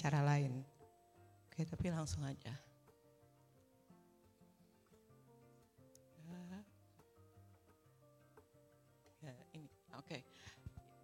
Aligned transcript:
cara 0.00 0.24
lain. 0.24 0.64
Oke, 1.52 1.68
tapi 1.68 1.92
langsung 1.92 2.24
aja. 2.24 2.56
Oke. 10.00 10.24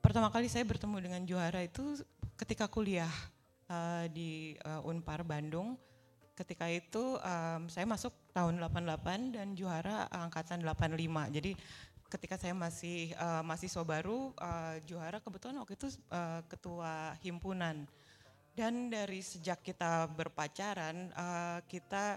Pertama 0.01 0.33
kali 0.33 0.49
saya 0.49 0.65
bertemu 0.65 0.97
dengan 1.05 1.23
juara 1.29 1.61
itu 1.61 2.01
ketika 2.41 2.65
kuliah 2.65 3.13
uh, 3.69 4.09
di 4.09 4.57
uh, 4.65 4.89
Unpar 4.89 5.21
Bandung. 5.23 5.77
Ketika 6.33 6.69
itu 6.69 7.17
um, 7.21 7.63
saya 7.69 7.85
masuk 7.89 8.13
tahun 8.33 8.61
88 8.61 9.37
dan 9.37 9.53
juara 9.53 10.09
angkatan 10.09 10.65
85. 10.65 11.37
Jadi 11.37 11.53
ketika 12.13 12.37
saya 12.41 12.53
masih 12.57 13.13
uh, 13.17 13.41
mahasiswa 13.45 13.85
baru, 13.85 14.33
uh, 14.37 14.77
juara 14.85 15.21
kebetulan 15.21 15.61
waktu 15.61 15.77
itu 15.77 15.89
uh, 16.13 16.41
ketua 16.49 17.17
himpunan. 17.25 17.89
Dan 18.57 18.89
dari 18.89 19.21
sejak 19.21 19.61
kita 19.61 20.09
berpacaran, 20.17 21.13
uh, 21.13 21.61
kita 21.69 22.17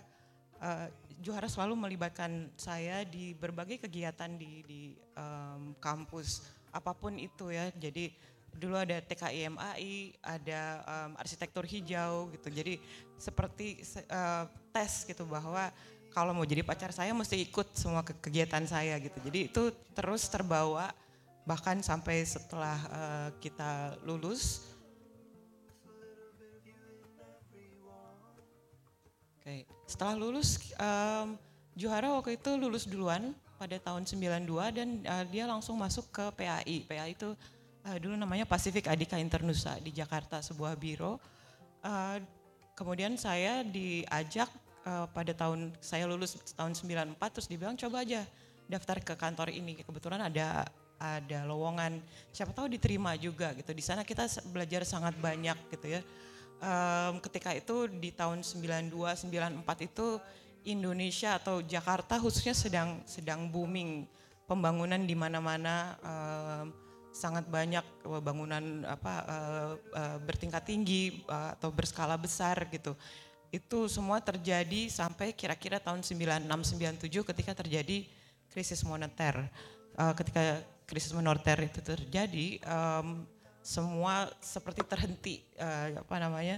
uh, 0.63 0.87
juara 1.19 1.51
selalu 1.51 1.75
melibatkan 1.75 2.47
saya 2.55 3.03
di 3.03 3.35
berbagai 3.35 3.83
kegiatan 3.83 4.39
di, 4.39 4.63
di 4.63 4.81
um, 5.19 5.75
kampus, 5.83 6.47
apa 6.71 6.95
pun 6.95 7.19
itu 7.19 7.51
ya. 7.51 7.67
Jadi 7.75 8.15
dulu 8.55 8.79
ada 8.79 9.03
TKIMAI, 9.03 10.15
ada 10.23 10.61
um, 10.87 11.11
arsitektur 11.19 11.67
hijau 11.67 12.31
gitu. 12.31 12.47
Jadi 12.47 12.79
seperti 13.19 13.83
uh, 14.07 14.47
tes 14.71 15.03
gitu 15.03 15.27
bahwa 15.27 15.75
kalau 16.15 16.31
mau 16.31 16.47
jadi 16.47 16.63
pacar 16.63 16.95
saya 16.95 17.11
mesti 17.11 17.35
ikut 17.51 17.75
semua 17.75 17.99
kegiatan 18.01 18.63
saya 18.63 18.95
gitu. 19.03 19.19
Jadi 19.27 19.51
itu 19.51 19.75
terus 19.91 20.23
terbawa 20.31 20.95
bahkan 21.43 21.83
sampai 21.83 22.23
setelah 22.23 22.79
uh, 22.87 23.29
kita 23.43 23.99
lulus. 24.07 24.68
Oke, 29.39 29.63
setelah 29.87 30.19
lulus 30.19 30.59
um, 30.75 31.39
Juhara 31.79 32.11
waktu 32.11 32.35
itu 32.35 32.59
lulus 32.59 32.83
duluan 32.83 33.31
pada 33.55 33.79
tahun 33.79 34.03
92 34.03 34.51
dan 34.75 34.89
uh, 35.07 35.23
dia 35.31 35.47
langsung 35.47 35.79
masuk 35.79 36.11
ke 36.11 36.25
PAI. 36.35 36.83
PAI 36.83 37.15
itu 37.15 37.31
uh, 37.87 37.97
dulu 38.03 38.19
namanya 38.19 38.43
Pacific 38.43 38.83
Adika 38.91 39.15
Internusa 39.15 39.79
di 39.79 39.95
Jakarta, 39.95 40.43
sebuah 40.43 40.75
biro. 40.75 41.23
Uh, 41.79 42.19
kemudian 42.75 43.15
saya 43.15 43.63
diajak 43.63 44.51
uh, 44.83 45.07
pada 45.11 45.31
tahun 45.31 45.71
saya 45.79 46.03
lulus 46.03 46.35
tahun 46.51 46.75
94 46.75 47.15
terus 47.31 47.47
dibilang 47.47 47.79
coba 47.79 48.03
aja 48.03 48.27
daftar 48.67 48.99
ke 48.99 49.15
kantor 49.15 49.47
ini. 49.55 49.79
Kebetulan 49.79 50.19
ada 50.19 50.67
ada 50.99 51.47
lowongan, 51.47 52.03
siapa 52.35 52.51
tahu 52.51 52.67
diterima 52.67 53.15
juga 53.15 53.55
gitu. 53.55 53.71
Di 53.71 53.79
sana 53.79 54.03
kita 54.03 54.27
belajar 54.51 54.83
sangat 54.83 55.15
banyak 55.15 55.55
gitu 55.71 55.95
ya. 55.95 56.03
Um, 56.59 57.23
ketika 57.23 57.55
itu 57.55 57.87
di 57.87 58.11
tahun 58.11 58.43
92 58.43 58.91
94 58.91 59.87
itu 59.87 60.19
Indonesia 60.67 61.39
atau 61.39 61.63
Jakarta 61.63 62.19
khususnya 62.19 62.51
sedang 62.51 62.99
sedang 63.07 63.47
booming 63.47 64.03
pembangunan 64.43 64.99
di 64.99 65.15
mana-mana 65.15 65.95
um, 66.03 66.65
sangat 67.15 67.47
banyak 67.47 67.81
bangunan 68.19 68.83
apa 68.83 69.13
uh, 69.23 69.71
uh, 69.95 70.17
bertingkat 70.19 70.67
tinggi 70.67 71.23
uh, 71.31 71.55
atau 71.55 71.71
berskala 71.71 72.19
besar 72.19 72.67
gitu 72.67 72.91
itu 73.49 73.89
semua 73.89 74.21
terjadi 74.21 74.91
sampai 74.93 75.33
kira-kira 75.33 75.81
tahun 75.81 76.05
96-97 76.05 77.09
ketika 77.33 77.51
terjadi 77.57 78.05
krisis 78.49 78.85
moneter. 78.85 79.49
Uh, 79.97 80.13
ketika 80.13 80.61
krisis 80.85 81.13
moneter 81.13 81.57
itu 81.65 81.81
terjadi, 81.81 82.61
um, 82.65 83.25
semua 83.69 84.33
seperti 84.41 84.81
terhenti, 84.81 85.35
uh, 85.61 86.01
apa 86.01 86.15
namanya, 86.17 86.57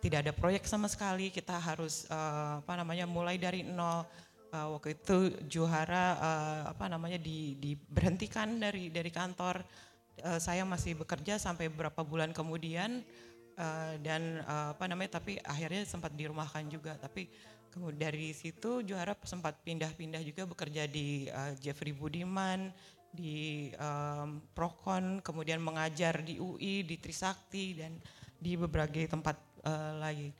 tidak 0.00 0.24
ada 0.24 0.32
proyek 0.32 0.64
sama 0.64 0.88
sekali. 0.88 1.28
Kita 1.28 1.60
harus 1.60 2.08
uh, 2.08 2.64
apa 2.64 2.72
namanya 2.80 3.04
mulai 3.04 3.36
dari 3.36 3.60
nol. 3.60 4.08
Uh, 4.50 4.74
waktu 4.74 4.98
itu 4.98 5.30
Juhara 5.46 6.18
uh, 6.18 6.62
apa 6.74 6.90
namanya 6.90 7.20
di, 7.20 7.54
diberhentikan 7.60 8.56
dari 8.56 8.88
dari 8.88 9.12
kantor. 9.12 9.60
Uh, 10.20 10.40
saya 10.40 10.64
masih 10.64 10.96
bekerja 10.96 11.36
sampai 11.36 11.68
beberapa 11.68 12.00
bulan 12.00 12.32
kemudian 12.32 13.04
uh, 13.60 13.94
dan 14.00 14.42
uh, 14.44 14.72
apa 14.74 14.84
namanya 14.88 15.20
tapi 15.20 15.40
akhirnya 15.40 15.84
sempat 15.88 16.12
dirumahkan 16.12 16.68
juga 16.68 16.98
tapi 17.00 17.30
kemudian 17.72 18.10
dari 18.10 18.36
situ 18.36 18.84
juara 18.84 19.16
sempat 19.24 19.56
pindah-pindah 19.64 20.20
juga 20.20 20.44
bekerja 20.44 20.84
di 20.90 21.30
uh, 21.30 21.56
Jeffrey 21.56 21.94
Budiman 21.94 22.68
di 23.10 23.70
um, 23.76 24.42
Prokon 24.54 25.18
kemudian 25.20 25.58
mengajar 25.58 26.22
di 26.22 26.38
UI 26.38 26.86
di 26.86 26.96
Trisakti 26.96 27.78
dan 27.78 27.98
di 28.40 28.56
beberapa 28.56 28.94
tempat 29.06 29.36
uh, 29.66 29.98
lagi 29.98 30.30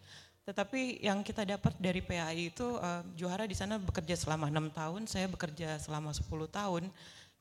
tetapi 0.47 1.05
yang 1.05 1.23
kita 1.23 1.47
dapat 1.47 1.77
dari 1.79 2.01
PAI 2.03 2.51
itu 2.51 2.65
uh, 2.81 3.05
juara 3.15 3.45
di 3.47 3.55
sana 3.55 3.77
bekerja 3.79 4.17
selama 4.17 4.49
enam 4.49 4.73
tahun 4.73 5.07
saya 5.07 5.31
bekerja 5.31 5.79
selama 5.79 6.11
10 6.11 6.27
tahun 6.51 6.85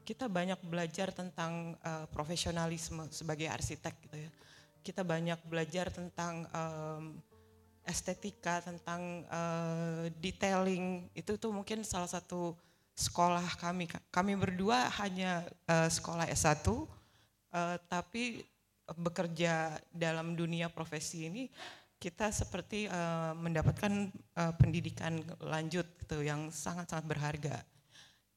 kita 0.04 0.26
banyak 0.26 0.60
belajar 0.66 1.14
tentang 1.14 1.78
uh, 1.86 2.06
profesionalisme 2.10 3.08
sebagai 3.14 3.50
arsitek 3.50 3.94
gitu 4.10 4.18
ya 4.28 4.32
kita 4.84 5.04
banyak 5.04 5.40
belajar 5.48 5.92
tentang 5.92 6.48
um, 6.56 7.20
estetika, 7.90 8.62
tentang 8.64 9.26
uh, 9.28 10.06
detailing. 10.22 11.10
Itu 11.18 11.36
tuh 11.36 11.52
mungkin 11.52 11.82
salah 11.82 12.08
satu 12.08 12.54
sekolah 13.00 13.48
kami. 13.56 13.88
Kami 14.12 14.36
berdua 14.36 14.92
hanya 15.00 15.48
uh, 15.72 15.88
sekolah 15.88 16.28
S1, 16.28 16.68
uh, 16.68 16.86
tapi 17.88 18.44
bekerja 19.00 19.80
dalam 19.94 20.36
dunia 20.36 20.68
profesi 20.68 21.30
ini 21.32 21.48
kita 22.00 22.32
seperti 22.32 22.88
uh, 22.88 23.36
mendapatkan 23.36 24.08
uh, 24.40 24.54
pendidikan 24.56 25.20
lanjut 25.44 25.84
gitu 26.00 26.24
yang 26.24 26.48
sangat-sangat 26.48 27.06
berharga. 27.06 27.56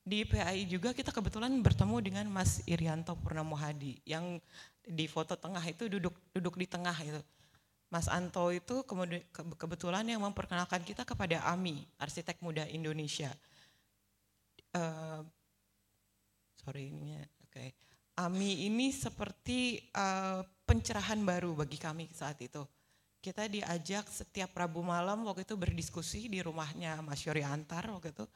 Di 0.02 0.26
PAI 0.26 0.66
juga 0.66 0.90
kita 0.90 1.14
kebetulan 1.14 1.54
bertemu 1.62 1.96
dengan 2.02 2.26
Mas 2.26 2.58
Irianto 2.66 3.14
Purnomo 3.14 3.54
Hadi 3.54 4.02
yang 4.02 4.42
di 4.82 5.06
foto 5.06 5.38
tengah 5.38 5.62
itu 5.62 5.86
duduk 5.86 6.10
duduk 6.34 6.58
di 6.58 6.66
tengah 6.66 6.94
itu. 6.98 7.22
Mas 7.86 8.08
Anto 8.08 8.48
itu 8.50 8.82
kebetulan 9.54 10.02
yang 10.08 10.24
memperkenalkan 10.24 10.80
kita 10.80 11.04
kepada 11.04 11.44
AMI, 11.52 11.84
arsitek 12.00 12.40
muda 12.40 12.64
Indonesia. 12.66 13.28
Uh, 14.72 15.20
sorry 16.56 16.88
ini, 16.88 17.20
oke. 17.20 17.52
Okay. 17.52 17.68
AMI 18.12 18.68
ini 18.68 18.92
seperti 18.92 19.80
uh, 19.96 20.44
pencerahan 20.68 21.20
baru 21.24 21.56
bagi 21.56 21.80
kami 21.80 22.08
saat 22.12 22.40
itu. 22.44 22.60
Kita 23.22 23.46
diajak 23.46 24.10
setiap 24.10 24.52
Rabu 24.52 24.82
malam 24.82 25.24
waktu 25.24 25.46
itu 25.46 25.54
berdiskusi 25.54 26.26
di 26.26 26.42
rumahnya 26.42 27.00
Mas 27.00 27.22
Yori 27.24 27.46
Antar 27.46 27.88
waktu 27.88 28.10
itu. 28.12 28.26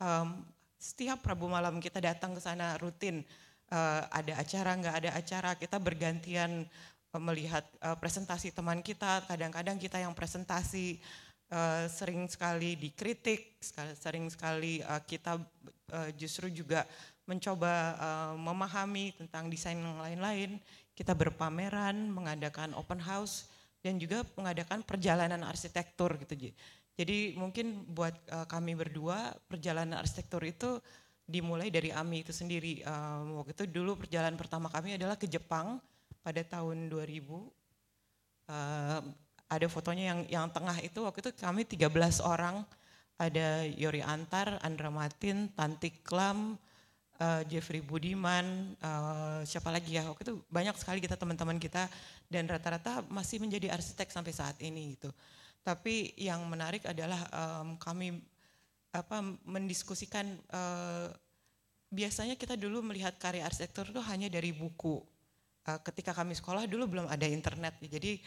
Um, 0.00 0.46
setiap 0.80 1.20
Rabu 1.26 1.50
malam 1.50 1.76
kita 1.82 2.00
datang 2.00 2.32
ke 2.32 2.40
sana 2.40 2.80
rutin 2.80 3.20
uh, 3.68 4.02
ada 4.08 4.40
acara 4.40 4.72
nggak 4.76 4.96
ada 5.04 5.10
acara 5.12 5.50
kita 5.56 5.76
bergantian 5.76 6.64
melihat 7.18 7.66
uh, 7.82 7.98
presentasi 7.98 8.54
teman 8.54 8.80
kita 8.80 9.26
kadang-kadang 9.26 9.76
kita 9.76 9.98
yang 9.98 10.14
presentasi 10.14 11.02
uh, 11.50 11.84
sering 11.90 12.26
sekali 12.30 12.78
dikritik 12.78 13.58
sering 13.98 14.30
sekali 14.30 14.80
uh, 14.82 15.02
kita 15.04 15.36
uh, 15.92 16.10
justru 16.16 16.48
juga 16.50 16.86
mencoba 17.26 17.72
uh, 17.98 18.34
memahami 18.34 19.14
tentang 19.14 19.46
desain 19.52 19.78
yang 19.78 20.00
lain-lain 20.00 20.58
kita 20.96 21.14
berpameran 21.14 22.10
mengadakan 22.10 22.74
open 22.74 22.98
house 22.98 23.46
dan 23.80 23.96
juga 23.96 24.24
mengadakan 24.34 24.82
perjalanan 24.82 25.44
arsitektur 25.46 26.16
gitu 26.22 26.52
jadi 27.00 27.32
mungkin 27.32 27.88
buat 27.96 28.12
uh, 28.28 28.44
kami 28.44 28.76
berdua 28.76 29.32
perjalanan 29.48 30.04
arsitektur 30.04 30.44
itu 30.44 30.76
dimulai 31.30 31.70
dari 31.70 31.94
AMI 31.94 32.26
itu 32.26 32.34
sendiri. 32.34 32.82
Um, 32.82 33.40
waktu 33.40 33.54
itu 33.54 33.64
dulu 33.70 34.02
perjalanan 34.02 34.34
pertama 34.34 34.66
kami 34.66 34.98
adalah 34.98 35.14
ke 35.14 35.30
Jepang 35.30 35.78
pada 36.20 36.42
tahun 36.42 36.90
2000. 36.90 37.24
Uh, 38.50 39.00
ada 39.50 39.66
fotonya 39.66 40.14
yang 40.14 40.20
yang 40.30 40.46
tengah 40.54 40.78
itu 40.78 41.02
waktu 41.02 41.26
itu 41.26 41.30
kami 41.42 41.66
13 41.66 42.22
orang. 42.22 42.62
Ada 43.20 43.68
Yori 43.76 44.00
Antar, 44.00 44.56
Andra 44.64 44.88
Matin, 44.88 45.52
Tantik 45.52 46.00
Klam, 46.00 46.56
uh, 47.20 47.42
Jeffrey 47.44 47.84
Budiman, 47.84 48.72
uh, 48.80 49.44
siapa 49.44 49.68
lagi 49.68 50.00
ya 50.00 50.08
waktu 50.08 50.24
itu 50.24 50.34
banyak 50.48 50.72
sekali 50.80 51.04
kita 51.04 51.20
teman-teman 51.20 51.60
kita 51.60 51.84
dan 52.32 52.48
rata-rata 52.48 53.04
masih 53.12 53.44
menjadi 53.44 53.76
arsitek 53.76 54.08
sampai 54.08 54.32
saat 54.32 54.56
ini 54.64 54.96
gitu. 54.96 55.12
Tapi 55.60 56.16
yang 56.16 56.40
menarik 56.48 56.88
adalah 56.88 57.20
um, 57.28 57.76
kami 57.76 58.16
apa 58.90 59.20
mendiskusikan 59.44 60.24
uh, 60.50 61.12
biasanya 61.92 62.40
kita 62.40 62.56
dulu 62.56 62.80
melihat 62.80 63.20
karya 63.20 63.44
arsitektur 63.44 63.92
itu 63.92 64.00
hanya 64.00 64.32
dari 64.32 64.56
buku. 64.56 64.98
Ketika 65.60 66.16
kami 66.16 66.34
sekolah 66.34 66.66
dulu 66.66 66.98
belum 66.98 67.06
ada 67.06 67.28
internet, 67.30 67.78
jadi 67.84 68.18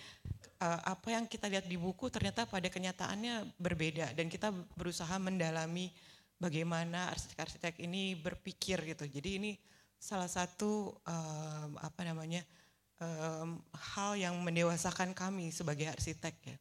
uh, 0.63 0.79
apa 0.87 1.07
yang 1.11 1.27
kita 1.27 1.51
lihat 1.51 1.67
di 1.67 1.75
buku 1.75 2.07
ternyata 2.07 2.47
pada 2.47 2.71
kenyataannya 2.71 3.59
berbeda 3.59 4.15
dan 4.15 4.31
kita 4.31 4.55
berusaha 4.79 5.11
mendalami 5.19 5.91
bagaimana 6.39 7.11
arsitek-arsitek 7.11 7.83
ini 7.83 8.15
berpikir 8.15 8.79
gitu. 8.95 9.03
Jadi 9.03 9.29
ini 9.39 9.51
salah 9.99 10.27
satu 10.27 10.95
uh, 11.03 11.67
apa 11.79 12.01
namanya 12.07 12.43
um, 12.99 13.59
hal 13.75 14.15
yang 14.15 14.35
mendewasakan 14.39 15.11
kami 15.11 15.51
sebagai 15.51 15.91
arsitek 15.91 16.35
ya. 16.47 16.57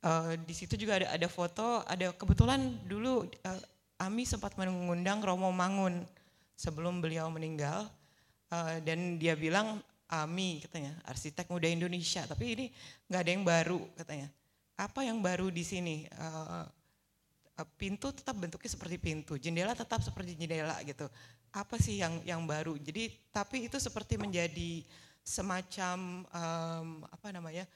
Uh, 0.00 0.32
di 0.48 0.56
situ 0.56 0.80
juga 0.80 0.96
ada 0.96 1.12
ada 1.12 1.28
foto, 1.28 1.84
ada 1.84 2.10
kebetulan 2.16 2.72
dulu 2.88 3.28
uh, 3.46 3.62
Ami 4.00 4.24
sempat 4.24 4.56
mengundang 4.56 5.20
Romo 5.20 5.52
Mangun 5.52 6.08
sebelum 6.56 7.04
beliau 7.04 7.28
meninggal 7.28 7.84
uh, 8.48 8.80
dan 8.80 9.20
dia 9.20 9.36
bilang 9.36 9.84
Ami 10.10 10.58
katanya 10.66 10.98
arsitek 11.06 11.46
muda 11.46 11.70
Indonesia, 11.70 12.26
tapi 12.26 12.58
ini 12.58 12.66
nggak 13.06 13.20
ada 13.22 13.30
yang 13.30 13.44
baru 13.46 13.80
katanya. 13.94 14.28
Apa 14.74 15.06
yang 15.06 15.22
baru 15.22 15.54
di 15.54 15.62
sini? 15.62 16.10
Uh, 16.18 16.66
pintu 17.76 18.08
tetap 18.10 18.34
bentuknya 18.34 18.72
seperti 18.72 18.96
pintu, 18.96 19.36
jendela 19.36 19.76
tetap 19.76 20.00
seperti 20.02 20.34
jendela 20.34 20.74
gitu. 20.82 21.06
Apa 21.54 21.78
sih 21.78 22.00
yang 22.02 22.18
yang 22.26 22.42
baru? 22.42 22.74
Jadi 22.74 23.12
tapi 23.30 23.70
itu 23.70 23.78
seperti 23.78 24.18
menjadi 24.18 24.82
semacam 25.20 26.26
um, 26.26 26.88
apa 27.06 27.28
namanya 27.30 27.68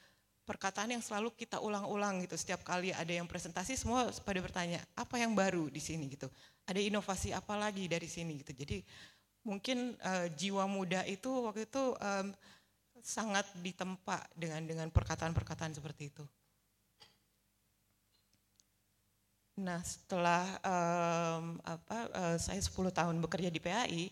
perkataan 0.45 0.93
yang 0.93 1.01
selalu 1.01 1.33
kita 1.33 1.57
ulang-ulang 1.57 2.21
gitu 2.21 2.37
setiap 2.37 2.61
kali 2.61 2.93
ada 2.93 3.09
yang 3.09 3.25
presentasi 3.25 3.73
semua 3.73 4.13
pada 4.21 4.37
bertanya 4.37 4.77
apa 4.93 5.17
yang 5.17 5.33
baru 5.33 5.73
di 5.73 5.81
sini 5.81 6.05
gitu 6.13 6.29
ada 6.69 6.77
inovasi 6.77 7.33
apa 7.33 7.57
lagi 7.57 7.89
dari 7.89 8.05
sini 8.05 8.45
gitu 8.45 8.53
jadi 8.53 8.85
mungkin 9.45 9.93
uh, 10.01 10.27
jiwa 10.33 10.65
muda 10.65 11.05
itu 11.05 11.29
waktu 11.45 11.69
itu 11.69 11.93
um, 11.95 12.27
sangat 12.99 13.45
ditempa 13.61 14.25
dengan 14.33 14.65
dengan 14.65 14.87
perkataan-perkataan 14.89 15.77
seperti 15.77 16.09
itu 16.09 16.25
nah 19.55 19.79
setelah 19.85 20.43
um, 20.65 21.61
apa 21.63 21.97
uh, 22.11 22.37
saya 22.41 22.59
10 22.59 22.73
tahun 22.91 23.15
bekerja 23.23 23.47
di 23.47 23.61
PAI 23.63 24.05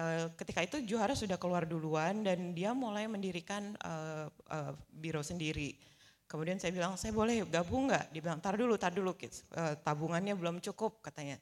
Eh, 0.00 0.26
ketika 0.38 0.64
itu 0.64 0.76
Juara 0.88 1.12
sudah 1.12 1.36
keluar 1.36 1.68
duluan 1.68 2.24
dan 2.24 2.56
dia 2.56 2.72
mulai 2.72 3.04
mendirikan 3.04 3.76
uh, 3.84 4.32
uh, 4.48 4.72
biro 4.88 5.20
sendiri. 5.20 5.76
Kemudian 6.24 6.56
saya 6.56 6.72
bilang, 6.72 6.96
saya 6.96 7.12
boleh 7.12 7.44
gabung 7.44 7.90
nggak? 7.90 8.08
Dia 8.14 8.22
bilang, 8.24 8.40
tar 8.40 8.56
dulu, 8.56 8.80
tar 8.80 8.96
dulu, 8.96 9.12
kids. 9.12 9.44
Uh, 9.52 9.76
tabungannya 9.84 10.32
belum 10.32 10.62
cukup 10.64 11.04
katanya. 11.04 11.36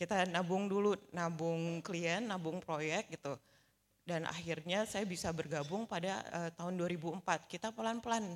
Kita 0.00 0.24
nabung 0.32 0.64
dulu, 0.64 0.96
nabung 1.12 1.84
klien, 1.84 2.24
nabung 2.24 2.56
proyek 2.64 3.12
gitu. 3.12 3.36
Dan 4.00 4.24
akhirnya 4.24 4.88
saya 4.88 5.04
bisa 5.04 5.28
bergabung 5.28 5.84
pada 5.84 6.24
uh, 6.32 6.50
tahun 6.56 6.80
2004. 6.80 7.20
Kita 7.44 7.68
pelan-pelan 7.68 8.32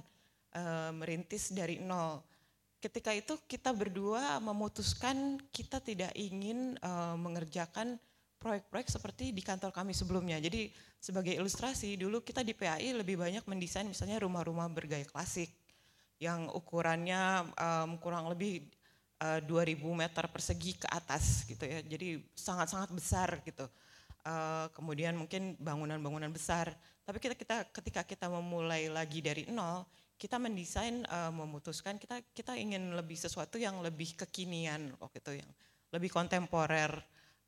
uh, 0.53 0.93
merintis 0.93 1.57
dari 1.57 1.81
nol. 1.81 2.21
Ketika 2.85 3.17
itu 3.17 3.41
kita 3.49 3.73
berdua 3.73 4.37
memutuskan 4.45 5.41
kita 5.49 5.81
tidak 5.81 6.13
ingin 6.13 6.77
uh, 6.85 7.17
mengerjakan 7.17 7.97
proyek-proyek 8.37 8.93
seperti 8.93 9.33
di 9.33 9.41
kantor 9.41 9.73
kami 9.73 9.97
sebelumnya. 9.97 10.37
Jadi 10.37 10.69
sebagai 11.01 11.33
ilustrasi 11.33 11.97
dulu 11.97 12.21
kita 12.21 12.45
di 12.45 12.53
PAI 12.53 12.93
lebih 12.93 13.17
banyak 13.17 13.49
mendesain 13.49 13.89
misalnya 13.89 14.21
rumah-rumah 14.21 14.69
bergaya 14.69 15.09
klasik 15.09 15.49
yang 16.21 16.53
ukurannya 16.53 17.49
um, 17.57 17.97
kurang 17.97 18.29
lebih 18.29 18.69
uh, 19.21 19.41
2000 19.43 19.79
meter 19.85 20.25
persegi 20.31 20.79
ke 20.79 20.89
atas 20.91 21.45
gitu 21.47 21.63
ya. 21.67 21.85
Jadi 21.85 22.23
sangat-sangat 22.35 22.91
besar 22.91 23.29
gitu. 23.45 23.67
Uh, 24.25 24.73
kemudian 24.73 25.15
mungkin 25.15 25.55
bangunan-bangunan 25.61 26.33
besar. 26.33 26.73
Tapi 27.05 27.21
kita 27.21 27.35
kita 27.37 27.57
ketika 27.69 28.03
kita 28.03 28.27
memulai 28.33 28.89
lagi 28.89 29.21
dari 29.21 29.45
nol, 29.53 29.85
kita 30.17 30.41
mendesain 30.41 31.05
uh, 31.11 31.29
memutuskan 31.29 32.01
kita 32.01 32.25
kita 32.33 32.57
ingin 32.57 32.97
lebih 32.97 33.19
sesuatu 33.19 33.61
yang 33.61 33.85
lebih 33.85 34.17
kekinian 34.17 34.97
waktu 34.97 35.21
itu 35.21 35.33
yang 35.45 35.51
lebih 35.93 36.09
kontemporer 36.09 36.91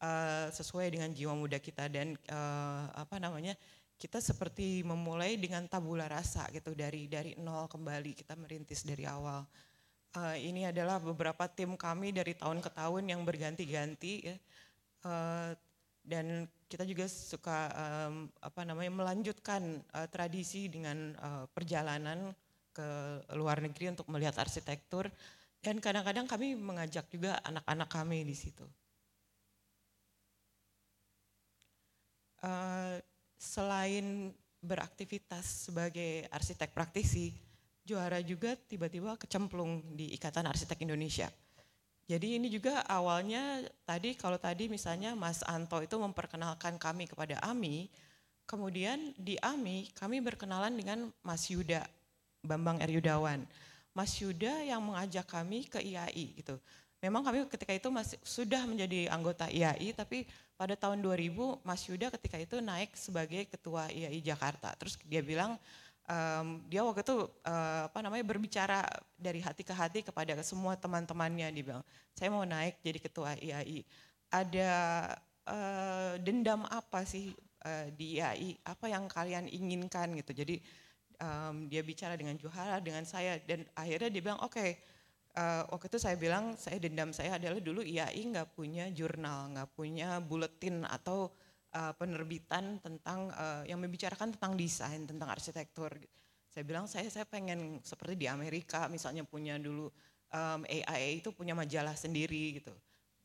uh, 0.04 0.52
sesuai 0.52 0.92
dengan 0.92 1.10
jiwa 1.14 1.32
muda 1.32 1.56
kita 1.56 1.88
dan 1.88 2.12
uh, 2.28 2.92
apa 2.92 3.16
namanya 3.16 3.56
kita 3.96 4.20
seperti 4.20 4.84
memulai 4.84 5.40
dengan 5.40 5.64
tabula 5.64 6.04
rasa 6.04 6.44
gitu 6.52 6.76
dari 6.76 7.08
dari 7.08 7.32
nol 7.40 7.64
kembali 7.64 8.12
kita 8.12 8.36
merintis 8.36 8.84
dari 8.84 9.08
awal. 9.08 9.40
Uh, 10.16 10.36
ini 10.40 10.64
adalah 10.64 10.96
beberapa 10.96 11.44
tim 11.44 11.76
kami 11.76 12.08
dari 12.08 12.32
tahun 12.32 12.64
ke 12.64 12.72
tahun 12.72 13.04
yang 13.12 13.20
berganti-ganti. 13.20 14.32
Uh, 15.04 15.52
dan 16.00 16.48
kita 16.72 16.88
juga 16.88 17.04
suka 17.04 17.68
um, 17.76 18.32
apa 18.40 18.64
namanya 18.64 19.04
melanjutkan 19.04 19.84
uh, 19.92 20.08
tradisi 20.08 20.72
dengan 20.72 21.12
uh, 21.20 21.44
perjalanan 21.52 22.32
ke 22.72 22.88
luar 23.36 23.60
negeri 23.60 23.92
untuk 23.92 24.08
melihat 24.08 24.40
arsitektur 24.40 25.12
dan 25.60 25.76
kadang-kadang 25.82 26.24
kami 26.24 26.56
mengajak 26.56 27.04
juga 27.12 27.36
anak-anak 27.44 27.88
kami 27.90 28.24
di 28.24 28.36
situ. 28.38 28.64
uh, 32.46 32.96
selain 33.36 34.34
beraktivitas 34.62 35.70
sebagai 35.70 36.26
arsitek 36.32 36.74
praktisi, 36.74 37.30
juara 37.86 38.18
juga 38.18 38.58
tiba-tiba 38.58 39.14
kecemplung 39.14 39.94
di 39.94 40.10
Ikatan 40.18 40.50
Arsitek 40.50 40.82
Indonesia. 40.82 41.30
Jadi 42.06 42.38
ini 42.38 42.50
juga 42.50 42.82
awalnya 42.86 43.66
tadi 43.82 44.14
kalau 44.14 44.38
tadi 44.38 44.66
misalnya 44.70 45.14
Mas 45.14 45.42
Anto 45.46 45.82
itu 45.82 45.94
memperkenalkan 45.98 46.78
kami 46.78 47.06
kepada 47.06 47.38
AMI, 47.42 47.90
kemudian 48.46 49.14
di 49.18 49.34
AMI 49.38 49.90
kami 49.94 50.22
berkenalan 50.22 50.74
dengan 50.74 51.10
Mas 51.22 51.50
Yuda, 51.50 51.82
Bambang 52.46 52.78
R. 52.78 52.90
Yudawan. 52.90 53.42
Mas 53.90 54.14
Yuda 54.22 54.62
yang 54.62 54.82
mengajak 54.86 55.26
kami 55.26 55.66
ke 55.66 55.82
IAI 55.82 56.38
gitu. 56.38 56.54
Memang 57.02 57.26
kami 57.26 57.42
ketika 57.50 57.74
itu 57.74 57.88
masih 57.90 58.18
sudah 58.22 58.64
menjadi 58.64 59.10
anggota 59.10 59.50
IAI 59.50 59.92
tapi 59.92 60.26
pada 60.56 60.78
tahun 60.78 61.02
2000 61.02 61.60
Mas 61.66 61.82
Yuda 61.90 62.08
ketika 62.14 62.40
itu 62.40 62.56
naik 62.62 62.94
sebagai 62.94 63.50
ketua 63.50 63.90
IAI 63.92 64.22
Jakarta. 64.22 64.72
Terus 64.78 64.94
dia 65.04 65.20
bilang 65.20 65.60
um, 66.06 66.62
dia 66.70 66.82
waktu 66.86 67.02
itu 67.02 67.26
uh, 67.46 67.82
apa 67.90 67.98
namanya 68.02 68.24
berbicara 68.26 68.86
dari 69.18 69.42
hati 69.42 69.62
ke 69.66 69.74
hati 69.74 70.00
kepada 70.06 70.38
semua 70.42 70.78
teman-temannya 70.78 71.50
dia 71.52 71.64
bilang, 71.66 71.84
"Saya 72.14 72.30
mau 72.30 72.46
naik 72.46 72.80
jadi 72.82 72.98
ketua 73.02 73.34
IAI. 73.38 73.82
Ada 74.30 74.72
uh, 75.46 76.14
dendam 76.22 76.66
apa 76.66 77.02
sih 77.06 77.34
uh, 77.66 77.86
di 77.94 78.18
IAI? 78.18 78.58
Apa 78.66 78.90
yang 78.90 79.10
kalian 79.10 79.50
inginkan 79.50 80.14
gitu." 80.18 80.32
Jadi 80.34 80.62
um, 81.20 81.66
dia 81.66 81.82
bicara 81.82 82.14
dengan 82.14 82.38
Juhara, 82.38 82.78
dengan 82.78 83.04
saya 83.04 83.38
dan 83.42 83.66
akhirnya 83.74 84.08
dia 84.10 84.22
bilang, 84.22 84.40
"Oke, 84.42 84.58
okay, 84.58 84.70
uh, 85.36 85.62
waktu 85.70 85.86
itu 85.92 85.98
saya 86.00 86.16
bilang 86.16 86.56
saya 86.56 86.80
dendam 86.80 87.12
saya 87.12 87.36
adalah 87.36 87.60
dulu 87.60 87.84
IAI 87.84 88.22
nggak 88.32 88.56
punya 88.56 88.88
jurnal, 88.90 89.52
nggak 89.52 89.70
punya 89.76 90.18
buletin 90.24 90.82
atau 90.88 91.30
uh, 91.76 91.92
penerbitan 91.92 92.80
tentang 92.80 93.28
uh, 93.36 93.62
yang 93.68 93.76
membicarakan 93.76 94.32
tentang 94.32 94.56
desain, 94.56 95.04
tentang 95.04 95.28
arsitektur. 95.28 95.92
Saya 96.48 96.64
bilang 96.64 96.88
saya 96.88 97.04
saya 97.12 97.28
pengen 97.28 97.84
seperti 97.84 98.16
di 98.16 98.26
Amerika 98.32 98.88
misalnya 98.88 99.28
punya 99.28 99.60
dulu 99.60 99.92
um, 100.32 100.60
AIA 100.64 101.20
itu 101.20 101.28
punya 101.36 101.52
majalah 101.52 101.92
sendiri 101.92 102.64
gitu. 102.64 102.72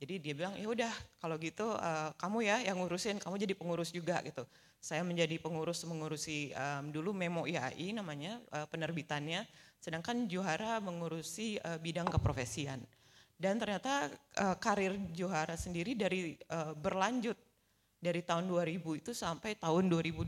Jadi 0.04 0.20
dia 0.20 0.34
bilang 0.36 0.60
ya 0.60 0.68
udah 0.68 0.92
kalau 1.24 1.40
gitu 1.40 1.72
uh, 1.72 2.12
kamu 2.20 2.44
ya 2.44 2.58
yang 2.68 2.84
ngurusin, 2.84 3.24
kamu 3.24 3.40
jadi 3.40 3.54
pengurus 3.56 3.96
juga 3.96 4.20
gitu. 4.28 4.44
Saya 4.82 5.06
menjadi 5.08 5.40
pengurus 5.40 5.88
mengurusi 5.88 6.52
um, 6.52 6.92
dulu 6.92 7.16
Memo 7.16 7.48
IAI 7.48 7.96
namanya 7.96 8.44
uh, 8.52 8.68
penerbitannya 8.68 9.48
Sedangkan 9.82 10.30
Johara 10.30 10.78
mengurusi 10.78 11.58
uh, 11.58 11.82
bidang 11.82 12.06
keprofesian. 12.06 12.86
Dan 13.34 13.58
ternyata 13.58 14.14
uh, 14.38 14.54
karir 14.62 14.94
Johara 15.18 15.58
sendiri 15.58 15.98
dari 15.98 16.38
uh, 16.54 16.78
berlanjut 16.78 17.34
dari 18.02 18.26
tahun 18.26 18.50
2000 18.50 18.82
itu 18.98 19.12
sampai 19.14 19.54
tahun 19.62 19.86
2020. 19.86 20.26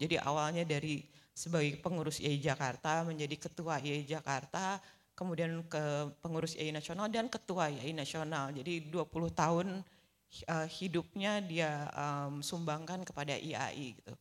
Jadi 0.00 0.16
awalnya 0.16 0.64
dari 0.64 1.04
sebagai 1.36 1.76
pengurus 1.84 2.18
IAI 2.18 2.40
Jakarta 2.40 3.04
menjadi 3.04 3.36
ketua 3.36 3.76
IAI 3.76 4.08
Jakarta, 4.08 4.80
kemudian 5.12 5.60
ke 5.68 6.08
pengurus 6.24 6.56
IAI 6.56 6.72
Nasional 6.72 7.12
dan 7.12 7.28
ketua 7.28 7.68
IAI 7.68 7.92
Nasional. 7.92 8.56
Jadi 8.56 8.88
20 8.88 9.04
tahun 9.36 9.84
uh, 10.48 10.66
hidupnya 10.80 11.44
dia 11.44 11.92
um, 11.92 12.40
sumbangkan 12.40 13.04
kepada 13.04 13.36
IAI 13.36 14.00
gitu. 14.00 14.14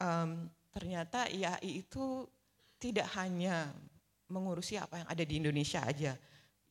Um, 0.00 0.48
ternyata 0.72 1.28
IAI 1.28 1.84
itu 1.84 2.26
tidak 2.80 3.06
hanya 3.20 3.68
mengurusi 4.32 4.80
apa 4.80 5.04
yang 5.04 5.08
ada 5.12 5.24
di 5.24 5.34
Indonesia 5.38 5.84
aja. 5.84 6.16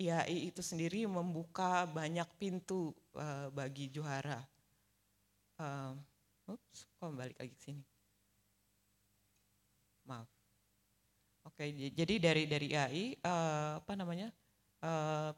IAI 0.01 0.49
itu 0.49 0.65
sendiri 0.65 1.05
membuka 1.05 1.85
banyak 1.85 2.25
pintu 2.41 2.91
uh, 3.13 3.53
bagi 3.53 3.93
juara. 3.93 4.41
Uh, 5.59 5.93
ups, 6.49 6.89
kok 6.97 7.13
balik 7.13 7.37
lagi 7.37 7.53
ke 7.53 7.61
sini? 7.61 7.83
Maaf. 10.09 10.27
Oke, 11.43 11.69
jadi 11.91 12.15
dari 12.23 12.43
dari 12.47 12.67
IAI 12.71 13.03
uh, 13.19 13.27
eh, 13.27 13.71
apa 13.83 13.93
namanya 13.99 14.31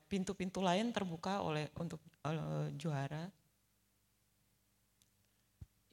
pintu-pintu 0.10 0.62
uh, 0.62 0.66
lain 0.70 0.90
terbuka 0.90 1.42
oleh 1.42 1.70
untuk 1.78 2.02
uh, 2.26 2.70
juara 2.78 3.30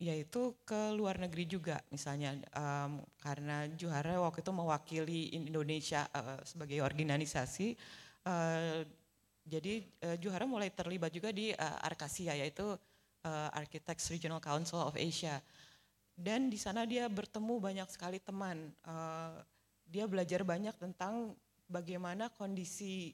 yaitu 0.03 0.59
ke 0.67 0.91
luar 0.99 1.15
negeri 1.23 1.47
juga 1.47 1.79
misalnya 1.87 2.35
um, 2.59 2.99
karena 3.23 3.71
Juara 3.79 4.19
waktu 4.19 4.43
itu 4.43 4.51
mewakili 4.51 5.31
Indonesia 5.31 6.11
uh, 6.11 6.43
sebagai 6.43 6.83
organisasi 6.83 7.79
uh, 8.27 8.83
jadi 9.47 9.75
uh, 10.03 10.17
Juara 10.19 10.43
mulai 10.43 10.75
terlibat 10.75 11.15
juga 11.15 11.31
di 11.31 11.55
uh, 11.55 11.87
Arkasia 11.87 12.35
yaitu 12.35 12.75
uh, 13.25 13.49
Architects 13.55 14.11
Regional 14.11 14.43
Council 14.43 14.83
of 14.83 14.95
Asia 14.99 15.43
dan 16.19 16.53
di 16.53 16.61
sana 16.61 16.85
dia 16.85 17.09
bertemu 17.09 17.59
banyak 17.59 17.89
sekali 17.89 18.21
teman. 18.21 18.71
Uh, 18.85 19.41
dia 19.89 20.05
belajar 20.09 20.45
banyak 20.45 20.73
tentang 20.77 21.37
bagaimana 21.69 22.33
kondisi 22.33 23.13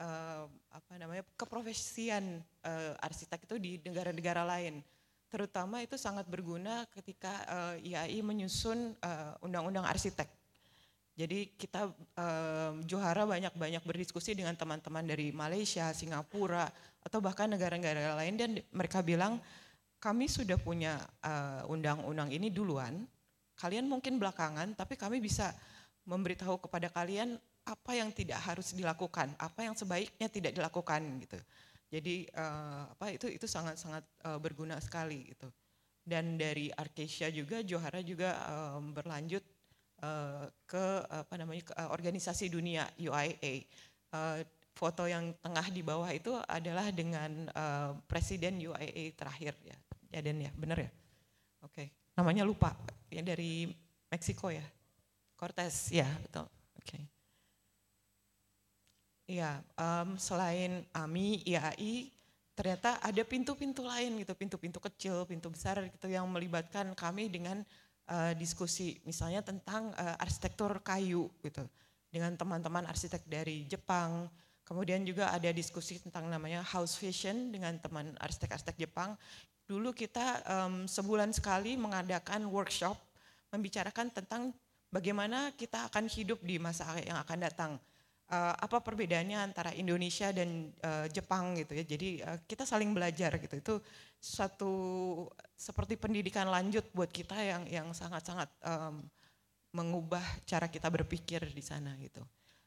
uh, 0.00 0.44
apa 0.72 0.92
namanya 1.00 1.24
keprofesian 1.36 2.40
uh, 2.64 2.94
arsitek 3.00 3.40
itu 3.48 3.56
di 3.60 3.72
negara-negara 3.84 4.44
lain. 4.44 4.80
Terutama 5.26 5.82
itu 5.82 5.98
sangat 5.98 6.24
berguna 6.30 6.86
ketika 6.94 7.32
uh, 7.50 7.74
IAI 7.82 8.22
menyusun 8.22 8.94
undang-undang 9.42 9.84
uh, 9.84 9.92
arsitek. 9.92 10.30
Jadi 11.16 11.56
kita 11.56 11.88
um, 11.96 12.84
Johara 12.84 13.24
banyak-banyak 13.24 13.80
berdiskusi 13.88 14.36
dengan 14.36 14.52
teman-teman 14.52 15.00
dari 15.00 15.32
Malaysia, 15.32 15.88
Singapura, 15.96 16.68
atau 17.00 17.24
bahkan 17.24 17.48
negara-negara 17.48 18.12
lain 18.20 18.36
dan 18.36 18.50
mereka 18.68 19.00
bilang 19.00 19.40
kami 19.96 20.28
sudah 20.28 20.60
punya 20.60 21.00
undang-undang 21.72 22.28
uh, 22.28 22.36
ini 22.36 22.52
duluan, 22.52 23.08
kalian 23.56 23.88
mungkin 23.88 24.20
belakangan, 24.20 24.76
tapi 24.76 25.00
kami 25.00 25.24
bisa 25.24 25.56
memberitahu 26.04 26.68
kepada 26.68 26.92
kalian 26.92 27.40
apa 27.64 27.92
yang 27.96 28.12
tidak 28.12 28.38
harus 28.44 28.76
dilakukan, 28.76 29.32
apa 29.40 29.64
yang 29.64 29.72
sebaiknya 29.72 30.28
tidak 30.28 30.52
dilakukan 30.52 31.00
gitu. 31.24 31.40
Jadi 31.88 32.28
uh, 32.36 32.92
apa 32.92 33.16
itu 33.16 33.26
itu 33.32 33.48
sangat-sangat 33.48 34.04
uh, 34.28 34.36
berguna 34.36 34.76
sekali 34.84 35.32
gitu. 35.32 35.48
Dan 36.06 36.38
dari 36.38 36.70
Arkesia 36.70 37.32
juga 37.32 37.64
Johara 37.64 37.98
juga 38.04 38.36
um, 38.76 38.94
berlanjut 38.94 39.42
uh, 40.02 40.44
ke 40.68 40.84
apa 41.08 41.34
namanya 41.38 41.62
ke, 41.68 41.72
uh, 41.76 41.88
organisasi 41.92 42.50
dunia 42.52 42.88
UIA. 42.98 43.64
Uh, 44.12 44.42
foto 44.76 45.08
yang 45.08 45.32
tengah 45.40 45.72
di 45.72 45.80
bawah 45.80 46.12
itu 46.12 46.36
adalah 46.44 46.92
dengan 46.92 47.48
uh, 47.56 47.96
presiden 48.04 48.60
UIA 48.60 49.16
terakhir 49.16 49.56
ya. 49.64 49.76
Ya 50.12 50.20
dan 50.20 50.36
ya, 50.36 50.52
benar 50.52 50.78
ya? 50.84 50.90
Oke. 51.64 51.72
Okay. 51.72 51.86
Namanya 52.16 52.44
lupa. 52.44 52.76
Ya 53.08 53.24
dari 53.24 53.72
Meksiko 54.12 54.52
ya. 54.52 54.64
Cortez, 55.36 55.92
ya 55.92 56.08
betul. 56.20 56.48
Oke. 56.76 56.84
Okay. 56.84 57.02
Iya, 59.26 59.58
um, 59.74 60.14
selain 60.14 60.86
AMI, 60.94 61.42
IAI, 61.42 62.14
ternyata 62.54 63.02
ada 63.02 63.22
pintu-pintu 63.26 63.82
lain 63.82 64.22
gitu, 64.22 64.32
pintu-pintu 64.38 64.78
kecil, 64.78 65.26
pintu 65.26 65.50
besar 65.50 65.82
gitu 65.82 66.06
yang 66.06 66.30
melibatkan 66.30 66.94
kami 66.94 67.26
dengan 67.26 67.66
uh, 68.10 68.32
diskusi 68.34 68.98
misalnya 69.02 69.42
tentang 69.42 69.90
uh, 69.94 70.16
arsitektur 70.22 70.82
kayu 70.82 71.30
gitu 71.42 71.62
dengan 72.10 72.34
teman-teman 72.34 72.86
arsitek 72.86 73.26
dari 73.26 73.66
Jepang. 73.66 74.30
Kemudian 74.66 75.06
juga 75.06 75.30
ada 75.30 75.46
diskusi 75.54 76.02
tentang 76.02 76.26
namanya 76.26 76.58
house 76.66 76.98
fashion 76.98 77.54
dengan 77.54 77.78
teman 77.78 78.18
arsitek-arsitek 78.18 78.88
Jepang. 78.88 79.14
Dulu 79.66 79.94
kita 79.94 80.42
um, 80.46 80.90
sebulan 80.90 81.30
sekali 81.30 81.78
mengadakan 81.78 82.50
workshop 82.50 82.98
membicarakan 83.54 84.10
tentang 84.10 84.50
bagaimana 84.90 85.54
kita 85.54 85.86
akan 85.86 86.10
hidup 86.10 86.42
di 86.42 86.58
masa 86.58 86.86
yang 87.02 87.18
akan 87.22 87.38
datang. 87.46 87.72
Uh, 88.26 88.50
apa 88.58 88.82
perbedaannya 88.82 89.38
antara 89.38 89.70
Indonesia 89.78 90.34
dan 90.34 90.74
uh, 90.82 91.06
Jepang 91.06 91.54
gitu 91.54 91.78
ya. 91.78 91.86
Jadi 91.86 92.18
uh, 92.26 92.42
kita 92.42 92.66
saling 92.66 92.90
belajar 92.90 93.38
gitu. 93.38 93.54
Itu 93.54 93.74
satu 94.18 94.74
seperti 95.54 95.94
pendidikan 95.94 96.50
lanjut 96.50 96.90
buat 96.90 97.06
kita 97.06 97.38
yang 97.38 97.62
yang 97.70 97.86
sangat-sangat 97.94 98.50
um, 98.66 98.98
mengubah 99.70 100.26
cara 100.42 100.66
kita 100.66 100.90
berpikir 100.90 101.38
di 101.54 101.62
sana 101.62 101.94
gitu. 102.02 102.18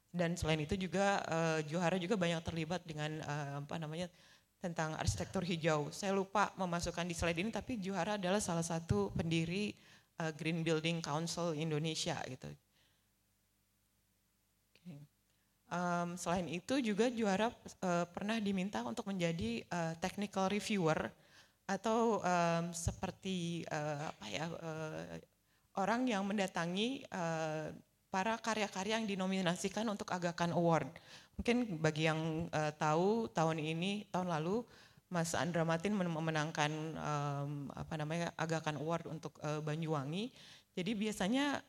Dan 0.08 0.40
selain 0.40 0.64
itu 0.64 0.80
juga 0.80 1.20
uh, 1.28 1.60
Johara 1.68 2.00
juga 2.00 2.16
banyak 2.16 2.40
terlibat 2.40 2.88
dengan 2.88 3.20
uh, 3.28 3.60
apa 3.60 3.76
namanya 3.84 4.08
tentang 4.64 4.96
arsitektur 4.96 5.44
hijau. 5.44 5.92
Saya 5.92 6.16
lupa 6.16 6.56
memasukkan 6.56 7.04
di 7.04 7.12
slide 7.12 7.36
ini 7.36 7.52
tapi 7.52 7.84
Johara 7.84 8.16
adalah 8.16 8.40
salah 8.40 8.64
satu 8.64 9.12
pendiri 9.12 9.76
uh, 10.24 10.32
Green 10.40 10.64
Building 10.64 11.04
Council 11.04 11.52
Indonesia 11.52 12.16
gitu. 12.32 12.48
Um, 15.70 16.18
selain 16.18 16.50
itu 16.50 16.82
juga 16.82 17.14
juara 17.14 17.54
uh, 17.54 18.06
pernah 18.10 18.42
diminta 18.42 18.82
untuk 18.82 19.06
menjadi 19.06 19.62
uh, 19.70 19.94
technical 20.02 20.50
reviewer 20.50 21.14
atau 21.70 22.18
um, 22.26 22.74
seperti 22.74 23.62
uh, 23.70 24.10
apa 24.10 24.26
ya 24.34 24.46
uh, 24.50 25.14
orang 25.78 26.10
yang 26.10 26.26
mendatangi 26.26 27.06
uh, 27.14 27.70
para 28.10 28.42
karya-karya 28.42 28.98
yang 28.98 29.06
dinominasikan 29.06 29.86
untuk 29.86 30.10
Agakan 30.10 30.58
Award. 30.58 30.90
Mungkin 31.38 31.78
bagi 31.78 32.10
yang 32.10 32.50
uh, 32.50 32.74
tahu 32.74 33.30
tahun 33.30 33.62
ini 33.62 34.10
tahun 34.10 34.34
lalu 34.34 34.66
Mas 35.14 35.38
Andra 35.38 35.62
Matin 35.62 35.94
memenangkan 35.94 36.72
um, 36.98 37.70
apa 37.78 37.94
namanya 37.94 38.34
Agakan 38.42 38.82
Award 38.82 39.06
untuk 39.06 39.38
uh, 39.46 39.62
Banyuwangi. 39.62 40.34
Jadi 40.74 40.92
biasanya 40.98 41.62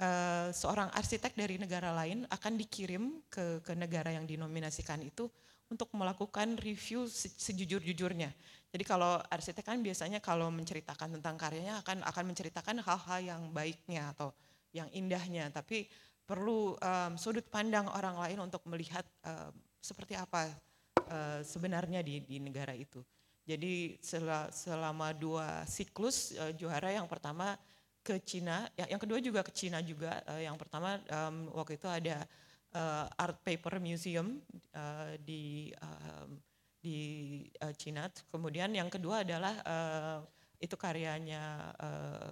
uh, 0.00 0.48
seorang 0.50 0.90
arsitek 0.94 1.34
dari 1.34 1.56
negara 1.60 1.94
lain 1.94 2.26
akan 2.30 2.52
dikirim 2.58 3.22
ke, 3.30 3.62
ke 3.62 3.72
negara 3.74 4.10
yang 4.14 4.26
dinominasikan 4.26 5.02
itu 5.02 5.30
untuk 5.70 5.88
melakukan 5.96 6.60
review 6.60 7.08
sejujur-jujurnya. 7.10 8.30
Jadi 8.74 8.84
kalau 8.84 9.22
arsitek 9.30 9.64
kan 9.64 9.78
biasanya 9.80 10.18
kalau 10.18 10.50
menceritakan 10.50 11.18
tentang 11.18 11.38
karyanya 11.38 11.80
akan 11.82 12.02
akan 12.04 12.24
menceritakan 12.30 12.76
hal-hal 12.82 13.20
yang 13.22 13.42
baiknya 13.54 14.10
atau 14.12 14.34
yang 14.74 14.90
indahnya, 14.90 15.48
tapi 15.54 15.86
perlu 16.26 16.74
um, 16.74 17.12
sudut 17.14 17.46
pandang 17.46 17.86
orang 17.86 18.18
lain 18.18 18.38
untuk 18.42 18.66
melihat 18.66 19.06
um, 19.22 19.54
seperti 19.78 20.18
apa 20.18 20.50
uh, 21.06 21.40
sebenarnya 21.46 22.02
di, 22.02 22.24
di 22.24 22.42
negara 22.42 22.74
itu. 22.74 22.98
Jadi 23.44 24.00
selama 24.00 25.12
dua 25.12 25.68
siklus 25.68 26.32
uh, 26.34 26.50
juara 26.56 26.90
yang 26.90 27.04
pertama 27.06 27.54
ke 28.04 28.20
Cina, 28.20 28.68
ya, 28.76 28.84
yang 28.84 29.00
kedua 29.00 29.16
juga 29.24 29.40
ke 29.40 29.48
Cina 29.56 29.80
juga. 29.80 30.20
Uh, 30.28 30.44
yang 30.44 30.60
pertama 30.60 31.00
um, 31.08 31.48
waktu 31.56 31.80
itu 31.80 31.88
ada 31.88 32.28
uh, 32.76 33.08
Art 33.16 33.40
Paper 33.40 33.80
Museum 33.80 34.44
uh, 34.76 35.16
di 35.24 35.72
uh, 35.80 36.28
di 36.84 36.98
uh, 37.64 37.72
Cina. 37.72 38.12
Kemudian 38.28 38.68
yang 38.76 38.92
kedua 38.92 39.24
adalah 39.24 39.56
uh, 39.64 40.18
itu 40.60 40.76
karyanya 40.76 41.72
uh, 41.80 42.28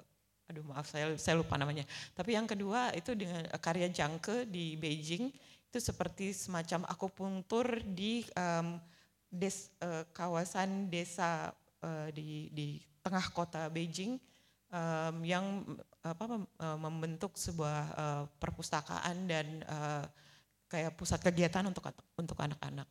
aduh 0.53 0.65
maaf 0.69 0.85
saya 0.85 1.17
saya 1.17 1.41
lupa 1.41 1.57
namanya. 1.57 1.89
Tapi 2.13 2.37
yang 2.37 2.45
kedua 2.45 2.93
itu 2.93 3.17
dengan 3.17 3.49
karya 3.57 3.89
Jangke 3.89 4.45
di 4.45 4.77
Beijing 4.77 5.33
itu 5.73 5.79
seperti 5.81 6.37
semacam 6.37 6.85
akupunktur 6.85 7.81
di 7.81 8.29
um, 8.37 8.77
des, 9.33 9.73
uh, 9.81 10.05
kawasan 10.13 10.93
desa 10.93 11.57
uh, 11.81 12.13
di 12.13 12.53
di 12.53 12.77
tengah 13.01 13.25
kota 13.33 13.73
Beijing 13.73 14.21
um, 14.73 15.17
yang 15.23 15.45
apa 16.03 16.43
uh, 16.59 16.79
membentuk 16.81 17.37
sebuah 17.39 17.81
uh, 17.95 18.23
perpustakaan 18.41 19.29
dan 19.29 19.47
uh, 19.69 20.05
kayak 20.67 20.97
pusat 20.97 21.21
kegiatan 21.21 21.63
untuk 21.69 21.85
untuk 22.17 22.35
anak-anak. 22.41 22.89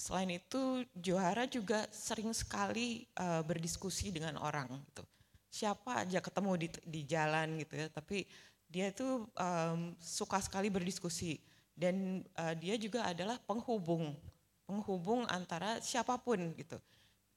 Selain 0.00 0.32
itu, 0.32 0.80
Johara 0.96 1.44
juga 1.44 1.84
sering 1.92 2.32
sekali 2.32 3.04
uh, 3.20 3.44
berdiskusi 3.44 4.08
dengan 4.08 4.40
orang 4.40 4.80
gitu. 4.88 5.04
Siapa 5.50 6.06
aja 6.06 6.24
ketemu 6.24 6.56
di, 6.56 6.68
di 6.88 7.00
jalan 7.04 7.60
gitu 7.60 7.76
ya, 7.76 7.86
tapi 7.92 8.24
dia 8.70 8.88
itu 8.88 9.28
um, 9.36 9.92
suka 10.00 10.40
sekali 10.40 10.72
berdiskusi 10.72 11.36
dan 11.76 12.24
uh, 12.38 12.56
dia 12.56 12.80
juga 12.80 13.04
adalah 13.12 13.36
penghubung, 13.44 14.16
penghubung 14.64 15.28
antara 15.28 15.82
siapa 15.84 16.16
pun 16.16 16.38
gitu. 16.56 16.80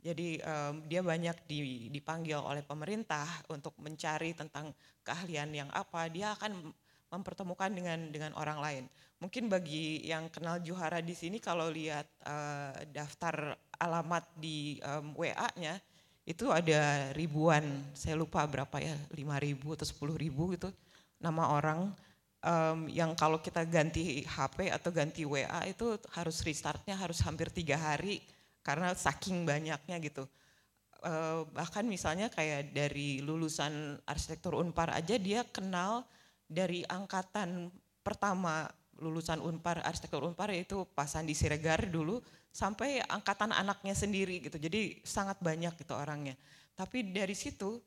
Jadi 0.03 0.35
um, 0.43 0.83
dia 0.83 0.99
banyak 0.99 1.47
dipanggil 1.87 2.35
oleh 2.35 2.59
pemerintah 2.59 3.23
untuk 3.47 3.71
mencari 3.79 4.35
tentang 4.35 4.75
keahlian 5.01 5.49
yang 5.55 5.69
apa. 5.71 6.11
Dia 6.11 6.35
akan 6.35 6.75
mempertemukan 7.07 7.71
dengan 7.71 8.11
dengan 8.11 8.35
orang 8.35 8.59
lain. 8.59 8.83
Mungkin 9.23 9.47
bagi 9.47 10.03
yang 10.03 10.27
kenal 10.27 10.59
Juhara 10.59 10.99
di 10.99 11.15
sini 11.15 11.39
kalau 11.39 11.71
lihat 11.71 12.03
uh, 12.27 12.75
daftar 12.91 13.55
alamat 13.79 14.27
di 14.35 14.83
um, 14.83 15.15
WA-nya 15.15 15.79
itu 16.27 16.51
ada 16.51 17.15
ribuan. 17.15 17.63
Saya 17.95 18.19
lupa 18.19 18.43
berapa 18.43 18.83
ya, 18.83 18.99
lima 19.15 19.39
ribu 19.39 19.71
atau 19.71 19.87
sepuluh 19.87 20.19
ribu 20.19 20.51
gitu 20.51 20.67
nama 21.23 21.55
orang 21.55 21.87
um, 22.43 22.91
yang 22.91 23.15
kalau 23.15 23.39
kita 23.39 23.63
ganti 23.63 24.27
HP 24.27 24.67
atau 24.69 24.91
ganti 24.91 25.23
WA 25.23 25.63
itu 25.63 25.95
harus 26.11 26.43
restartnya 26.43 26.99
harus 26.99 27.23
hampir 27.23 27.47
tiga 27.47 27.79
hari 27.79 28.19
karena 28.63 28.95
saking 28.95 29.43
banyaknya 29.43 29.99
gitu. 29.99 30.25
Uh, 31.03 31.43
bahkan 31.51 31.83
misalnya 31.83 32.31
kayak 32.31 32.71
dari 32.71 33.19
lulusan 33.19 33.99
arsitektur 34.07 34.55
Unpar 34.55 34.87
aja 34.95 35.19
dia 35.19 35.43
kenal 35.43 36.07
dari 36.47 36.87
angkatan 36.87 37.67
pertama 37.99 38.71
lulusan 39.03 39.43
Unpar 39.43 39.83
arsitektur 39.83 40.23
Unpar 40.23 40.55
yaitu 40.55 40.87
Pak 40.95 41.11
Sandi 41.11 41.35
Siregar 41.35 41.91
dulu 41.91 42.23
sampai 42.55 43.03
angkatan 43.03 43.51
anaknya 43.51 43.91
sendiri 43.91 44.39
gitu. 44.39 44.55
Jadi 44.55 45.03
sangat 45.03 45.43
banyak 45.43 45.75
gitu 45.75 45.91
orangnya. 45.91 46.39
Tapi 46.71 47.11
dari 47.11 47.35
situ 47.35 47.83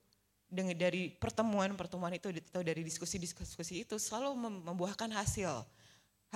dari 0.52 1.10
pertemuan-pertemuan 1.10 2.14
itu 2.14 2.30
atau 2.30 2.62
dari 2.62 2.86
diskusi-diskusi 2.86 3.82
itu 3.82 3.98
selalu 3.98 4.62
membuahkan 4.62 5.10
hasil 5.10 5.66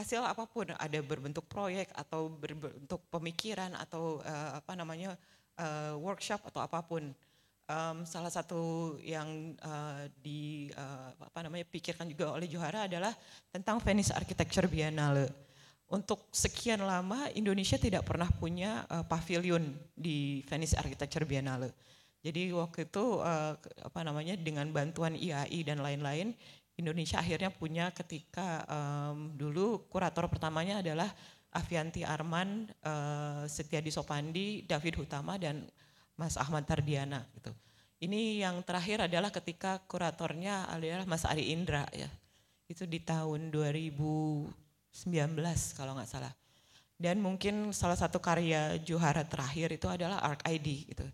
hasil 0.00 0.24
apa 0.24 0.48
pun 0.48 0.72
ada 0.72 0.98
berbentuk 1.04 1.44
proyek 1.46 1.92
atau 1.92 2.32
berbentuk 2.32 3.04
pemikiran 3.12 3.76
atau 3.76 4.24
uh, 4.24 4.56
apa 4.56 4.72
namanya 4.72 5.14
uh, 5.60 5.94
workshop 6.00 6.40
atau 6.48 6.64
apa 6.64 6.80
pun 6.80 7.12
um, 7.70 8.02
salah 8.02 8.32
satu 8.32 8.96
yang 9.00 9.54
uh, 9.62 10.08
di 10.18 10.72
uh, 10.74 11.14
apa 11.20 11.46
namanya 11.46 11.64
pikirkan 11.68 12.10
juga 12.10 12.34
oleh 12.34 12.50
Johara 12.50 12.90
adalah 12.90 13.14
tentang 13.52 13.78
Venice 13.78 14.10
Architecture 14.10 14.66
Biennale. 14.66 15.30
Untuk 15.90 16.30
sekian 16.30 16.86
lama 16.86 17.26
Indonesia 17.34 17.74
tidak 17.74 18.06
pernah 18.06 18.30
punya 18.30 18.86
uh, 18.86 19.02
pavilion 19.02 19.74
di 19.90 20.38
Venice 20.46 20.78
Architecture 20.78 21.26
Biennale. 21.26 21.74
Jadi 22.20 22.52
waktu 22.52 22.84
itu 22.86 23.18
uh, 23.18 23.56
apa 23.58 24.00
namanya 24.04 24.36
dengan 24.36 24.68
bantuan 24.70 25.16
IAI 25.16 25.64
dan 25.64 25.80
lain-lain 25.80 26.36
Indonesia 26.80 27.20
akhirnya 27.20 27.52
punya 27.52 27.92
ketika 27.92 28.64
um, 28.66 29.36
dulu 29.36 29.86
kurator 29.92 30.26
pertamanya 30.26 30.80
adalah 30.80 31.12
Avianti 31.50 32.06
Arman, 32.06 32.70
uh, 32.86 33.42
Setiadi 33.44 33.90
Sopandi, 33.90 34.62
David 34.64 35.02
Hutama 35.02 35.36
dan 35.36 35.66
Mas 36.14 36.38
Ahmad 36.40 36.64
Tardiana 36.64 37.26
gitu. 37.36 37.52
Ini 38.00 38.40
yang 38.40 38.64
terakhir 38.64 39.04
adalah 39.04 39.28
ketika 39.28 39.76
kuratornya 39.84 40.72
adalah 40.72 41.04
Mas 41.04 41.28
Ari 41.28 41.52
Indra 41.52 41.84
ya. 41.92 42.08
Itu 42.64 42.88
di 42.88 43.02
tahun 43.02 43.52
2019 43.52 44.48
kalau 45.76 45.92
nggak 45.98 46.08
salah. 46.08 46.32
Dan 47.00 47.20
mungkin 47.20 47.72
salah 47.72 47.96
satu 47.96 48.20
karya 48.20 48.76
Juhara 48.80 49.24
terakhir 49.24 49.72
itu 49.72 49.88
adalah 49.88 50.20
Arc 50.20 50.44
ID 50.48 50.92
gitu. 50.92 51.04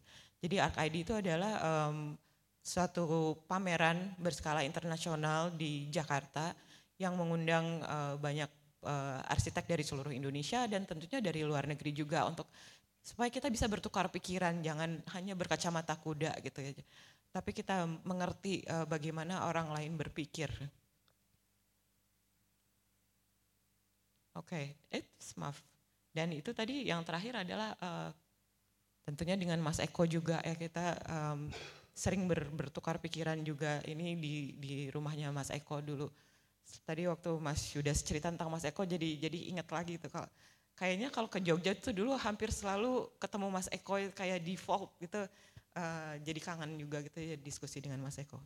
Jadi 0.43 0.57
Arc 0.59 0.77
ID 0.79 0.97
itu 1.07 1.15
adalah 1.15 1.53
um, 1.63 2.19
suatu 2.67 3.39
pameran 3.47 4.19
berskala 4.19 4.67
internasional 4.67 5.55
di 5.55 5.87
Jakarta 5.87 6.51
yang 6.99 7.15
mengundang 7.15 7.79
uh, 7.87 8.19
banyak 8.19 8.51
uh, 8.83 9.23
arsitek 9.31 9.71
dari 9.71 9.87
seluruh 9.87 10.11
Indonesia 10.11 10.67
dan 10.67 10.83
tentunya 10.83 11.23
dari 11.23 11.47
luar 11.47 11.71
negeri 11.71 11.95
juga 11.95 12.27
untuk 12.27 12.51
supaya 12.99 13.31
kita 13.31 13.47
bisa 13.55 13.71
bertukar 13.71 14.11
pikiran, 14.11 14.59
jangan 14.67 14.99
hanya 15.15 15.39
berkacamata 15.39 15.95
kuda 15.95 16.35
gitu 16.43 16.59
ya. 16.59 16.75
Tapi 17.31 17.55
kita 17.55 17.87
mengerti 18.03 18.67
uh, 18.67 18.83
bagaimana 18.83 19.47
orang 19.47 19.71
lain 19.71 19.95
berpikir. 19.95 20.51
Oke, 24.35 24.75
okay. 24.91 25.07
maaf. 25.39 25.63
Dan 26.11 26.35
itu 26.35 26.51
tadi 26.51 26.91
yang 26.91 27.07
terakhir 27.07 27.47
adalah 27.47 27.79
uh, 27.79 28.11
tentunya 29.07 29.39
dengan 29.39 29.63
Mas 29.63 29.79
Eko 29.79 30.03
juga 30.03 30.43
ya 30.43 30.59
kita 30.59 30.99
um, 31.07 31.47
sering 31.97 32.29
ber, 32.29 32.45
bertukar 32.53 33.01
pikiran 33.01 33.41
juga 33.41 33.81
ini 33.89 34.13
di 34.21 34.35
di 34.61 34.75
rumahnya 34.93 35.33
Mas 35.33 35.49
Eko 35.49 35.81
dulu 35.81 36.13
tadi 36.85 37.09
waktu 37.09 37.41
Mas 37.41 37.73
sudah 37.73 37.97
cerita 37.97 38.29
tentang 38.29 38.53
Mas 38.53 38.69
Eko 38.69 38.85
jadi 38.85 39.17
jadi 39.17 39.39
ingat 39.57 39.73
lagi 39.73 39.97
tuh 39.97 40.13
kalau 40.13 40.29
kayaknya 40.77 41.09
kalau 41.09 41.33
ke 41.33 41.41
Jogja 41.41 41.73
itu 41.73 41.97
dulu 41.97 42.13
hampir 42.21 42.53
selalu 42.53 43.09
ketemu 43.17 43.47
Mas 43.49 43.69
Eko 43.73 43.97
kayak 44.13 44.45
default 44.45 44.93
gitu 45.01 45.25
uh, 45.77 46.15
jadi 46.21 46.41
kangen 46.41 46.77
juga 46.77 47.01
gitu 47.01 47.17
ya 47.17 47.37
diskusi 47.41 47.81
dengan 47.81 48.05
Mas 48.05 48.21
Eko. 48.21 48.37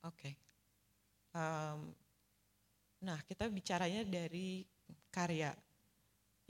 Oke. 0.00 0.16
Okay. 0.16 0.32
Um, 1.36 1.92
nah 3.04 3.20
kita 3.28 3.52
bicaranya 3.52 4.00
dari 4.04 4.64
karya. 5.12 5.52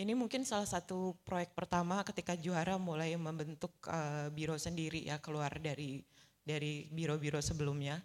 Ini 0.00 0.16
mungkin 0.16 0.48
salah 0.48 0.64
satu 0.64 1.12
proyek 1.28 1.52
pertama 1.52 2.00
ketika 2.08 2.32
Juara 2.32 2.80
mulai 2.80 3.12
membentuk 3.20 3.68
uh, 3.84 4.32
biro 4.32 4.56
sendiri 4.56 5.04
ya 5.04 5.20
keluar 5.20 5.52
dari 5.60 6.00
dari 6.40 6.88
biro-biro 6.88 7.36
sebelumnya 7.44 8.00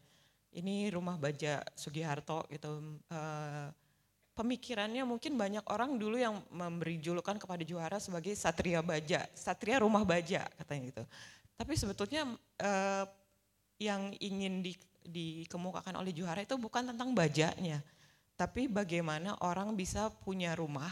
ini 0.51 0.91
rumah 0.91 1.15
baja 1.15 1.63
Sugiharto 1.71 2.43
gitu. 2.51 2.99
Uh, 3.07 3.71
pemikirannya 4.35 5.07
mungkin 5.07 5.39
banyak 5.39 5.63
orang 5.71 5.95
dulu 5.95 6.19
yang 6.19 6.43
memberi 6.51 6.99
julukan 6.99 7.39
kepada 7.39 7.63
Juara 7.63 7.95
sebagai 8.03 8.35
satria 8.35 8.83
baja, 8.83 9.23
satria 9.31 9.79
rumah 9.79 10.03
baja 10.03 10.43
katanya 10.59 10.91
gitu. 10.91 11.03
Tapi 11.55 11.73
sebetulnya 11.79 12.27
uh, 12.59 13.07
yang 13.79 14.11
ingin 14.19 14.59
di, 14.59 14.75
dikemukakan 15.07 15.95
oleh 15.95 16.11
Juara 16.11 16.43
itu 16.43 16.59
bukan 16.59 16.91
tentang 16.91 17.15
bajanya, 17.15 17.79
tapi 18.35 18.67
bagaimana 18.67 19.39
orang 19.39 19.71
bisa 19.79 20.11
punya 20.11 20.51
rumah 20.59 20.91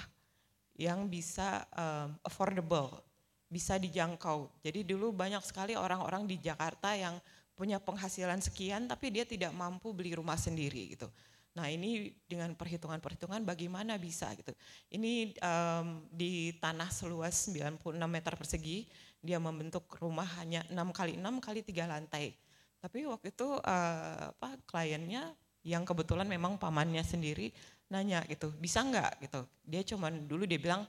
yang 0.77 1.05
bisa 1.05 1.65
um, 1.73 2.17
affordable, 2.25 2.97
bisa 3.45 3.77
dijangkau. 3.77 4.49
Jadi 4.65 4.81
dulu 4.81 5.13
banyak 5.13 5.41
sekali 5.45 5.77
orang-orang 5.77 6.25
di 6.25 6.41
Jakarta 6.41 6.97
yang 6.97 7.21
punya 7.53 7.77
penghasilan 7.77 8.41
sekian 8.41 8.89
tapi 8.89 9.13
dia 9.13 9.23
tidak 9.29 9.53
mampu 9.53 9.93
beli 9.93 10.17
rumah 10.17 10.37
sendiri 10.37 10.97
gitu. 10.97 11.05
Nah 11.53 11.69
ini 11.69 12.09
dengan 12.25 12.57
perhitungan-perhitungan 12.57 13.45
bagaimana 13.45 13.93
bisa 14.01 14.33
gitu. 14.33 14.49
Ini 14.89 15.37
um, 15.37 16.01
di 16.09 16.57
tanah 16.57 16.89
seluas 16.89 17.45
96 17.53 17.93
meter 18.09 18.33
persegi 18.33 18.89
dia 19.21 19.37
membentuk 19.37 19.85
rumah 20.01 20.25
hanya 20.41 20.65
6 20.73 20.75
kali 20.89 21.13
6 21.21 21.45
kali 21.45 21.61
3 21.61 21.93
lantai. 21.93 22.33
Tapi 22.81 23.05
waktu 23.05 23.31
itu 23.31 23.47
uh, 23.61 24.33
apa 24.33 24.59
kliennya 24.65 25.29
yang 25.63 25.87
kebetulan 25.87 26.27
memang 26.27 26.59
pamannya 26.59 26.99
sendiri 27.05 27.53
nanya 27.93 28.25
gitu, 28.25 28.49
bisa 28.57 28.81
nggak 28.81 29.29
gitu. 29.29 29.45
Dia 29.61 29.85
cuman 29.85 30.25
dulu 30.25 30.49
dia 30.49 30.57
bilang 30.57 30.81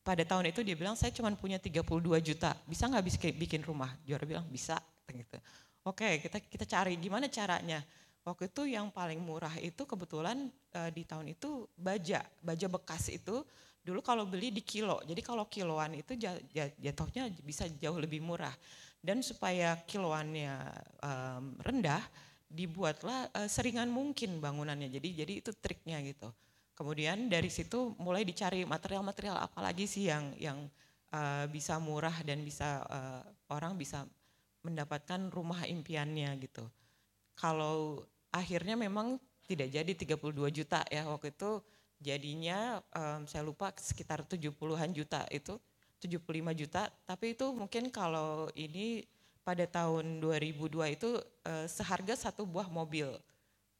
pada 0.00 0.24
tahun 0.24 0.48
itu 0.50 0.64
dia 0.64 0.74
bilang 0.74 0.96
saya 0.96 1.12
cuma 1.12 1.28
punya 1.36 1.60
32 1.60 1.84
juta, 2.24 2.56
bisa 2.64 2.88
nggak 2.88 3.04
bikin 3.36 3.60
rumah? 3.60 3.92
Juara 4.08 4.24
bilang 4.24 4.48
bisa 4.48 4.80
gitu. 5.12 5.36
Oke, 5.84 6.24
kita 6.24 6.40
kita 6.40 6.64
cari 6.64 6.96
gimana 6.96 7.28
caranya. 7.28 7.84
Waktu 8.22 8.54
itu 8.54 8.70
yang 8.70 8.86
paling 8.94 9.18
murah 9.18 9.50
itu 9.58 9.82
kebetulan 9.82 10.46
uh, 10.78 10.90
di 10.94 11.02
tahun 11.02 11.34
itu 11.34 11.66
baja, 11.74 12.22
baja 12.38 12.66
bekas 12.70 13.10
itu 13.10 13.42
dulu 13.82 13.98
kalau 13.98 14.22
beli 14.22 14.54
di 14.54 14.62
kilo. 14.62 15.02
Jadi 15.02 15.18
kalau 15.26 15.50
kiloan 15.50 15.98
itu 15.98 16.14
jatuhnya 16.78 17.26
bisa 17.42 17.66
jauh 17.82 17.98
lebih 17.98 18.22
murah. 18.22 18.54
Dan 19.02 19.18
supaya 19.26 19.74
kiloannya 19.82 20.54
um, 21.02 21.58
rendah, 21.58 21.98
dibuatlah 22.52 23.32
uh, 23.32 23.48
seringan 23.48 23.88
mungkin 23.88 24.38
bangunannya. 24.38 24.92
Jadi 24.92 25.08
jadi 25.24 25.32
itu 25.40 25.50
triknya 25.56 26.04
gitu. 26.04 26.28
Kemudian 26.76 27.32
dari 27.32 27.48
situ 27.48 27.96
mulai 27.96 28.24
dicari 28.28 28.68
material-material 28.68 29.40
apa 29.40 29.60
lagi 29.64 29.88
sih 29.88 30.08
yang 30.12 30.36
yang 30.36 30.58
uh, 31.12 31.48
bisa 31.48 31.80
murah 31.80 32.14
dan 32.24 32.44
bisa 32.44 32.84
uh, 32.88 33.24
orang 33.52 33.80
bisa 33.80 34.04
mendapatkan 34.62 35.32
rumah 35.32 35.64
impiannya 35.64 36.36
gitu. 36.44 36.64
Kalau 37.34 38.04
akhirnya 38.30 38.76
memang 38.76 39.16
tidak 39.48 39.68
jadi 39.72 39.92
32 40.16 40.48
juta 40.54 40.80
ya 40.88 41.08
waktu 41.08 41.34
itu 41.34 41.60
jadinya 42.02 42.80
um, 42.94 43.28
saya 43.28 43.44
lupa 43.44 43.70
sekitar 43.76 44.24
70-an 44.24 44.90
juta 44.90 45.26
itu 45.28 45.58
75 46.02 46.26
juta 46.58 46.90
tapi 47.06 47.38
itu 47.38 47.46
mungkin 47.54 47.92
kalau 47.92 48.50
ini 48.58 49.06
pada 49.42 49.66
tahun 49.66 50.22
2002 50.22 50.96
itu 50.96 51.18
uh, 51.18 51.66
seharga 51.66 52.14
satu 52.14 52.46
buah 52.46 52.70
mobil 52.70 53.10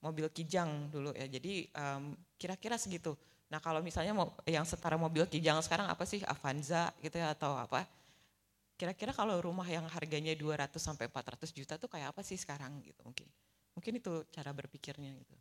mobil 0.02 0.26
kijang 0.34 0.90
dulu 0.90 1.14
ya 1.14 1.30
jadi 1.30 1.70
kira 1.70 2.58
kira-kira 2.58 2.74
segitu 2.74 3.14
nah 3.46 3.62
kalau 3.62 3.78
misalnya 3.78 4.10
yang 4.50 4.66
setara 4.66 4.98
mobil 4.98 5.22
kijang 5.30 5.62
sekarang 5.62 5.86
apa 5.86 6.02
sih 6.02 6.18
Avanza 6.26 6.90
gitu 6.98 7.22
ya 7.22 7.30
atau 7.30 7.54
apa 7.54 7.86
Kira-kira 8.82 9.14
kalau 9.14 9.38
rumah 9.38 9.68
yang 9.70 9.86
harganya 9.86 10.34
200 10.34 10.74
sampai 10.74 11.06
400 11.06 11.54
juta 11.54 11.78
tuh 11.78 11.86
kayak 11.86 12.10
apa 12.10 12.26
sih 12.26 12.34
sekarang 12.34 12.82
gitu 12.82 12.98
mungkin. 13.06 13.30
Mungkin 13.78 14.02
itu 14.02 14.26
cara 14.34 14.50
berpikirnya 14.50 15.14
gitu. 15.22 15.36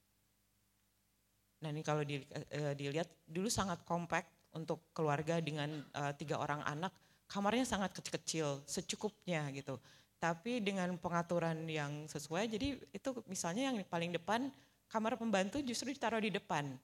Nah 1.65 1.73
ini 1.73 1.81
kalau 1.81 2.05
eh, 2.05 2.77
dilihat 2.77 3.10
dulu 3.25 3.49
sangat 3.49 3.81
kompak 3.81 4.29
untuk 4.53 4.93
keluarga 4.93 5.41
dengan 5.41 5.73
uh, 5.95 6.13
tiga 6.13 6.38
orang 6.38 6.62
anak, 6.69 6.93
kamarnya 7.25 7.65
sangat 7.65 7.97
kecil-kecil, 7.97 8.62
secukupnya 8.69 9.49
gitu. 9.57 9.81
Tapi 10.21 10.62
dengan 10.62 10.93
pengaturan 11.01 11.65
yang 11.65 12.05
sesuai, 12.05 12.45
jadi 12.45 12.77
itu 12.93 13.10
misalnya 13.25 13.73
yang 13.73 13.81
paling 13.89 14.13
depan 14.13 14.53
kamar 14.86 15.17
pembantu 15.17 15.57
justru 15.65 15.89
ditaruh 15.89 16.21
di 16.21 16.29
depan. 16.29 16.77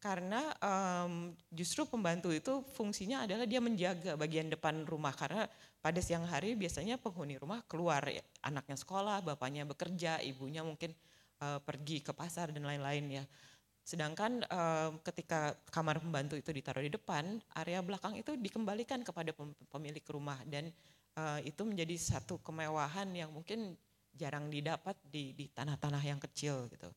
Karena 0.00 0.48
um, 0.64 1.36
justru 1.52 1.84
pembantu 1.84 2.32
itu 2.32 2.64
fungsinya 2.72 3.28
adalah 3.28 3.44
dia 3.44 3.60
menjaga 3.60 4.16
bagian 4.16 4.48
depan 4.48 4.88
rumah. 4.88 5.12
Karena 5.12 5.44
pada 5.84 6.00
siang 6.00 6.24
hari 6.24 6.56
biasanya 6.56 6.96
penghuni 6.96 7.36
rumah 7.36 7.60
keluar 7.68 8.00
ya, 8.08 8.24
anaknya 8.40 8.80
sekolah, 8.80 9.20
bapaknya 9.20 9.68
bekerja, 9.68 10.24
ibunya 10.24 10.64
mungkin 10.64 10.96
uh, 11.44 11.60
pergi 11.60 12.00
ke 12.00 12.16
pasar 12.16 12.48
dan 12.48 12.64
lain-lain 12.64 13.20
ya. 13.20 13.24
Sedangkan 13.84 14.40
uh, 14.48 14.96
ketika 15.04 15.52
kamar 15.68 16.00
pembantu 16.00 16.40
itu 16.40 16.48
ditaruh 16.48 16.80
di 16.80 16.96
depan, 16.96 17.36
area 17.60 17.84
belakang 17.84 18.16
itu 18.16 18.40
dikembalikan 18.40 19.04
kepada 19.04 19.36
pemilik 19.68 20.04
rumah. 20.08 20.40
Dan 20.48 20.72
uh, 21.16 21.40
itu 21.42 21.62
menjadi 21.66 21.96
satu 21.96 22.38
kemewahan 22.42 23.10
yang 23.14 23.30
mungkin 23.30 23.74
jarang 24.14 24.50
didapat 24.50 24.98
di 25.06 25.32
tanah-tanah 25.54 26.02
yang 26.02 26.20
kecil 26.20 26.68
gitu. 26.68 26.90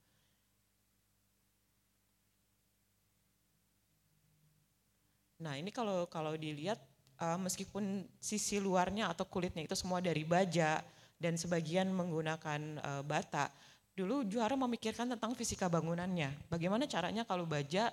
Nah 5.44 5.60
ini 5.60 5.76
kalau 5.76 6.08
kalau 6.08 6.40
dilihat 6.40 6.80
uh, 7.20 7.36
meskipun 7.36 8.08
sisi 8.24 8.64
luarnya 8.64 9.12
atau 9.12 9.28
kulitnya 9.28 9.68
itu 9.68 9.76
semua 9.76 10.00
dari 10.00 10.24
baja 10.24 10.80
dan 11.20 11.36
sebagian 11.36 11.92
menggunakan 11.92 12.80
uh, 12.80 13.04
bata, 13.04 13.52
dulu 13.92 14.24
juara 14.24 14.56
memikirkan 14.56 15.12
tentang 15.12 15.36
fisika 15.36 15.68
bangunannya. 15.68 16.32
Bagaimana 16.48 16.88
caranya 16.88 17.28
kalau 17.28 17.44
baja 17.44 17.92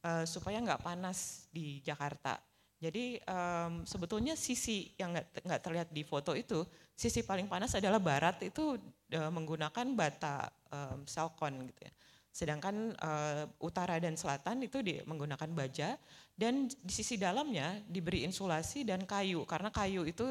uh, 0.00 0.24
supaya 0.24 0.64
nggak 0.64 0.80
panas 0.80 1.48
di 1.52 1.84
Jakarta. 1.84 2.40
Jadi 2.78 3.18
um, 3.26 3.82
sebetulnya 3.82 4.38
sisi 4.38 4.94
yang 4.94 5.10
nggak 5.18 5.62
terlihat 5.66 5.88
di 5.90 6.06
foto 6.06 6.30
itu, 6.38 6.62
sisi 6.94 7.26
paling 7.26 7.50
panas 7.50 7.74
adalah 7.74 7.98
barat 7.98 8.38
itu 8.46 8.78
uh, 9.18 9.30
menggunakan 9.34 9.86
bata 9.98 10.46
um, 10.70 11.02
selkon 11.02 11.66
gitu 11.74 11.90
ya. 11.90 11.92
Sedangkan 12.30 12.94
uh, 13.02 13.50
utara 13.58 13.98
dan 13.98 14.14
selatan 14.14 14.62
itu 14.62 14.78
di, 14.78 15.02
menggunakan 15.02 15.50
baja 15.50 15.98
dan 16.38 16.70
di 16.70 16.92
sisi 16.94 17.18
dalamnya 17.18 17.82
diberi 17.82 18.22
insulasi 18.22 18.86
dan 18.86 19.02
kayu 19.02 19.42
karena 19.42 19.74
kayu 19.74 20.06
itu 20.06 20.30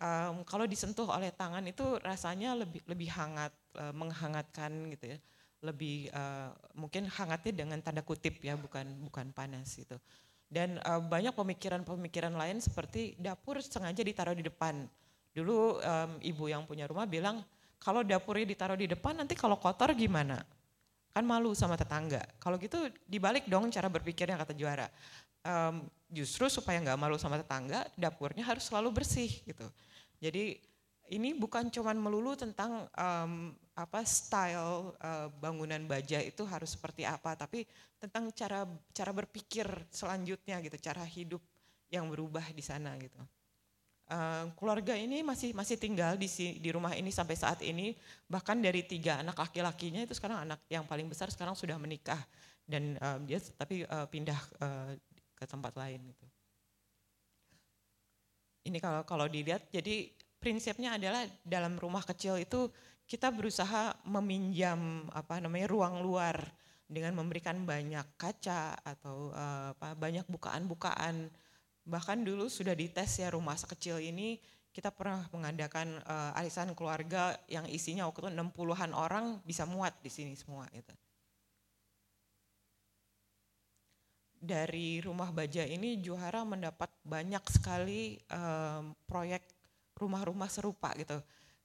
um, 0.00 0.48
kalau 0.48 0.64
disentuh 0.64 1.12
oleh 1.12 1.28
tangan 1.28 1.60
itu 1.68 2.00
rasanya 2.00 2.56
lebih 2.56 2.80
lebih 2.88 3.08
hangat, 3.12 3.52
uh, 3.76 3.92
menghangatkan 3.92 4.88
gitu 4.96 5.12
ya. 5.12 5.18
Lebih 5.62 6.10
uh, 6.10 6.50
mungkin 6.74 7.06
hangatnya 7.06 7.52
dengan 7.52 7.78
tanda 7.84 8.02
kutip 8.02 8.40
ya, 8.42 8.56
bukan 8.56 8.88
bukan 9.06 9.30
panas 9.30 9.76
gitu. 9.76 9.94
Dan 10.52 10.76
uh, 10.84 11.00
banyak 11.00 11.32
pemikiran-pemikiran 11.32 12.36
lain 12.36 12.60
seperti 12.60 13.16
dapur 13.16 13.56
sengaja 13.64 14.04
ditaruh 14.04 14.36
di 14.36 14.44
depan. 14.44 14.84
Dulu 15.32 15.80
um, 15.80 16.10
ibu 16.20 16.44
yang 16.44 16.68
punya 16.68 16.84
rumah 16.84 17.08
bilang, 17.08 17.40
kalau 17.80 18.04
dapurnya 18.04 18.44
ditaruh 18.44 18.76
di 18.76 18.84
depan 18.84 19.16
nanti 19.16 19.32
kalau 19.32 19.56
kotor 19.56 19.96
gimana? 19.96 20.44
Kan 21.16 21.24
malu 21.24 21.56
sama 21.56 21.80
tetangga. 21.80 22.20
Kalau 22.36 22.60
gitu 22.60 22.92
dibalik 23.08 23.48
dong 23.48 23.72
cara 23.72 23.88
berpikirnya 23.88 24.36
kata 24.36 24.52
juara. 24.52 24.92
Um, 25.40 25.88
justru 26.12 26.52
supaya 26.52 26.76
nggak 26.84 27.00
malu 27.00 27.16
sama 27.16 27.40
tetangga, 27.40 27.88
dapurnya 27.96 28.44
harus 28.44 28.68
selalu 28.68 28.92
bersih 28.92 29.32
gitu. 29.48 29.64
Jadi 30.20 30.60
ini 31.08 31.32
bukan 31.32 31.72
cuman 31.72 31.96
melulu 31.96 32.36
tentang 32.36 32.86
um, 32.92 33.56
apa 33.72 34.04
style 34.04 34.92
uh, 35.00 35.32
bangunan 35.40 35.80
baja 35.88 36.20
itu 36.20 36.44
harus 36.44 36.76
seperti 36.76 37.08
apa, 37.08 37.32
tapi 37.32 37.64
tentang 37.96 38.28
cara 38.36 38.68
cara 38.92 39.12
berpikir 39.16 39.64
selanjutnya 39.88 40.60
gitu, 40.60 40.76
cara 40.76 41.00
hidup 41.08 41.40
yang 41.88 42.08
berubah 42.12 42.44
di 42.52 42.60
sana 42.60 42.92
gitu. 43.00 43.16
Uh, 44.12 44.52
keluarga 44.60 44.92
ini 44.92 45.24
masih 45.24 45.56
masih 45.56 45.80
tinggal 45.80 46.20
di 46.20 46.28
di 46.60 46.68
rumah 46.68 46.92
ini 46.92 47.08
sampai 47.08 47.32
saat 47.32 47.64
ini, 47.64 47.96
bahkan 48.28 48.60
dari 48.60 48.84
tiga 48.84 49.24
anak 49.24 49.40
laki-lakinya 49.40 50.04
itu 50.04 50.12
sekarang 50.12 50.44
anak 50.44 50.60
yang 50.68 50.84
paling 50.84 51.08
besar 51.08 51.32
sekarang 51.32 51.56
sudah 51.56 51.80
menikah 51.80 52.20
dan 52.68 53.00
uh, 53.00 53.16
dia 53.24 53.40
tapi 53.56 53.88
uh, 53.88 54.04
pindah 54.04 54.40
uh, 54.60 54.92
ke 55.32 55.44
tempat 55.48 55.72
lain 55.80 56.12
gitu. 56.12 56.26
Ini 58.68 58.78
kalau 58.84 59.02
kalau 59.08 59.26
dilihat 59.32 59.72
jadi 59.72 60.12
prinsipnya 60.42 60.98
adalah 60.98 61.24
dalam 61.46 61.78
rumah 61.78 62.02
kecil 62.02 62.36
itu 62.36 62.68
kita 63.12 63.28
berusaha 63.28 63.92
meminjam 64.08 65.04
apa 65.12 65.36
namanya 65.36 65.68
ruang 65.68 66.00
luar 66.00 66.40
dengan 66.88 67.12
memberikan 67.12 67.60
banyak 67.68 68.16
kaca 68.16 68.72
atau 68.80 69.28
uh, 69.36 69.76
apa 69.76 69.92
banyak 69.92 70.24
bukaan-bukaan. 70.32 71.28
Bahkan 71.84 72.24
dulu 72.24 72.48
sudah 72.48 72.72
dites 72.72 73.20
ya 73.20 73.28
rumah 73.28 73.52
sekecil 73.60 74.00
ini 74.00 74.40
kita 74.72 74.88
pernah 74.88 75.28
mengadakan 75.28 76.00
uh, 76.08 76.40
arisan 76.40 76.72
keluarga 76.72 77.36
yang 77.52 77.68
isinya 77.68 78.08
waktu 78.08 78.32
itu 78.32 78.32
60-an 78.32 78.96
orang 78.96 79.44
bisa 79.44 79.68
muat 79.68 79.92
di 80.00 80.08
sini 80.08 80.32
semua 80.32 80.64
gitu. 80.72 80.96
Dari 84.40 85.04
rumah 85.04 85.28
baja 85.36 85.68
ini 85.68 86.00
Juhara 86.00 86.48
mendapat 86.48 86.88
banyak 87.04 87.44
sekali 87.52 88.16
um, 88.32 88.96
proyek 89.04 89.44
rumah-rumah 90.00 90.48
serupa 90.48 90.96
gitu. 90.96 91.20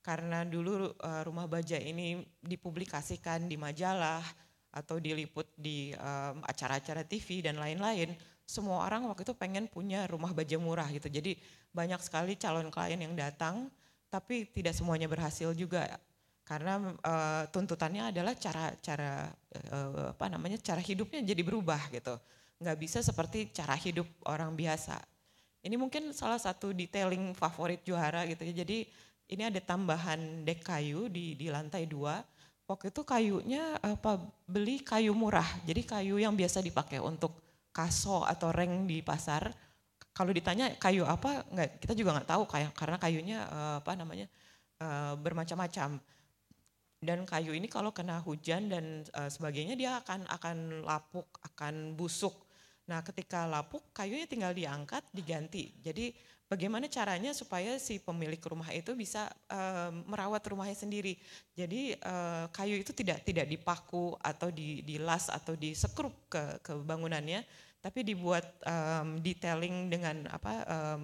Karena 0.08 0.48
dulu 0.48 0.96
uh, 0.96 1.22
rumah 1.28 1.52
baja 1.52 1.76
ini 1.76 2.24
dipublikasikan 2.40 3.44
di 3.44 3.60
majalah 3.60 4.24
atau 4.72 5.04
diliput 5.04 5.52
di 5.60 5.92
um, 6.00 6.40
acara-acara 6.48 7.04
TV 7.04 7.44
dan 7.44 7.60
lain-lain, 7.60 8.16
semua 8.48 8.88
orang 8.88 9.04
waktu 9.12 9.28
itu 9.28 9.36
pengen 9.36 9.68
punya 9.68 10.08
rumah 10.08 10.32
baja 10.32 10.56
murah 10.56 10.88
gitu. 10.96 11.12
Jadi 11.12 11.36
banyak 11.76 12.00
sekali 12.00 12.40
calon 12.40 12.72
klien 12.72 12.96
yang 12.96 13.20
datang, 13.20 13.68
tapi 14.08 14.48
tidak 14.48 14.72
semuanya 14.80 15.12
berhasil 15.12 15.52
juga 15.52 16.00
karena 16.48 16.80
uh, 17.04 17.44
tuntutannya 17.52 18.08
adalah 18.16 18.32
cara-cara 18.40 19.28
uh, 19.68 20.16
apa 20.16 20.26
namanya 20.32 20.56
cara 20.64 20.80
hidupnya 20.80 21.20
jadi 21.20 21.44
berubah 21.44 21.92
gitu, 21.92 22.16
nggak 22.64 22.78
bisa 22.80 23.04
seperti 23.04 23.52
cara 23.52 23.76
hidup 23.76 24.08
orang 24.24 24.56
biasa. 24.56 24.96
Ini 25.60 25.76
mungkin 25.76 26.16
salah 26.16 26.40
satu 26.40 26.72
detailing 26.72 27.36
favorit 27.36 27.84
juara 27.84 28.24
gitu 28.24 28.48
ya. 28.48 28.64
Jadi 28.64 28.88
ini 29.28 29.44
ada 29.44 29.60
tambahan 29.60 30.44
dek 30.48 30.64
kayu 30.64 31.12
di, 31.12 31.36
di 31.36 31.48
lantai 31.52 31.88
dua. 31.88 32.24
Waktu 32.68 32.92
itu 32.92 33.02
kayunya 33.08 33.80
apa 33.80 34.20
beli 34.48 34.84
kayu 34.84 35.16
murah. 35.16 35.48
Jadi 35.64 35.88
kayu 35.88 36.20
yang 36.20 36.36
biasa 36.36 36.60
dipakai 36.60 37.00
untuk 37.00 37.40
kaso 37.72 38.28
atau 38.28 38.52
reng 38.52 38.88
di 38.88 39.00
pasar. 39.00 39.48
Kalau 40.12 40.34
ditanya 40.34 40.74
kayu 40.76 41.06
apa, 41.06 41.46
nggak 41.48 41.80
kita 41.80 41.94
juga 41.94 42.18
nggak 42.18 42.30
tahu 42.30 42.44
kayak 42.50 42.72
karena 42.76 42.98
kayunya 42.98 43.40
eh, 43.48 43.76
apa 43.80 43.92
namanya 43.96 44.28
eh, 44.84 45.14
bermacam-macam. 45.16 46.00
Dan 46.98 47.24
kayu 47.30 47.54
ini 47.54 47.70
kalau 47.70 47.94
kena 47.94 48.18
hujan 48.26 48.74
dan 48.74 49.06
uh, 49.14 49.30
sebagainya 49.30 49.78
dia 49.78 50.02
akan 50.02 50.26
akan 50.34 50.82
lapuk, 50.82 51.30
akan 51.46 51.94
busuk 51.94 52.48
Nah 52.88 53.04
ketika 53.04 53.44
lapuk 53.46 53.84
kayunya 53.92 54.26
tinggal 54.26 54.56
diangkat 54.56 55.04
diganti. 55.12 55.76
Jadi 55.84 56.16
bagaimana 56.48 56.88
caranya 56.88 57.36
supaya 57.36 57.76
si 57.78 58.00
pemilik 58.00 58.40
rumah 58.40 58.72
itu 58.72 58.96
bisa 58.96 59.28
uh, 59.52 59.92
merawat 60.08 60.44
rumahnya 60.48 60.76
sendiri. 60.76 61.20
Jadi 61.54 61.96
uh, 62.02 62.48
kayu 62.56 62.80
itu 62.80 62.96
tidak 62.96 63.24
tidak 63.28 63.46
dipaku 63.48 64.16
atau 64.24 64.48
di, 64.52 64.82
dilas 64.82 65.28
atau 65.28 65.54
disekrup 65.54 66.16
ke, 66.32 66.64
ke 66.64 66.74
bangunannya, 66.84 67.44
tapi 67.84 68.08
dibuat 68.08 68.48
um, 68.64 69.20
detailing 69.20 69.92
dengan 69.92 70.26
apa 70.32 70.54
um, 70.66 71.02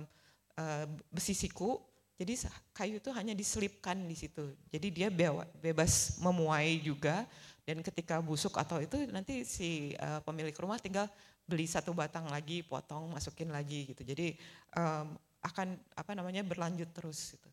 uh, 0.58 0.86
besi 1.12 1.36
siku. 1.36 1.80
Jadi 2.14 2.40
kayu 2.72 3.04
itu 3.04 3.10
hanya 3.12 3.36
diselipkan 3.36 4.00
di 4.08 4.16
situ. 4.16 4.56
Jadi 4.72 4.88
dia 4.94 5.10
bebas 5.60 6.22
memuai 6.24 6.80
juga 6.80 7.28
dan 7.68 7.84
ketika 7.84 8.22
busuk 8.24 8.56
atau 8.56 8.80
itu 8.80 8.96
nanti 9.12 9.44
si 9.44 9.92
uh, 10.00 10.24
pemilik 10.24 10.56
rumah 10.56 10.80
tinggal 10.80 11.10
beli 11.44 11.68
satu 11.68 11.92
batang 11.92 12.30
lagi, 12.32 12.64
potong, 12.64 13.12
masukin 13.12 13.52
lagi 13.52 13.92
gitu. 13.92 14.04
Jadi 14.08 14.40
um, 14.78 15.16
akan 15.44 15.76
apa 16.00 16.12
namanya 16.16 16.42
berlanjut 16.42 16.88
terus 16.96 17.36
gitu. 17.36 17.50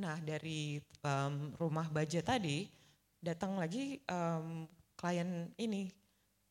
Nah 0.00 0.16
dari 0.24 0.80
um, 1.04 1.52
rumah 1.60 1.86
baja 1.92 2.24
tadi 2.24 2.70
datang 3.20 3.60
lagi 3.60 4.00
um, 4.08 4.64
klien 4.96 5.52
ini 5.60 5.92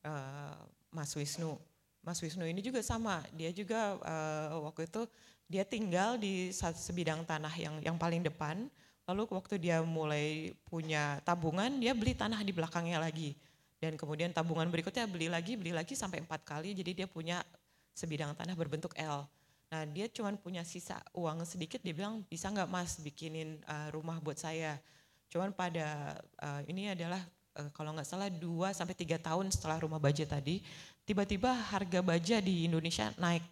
uh, 0.05 0.61
Mas 0.93 1.15
Wisnu. 1.17 1.57
Mas 2.05 2.21
Wisnu 2.23 2.47
ini 2.47 2.63
juga 2.63 2.79
sama, 2.79 3.19
dia 3.35 3.51
juga 3.51 3.99
uh, 3.99 4.63
waktu 4.63 4.87
itu 4.87 5.03
dia 5.47 5.63
tinggal 5.67 6.15
di 6.15 6.51
sebidang 6.55 7.23
tanah 7.27 7.51
yang 7.57 7.75
yang 7.83 7.97
paling 7.99 8.23
depan. 8.23 8.69
Lalu 9.07 9.23
waktu 9.31 9.55
dia 9.55 9.79
mulai 9.79 10.51
punya 10.67 11.23
tabungan, 11.23 11.79
dia 11.79 11.95
beli 11.95 12.11
tanah 12.11 12.43
di 12.43 12.51
belakangnya 12.51 12.99
lagi 12.99 13.39
dan 13.77 13.93
kemudian 13.93 14.33
tabungan 14.33 14.65
berikutnya 14.73 15.05
beli 15.05 15.29
lagi, 15.29 15.53
beli 15.53 15.69
lagi 15.69 15.93
sampai 15.93 16.25
empat 16.25 16.41
kali. 16.41 16.73
Jadi 16.73 17.03
dia 17.03 17.07
punya 17.07 17.45
sebidang 17.93 18.33
tanah 18.33 18.57
berbentuk 18.57 18.93
L. 18.97 19.25
Nah 19.67 19.83
dia 19.85 20.09
cuma 20.09 20.33
punya 20.33 20.65
sisa 20.65 20.97
uang 21.13 21.45
sedikit, 21.45 21.83
dia 21.85 21.93
bilang 21.93 22.25
bisa 22.25 22.49
nggak 22.49 22.69
mas 22.69 22.97
bikinin 22.97 23.61
uh, 23.69 23.93
rumah 23.93 24.17
buat 24.17 24.39
saya. 24.39 24.81
Cuman 25.29 25.53
pada 25.53 26.17
uh, 26.41 26.61
ini 26.65 26.89
adalah 26.95 27.21
uh, 27.59 27.69
kalau 27.75 27.93
nggak 27.93 28.07
salah 28.07 28.31
2 28.31 28.41
sampai 28.73 28.95
tiga 28.97 29.21
tahun 29.21 29.53
setelah 29.53 29.77
rumah 29.83 30.01
baja 30.01 30.25
tadi, 30.25 30.63
tiba-tiba 31.05 31.51
harga 31.51 31.99
baja 32.01 32.41
di 32.41 32.65
Indonesia 32.65 33.13
naik. 33.19 33.45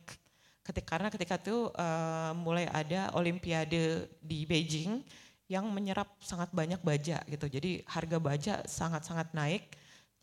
Ketika, 0.65 0.97
karena 0.97 1.13
ketika 1.13 1.37
itu 1.37 1.69
uh, 1.77 2.33
mulai 2.33 2.65
ada 2.65 3.13
olimpiade 3.13 4.09
di 4.17 4.49
Beijing 4.49 5.05
yang 5.45 5.69
menyerap 5.69 6.09
sangat 6.17 6.49
banyak 6.49 6.81
baja 6.81 7.21
gitu. 7.29 7.45
Jadi 7.45 7.85
harga 7.85 8.17
baja 8.17 8.53
sangat-sangat 8.65 9.29
naik 9.37 9.69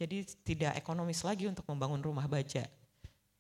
jadi 0.03 0.27
tidak 0.43 0.73
ekonomis 0.75 1.23
lagi 1.23 1.47
untuk 1.47 1.63
membangun 1.71 2.03
rumah 2.03 2.27
baja. 2.27 2.67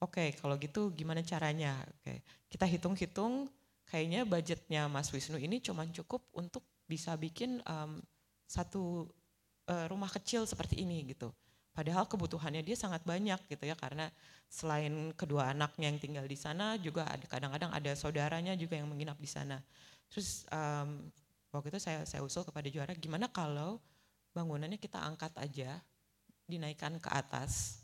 Oke, 0.03 0.35
kalau 0.39 0.55
gitu 0.59 0.91
gimana 0.95 1.23
caranya? 1.23 1.79
Oke, 1.99 2.23
kita 2.51 2.67
hitung-hitung 2.67 3.51
kayaknya 3.87 4.23
budgetnya 4.27 4.87
Mas 4.87 5.11
Wisnu 5.11 5.39
ini 5.39 5.59
cuma 5.59 5.87
cukup 5.91 6.23
untuk 6.35 6.63
bisa 6.87 7.15
bikin 7.19 7.63
um, 7.67 8.03
satu 8.47 9.07
uh, 9.71 9.87
rumah 9.91 10.11
kecil 10.11 10.47
seperti 10.47 10.83
ini 10.83 11.07
gitu. 11.11 11.31
Padahal 11.73 12.05
kebutuhannya 12.05 12.61
dia 12.61 12.77
sangat 12.77 13.01
banyak 13.07 13.41
gitu 13.49 13.65
ya 13.65 13.73
karena 13.73 14.13
selain 14.45 15.17
kedua 15.17 15.57
anaknya 15.57 15.89
yang 15.89 15.97
tinggal 15.97 16.27
di 16.29 16.37
sana 16.37 16.77
juga 16.77 17.09
ada 17.09 17.25
kadang-kadang 17.25 17.73
ada 17.73 17.97
saudaranya 17.97 18.53
juga 18.61 18.77
yang 18.77 18.93
menginap 18.93 19.17
di 19.17 19.31
sana. 19.31 19.57
Terus 20.13 20.45
um, 20.53 21.09
waktu 21.49 21.73
itu 21.73 21.81
saya 21.81 22.05
saya 22.05 22.21
usul 22.21 22.45
kepada 22.45 22.69
juara 22.69 22.93
gimana 22.93 23.25
kalau 23.33 23.81
bangunannya 24.37 24.77
kita 24.77 25.01
angkat 25.01 25.33
aja 25.41 25.81
dinaikkan 26.47 26.99
ke 26.99 27.11
atas. 27.11 27.83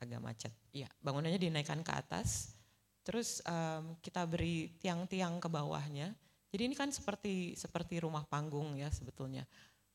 Agak 0.00 0.20
macet. 0.24 0.52
Iya, 0.72 0.88
bangunannya 1.04 1.36
dinaikkan 1.36 1.84
ke 1.84 1.92
atas. 1.92 2.56
Terus 3.04 3.44
um, 3.44 4.00
kita 4.00 4.24
beri 4.24 4.72
tiang-tiang 4.80 5.36
ke 5.40 5.48
bawahnya. 5.52 6.16
Jadi 6.50 6.62
ini 6.66 6.74
kan 6.74 6.88
seperti 6.88 7.52
seperti 7.54 8.00
rumah 8.00 8.24
panggung 8.24 8.74
ya 8.80 8.88
sebetulnya. 8.88 9.44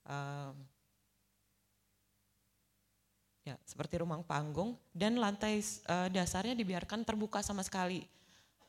Um, 0.05 0.55
ya 3.45 3.57
seperti 3.65 4.01
rumah 4.01 4.21
panggung 4.25 4.77
dan 4.93 5.17
lantai 5.17 5.61
uh, 5.89 6.09
dasarnya 6.09 6.53
dibiarkan 6.53 7.01
terbuka 7.01 7.41
sama 7.41 7.65
sekali. 7.65 8.05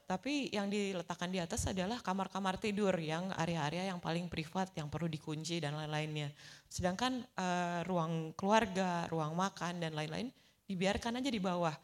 Tapi 0.07 0.55
yang 0.55 0.71
diletakkan 0.71 1.35
di 1.35 1.43
atas 1.43 1.67
adalah 1.67 1.99
kamar-kamar 1.99 2.63
tidur 2.63 2.95
yang 2.95 3.35
area-area 3.35 3.91
yang 3.91 3.99
paling 3.99 4.31
privat 4.31 4.71
yang 4.79 4.87
perlu 4.87 5.11
dikunci 5.11 5.59
dan 5.59 5.75
lain-lainnya. 5.75 6.31
Sedangkan 6.71 7.27
uh, 7.35 7.83
ruang 7.83 8.31
keluarga, 8.39 9.11
ruang 9.11 9.35
makan 9.35 9.83
dan 9.83 9.99
lain-lain 9.99 10.31
dibiarkan 10.71 11.19
aja 11.19 11.27
di 11.27 11.43
bawah. 11.43 11.75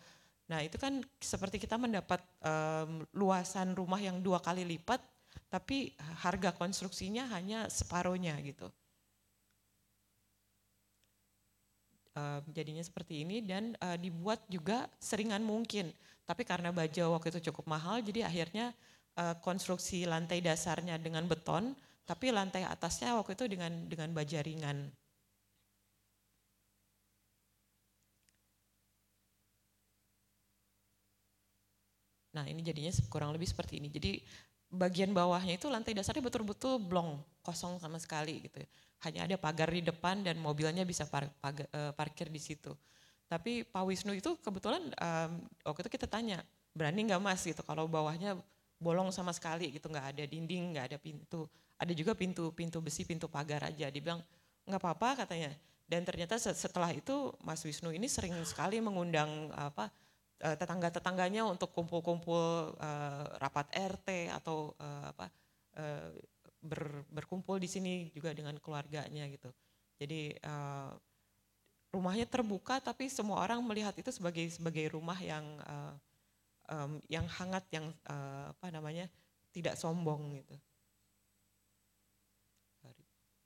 Nah 0.46 0.62
itu 0.62 0.78
kan 0.78 1.02
seperti 1.18 1.58
kita 1.58 1.74
mendapat 1.74 2.22
um, 2.46 3.02
luasan 3.10 3.74
rumah 3.74 3.98
yang 3.98 4.22
dua 4.22 4.38
kali 4.38 4.62
lipat, 4.70 5.02
tapi 5.50 5.90
harga 6.22 6.54
konstruksinya 6.54 7.26
hanya 7.34 7.66
separohnya 7.66 8.38
gitu. 8.46 8.70
Uh, 12.14 12.38
jadinya 12.54 12.84
seperti 12.84 13.26
ini 13.26 13.42
dan 13.42 13.74
uh, 13.82 13.98
dibuat 13.98 14.46
juga 14.46 14.86
seringan 15.02 15.42
mungkin. 15.42 15.90
Tapi 16.28 16.42
karena 16.46 16.70
baja 16.70 17.10
waktu 17.10 17.34
itu 17.34 17.50
cukup 17.52 17.66
mahal, 17.66 18.00
jadi 18.00 18.26
akhirnya 18.30 18.72
uh, 19.18 19.34
konstruksi 19.42 20.06
lantai 20.06 20.38
dasarnya 20.40 20.96
dengan 20.96 21.26
beton, 21.26 21.74
tapi 22.08 22.30
lantai 22.30 22.62
atasnya 22.66 23.14
waktu 23.18 23.34
itu 23.36 23.44
dengan 23.50 23.72
dengan 23.90 24.10
baja 24.14 24.38
ringan. 24.42 24.90
Nah 32.32 32.44
ini 32.48 32.64
jadinya 32.64 32.92
kurang 33.12 33.30
lebih 33.36 33.48
seperti 33.48 33.76
ini. 33.76 33.92
Jadi 33.92 34.16
bagian 34.72 35.12
bawahnya 35.12 35.60
itu 35.60 35.68
lantai 35.68 35.92
dasarnya 35.92 36.24
betul-betul 36.24 36.80
blong, 36.80 37.20
kosong 37.44 37.76
sama 37.76 38.00
sekali 38.00 38.48
gitu. 38.48 38.56
Hanya 39.04 39.28
ada 39.28 39.36
pagar 39.36 39.68
di 39.68 39.84
depan 39.84 40.24
dan 40.24 40.40
mobilnya 40.40 40.86
bisa 40.88 41.04
par, 41.04 41.28
uh, 41.28 41.92
parkir 41.92 42.32
di 42.32 42.40
situ. 42.40 42.72
Tapi 43.32 43.64
Pak 43.64 43.88
Wisnu 43.88 44.12
itu 44.12 44.36
kebetulan 44.44 44.92
um, 44.92 45.32
waktu 45.64 45.88
itu 45.88 45.96
kita 45.96 46.04
tanya, 46.04 46.44
berani 46.76 47.08
nggak 47.08 47.22
mas 47.24 47.40
gitu 47.40 47.64
kalau 47.64 47.88
bawahnya 47.88 48.36
bolong 48.76 49.08
sama 49.08 49.32
sekali 49.32 49.72
gitu, 49.72 49.88
nggak 49.88 50.12
ada 50.12 50.24
dinding, 50.28 50.76
nggak 50.76 50.92
ada 50.92 50.98
pintu. 51.00 51.48
Ada 51.80 51.96
juga 51.96 52.12
pintu-pintu 52.12 52.84
besi, 52.84 53.08
pintu 53.08 53.32
pagar 53.32 53.72
aja. 53.72 53.88
Dibilang 53.88 54.20
nggak 54.68 54.80
apa-apa 54.84 55.24
katanya. 55.24 55.48
Dan 55.88 56.04
ternyata 56.04 56.36
setelah 56.36 56.92
itu 56.92 57.32
Mas 57.40 57.64
Wisnu 57.64 57.88
ini 57.96 58.04
sering 58.04 58.36
sekali 58.44 58.84
mengundang 58.84 59.48
apa 59.56 59.88
uh, 60.44 60.56
tetangga-tetangganya 60.58 61.48
untuk 61.48 61.72
kumpul-kumpul 61.72 62.76
uh, 62.76 63.24
rapat 63.40 63.72
RT 63.72 64.28
atau 64.28 64.76
uh, 64.76 65.08
apa 65.08 65.26
uh, 65.80 66.12
ber, 66.60 67.08
berkumpul 67.08 67.56
di 67.56 67.68
sini 67.70 68.12
juga 68.12 68.36
dengan 68.36 68.60
keluarganya 68.60 69.24
gitu. 69.32 69.48
Jadi 69.96 70.36
uh, 70.44 70.92
rumahnya 71.92 72.24
terbuka 72.24 72.80
tapi 72.80 73.12
semua 73.12 73.44
orang 73.44 73.60
melihat 73.60 73.92
itu 74.00 74.08
sebagai 74.08 74.48
sebagai 74.48 74.88
rumah 74.90 75.16
yang 75.20 75.44
uh, 75.68 75.94
um, 76.72 76.92
yang 77.06 77.28
hangat 77.28 77.64
yang 77.68 77.92
uh, 78.08 78.48
apa 78.48 78.72
namanya 78.72 79.06
tidak 79.52 79.76
sombong 79.76 80.40
gitu. 80.40 80.56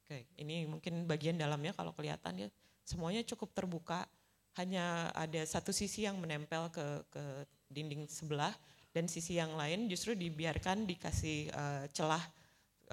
Oke, 0.06 0.30
ini 0.38 0.62
mungkin 0.70 1.02
bagian 1.10 1.34
dalamnya 1.34 1.74
kalau 1.74 1.90
kelihatan 1.90 2.46
ya 2.46 2.48
semuanya 2.86 3.26
cukup 3.26 3.50
terbuka 3.50 4.06
hanya 4.54 5.10
ada 5.10 5.42
satu 5.42 5.74
sisi 5.74 6.06
yang 6.06 6.22
menempel 6.22 6.70
ke, 6.70 6.86
ke 7.10 7.24
dinding 7.66 8.06
sebelah 8.06 8.54
dan 8.94 9.10
sisi 9.10 9.34
yang 9.34 9.58
lain 9.58 9.90
justru 9.90 10.14
dibiarkan 10.14 10.86
dikasih 10.86 11.50
uh, 11.50 11.84
celah 11.90 12.22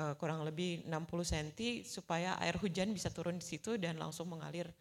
uh, 0.01 0.17
kurang 0.17 0.41
lebih 0.41 0.89
60 0.89 1.05
cm 1.05 1.49
supaya 1.85 2.33
air 2.41 2.57
hujan 2.57 2.89
bisa 2.91 3.13
turun 3.13 3.37
di 3.37 3.45
situ 3.45 3.77
dan 3.77 4.01
langsung 4.01 4.27
mengalir 4.33 4.73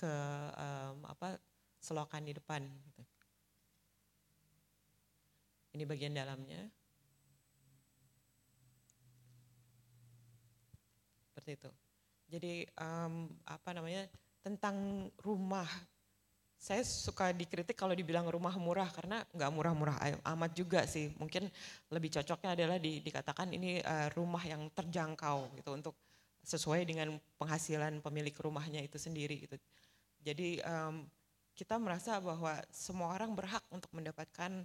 ke 0.00 0.14
um, 0.56 1.04
apa 1.04 1.36
selokan 1.76 2.24
di 2.24 2.32
depan. 2.32 2.64
Gitu. 2.64 3.02
Ini 5.76 5.84
bagian 5.84 6.16
dalamnya. 6.16 6.64
Seperti 11.28 11.50
itu. 11.60 11.70
Jadi 12.30 12.54
um, 12.80 13.28
apa 13.44 13.70
namanya 13.76 14.08
tentang 14.40 15.08
rumah 15.20 15.68
saya 16.60 16.84
suka 16.84 17.32
dikritik 17.32 17.72
kalau 17.72 17.96
dibilang 17.96 18.28
rumah 18.28 18.52
murah 18.60 18.92
karena 18.92 19.24
nggak 19.32 19.48
murah-murah 19.48 19.96
amat 20.36 20.52
juga 20.52 20.84
sih. 20.84 21.08
Mungkin 21.16 21.48
lebih 21.88 22.12
cocoknya 22.12 22.52
adalah 22.52 22.76
di, 22.76 23.00
dikatakan 23.00 23.48
ini 23.56 23.80
uh, 23.80 24.12
rumah 24.12 24.44
yang 24.44 24.68
terjangkau 24.68 25.56
gitu 25.56 25.72
untuk 25.72 25.96
sesuai 26.44 26.84
dengan 26.84 27.16
penghasilan 27.40 28.00
pemilik 28.04 28.36
rumahnya 28.36 28.84
itu 28.84 29.00
sendiri 29.00 29.48
gitu. 29.48 29.56
Jadi 30.20 30.60
um, 30.64 31.08
kita 31.56 31.76
merasa 31.76 32.20
bahwa 32.20 32.56
semua 32.72 33.12
orang 33.12 33.32
berhak 33.32 33.64
untuk 33.72 33.92
mendapatkan 33.92 34.64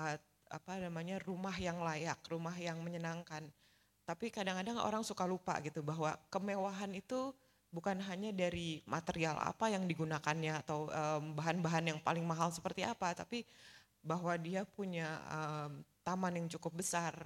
uh, 0.00 0.16
apa 0.52 0.72
namanya 0.80 1.20
rumah 1.24 1.54
yang 1.56 1.80
layak, 1.80 2.20
rumah 2.28 2.54
yang 2.56 2.80
menyenangkan. 2.80 3.48
Tapi 4.04 4.28
kadang-kadang 4.28 4.76
orang 4.80 5.00
suka 5.00 5.24
lupa 5.24 5.56
gitu 5.64 5.80
bahwa 5.80 6.12
kemewahan 6.28 6.92
itu 6.92 7.32
bukan 7.72 7.98
hanya 8.06 8.30
dari 8.30 8.84
material 8.86 9.34
apa 9.40 9.72
yang 9.72 9.88
digunakannya 9.88 10.62
atau 10.62 10.86
bahan-bahan 11.34 11.84
um, 11.84 11.90
yang 11.96 12.00
paling 12.04 12.22
mahal 12.22 12.52
seperti 12.52 12.84
apa, 12.84 13.16
tapi 13.16 13.42
bahwa 14.04 14.36
dia 14.36 14.68
punya 14.68 15.18
um, 15.32 15.80
taman 16.04 16.44
yang 16.44 16.46
cukup 16.52 16.84
besar 16.84 17.16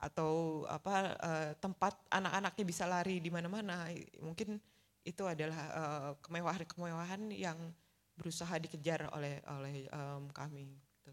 atau 0.00 0.64
apa 0.66 1.14
uh, 1.20 1.50
tempat 1.60 1.94
anak-anaknya 2.08 2.64
bisa 2.64 2.84
lari 2.88 3.20
di 3.20 3.28
mana-mana. 3.28 3.92
Mungkin 4.18 4.56
itu 5.04 5.22
adalah 5.28 5.60
uh, 5.76 6.10
kemewahan-kemewahan 6.24 7.28
yang 7.30 7.56
berusaha 8.16 8.56
dikejar 8.56 9.12
oleh 9.12 9.44
oleh 9.52 9.84
um, 9.92 10.32
kami. 10.32 10.72
Gitu. 10.72 11.12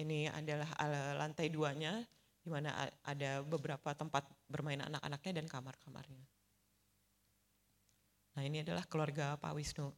Ini 0.00 0.32
adalah 0.32 0.70
uh, 0.80 1.12
lantai 1.20 1.52
duanya, 1.52 2.00
di 2.40 2.48
mana 2.48 2.72
ada 3.04 3.44
beberapa 3.44 3.92
tempat 3.92 4.24
bermain 4.48 4.80
anak-anaknya 4.80 5.44
dan 5.44 5.46
kamar-kamarnya. 5.46 6.24
Nah 8.32 8.42
ini 8.48 8.64
adalah 8.64 8.88
keluarga 8.88 9.36
Pak 9.36 9.52
Wisnu. 9.52 9.92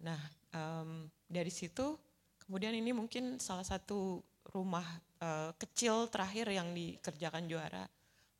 Nah 0.00 0.20
um, 0.56 1.12
dari 1.28 1.52
situ 1.52 1.98
kemudian 2.40 2.72
ini 2.72 2.96
mungkin 2.96 3.36
salah 3.36 3.66
satu 3.66 4.24
rumah 4.48 4.86
uh, 5.22 5.50
kecil 5.58 6.06
terakhir 6.10 6.50
yang 6.50 6.70
dikerjakan 6.74 7.46
juara 7.46 7.84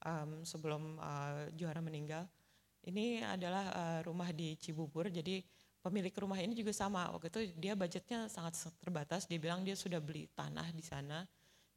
um, 0.04 0.42
sebelum 0.42 0.98
uh, 0.98 1.50
juara 1.54 1.82
meninggal. 1.82 2.26
Ini 2.88 3.26
adalah 3.26 3.64
uh, 3.74 4.00
rumah 4.06 4.30
di 4.32 4.56
Cibubur, 4.56 5.10
jadi 5.12 5.42
pemilik 5.82 6.14
rumah 6.14 6.38
ini 6.40 6.54
juga 6.56 6.72
sama. 6.72 7.10
Waktu 7.12 7.28
itu 7.28 7.40
dia 7.58 7.74
budgetnya 7.74 8.30
sangat 8.30 8.56
terbatas, 8.80 9.26
dia 9.28 9.36
bilang 9.36 9.66
dia 9.66 9.76
sudah 9.76 9.98
beli 10.00 10.30
tanah 10.32 10.72
di 10.72 10.84
sana, 10.84 11.26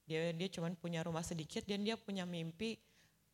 dia 0.05 0.31
dia 0.31 0.47
cuma 0.47 0.71
punya 0.77 1.03
rumah 1.03 1.25
sedikit 1.25 1.65
dan 1.67 1.83
dia 1.83 1.97
punya 1.99 2.23
mimpi 2.23 2.77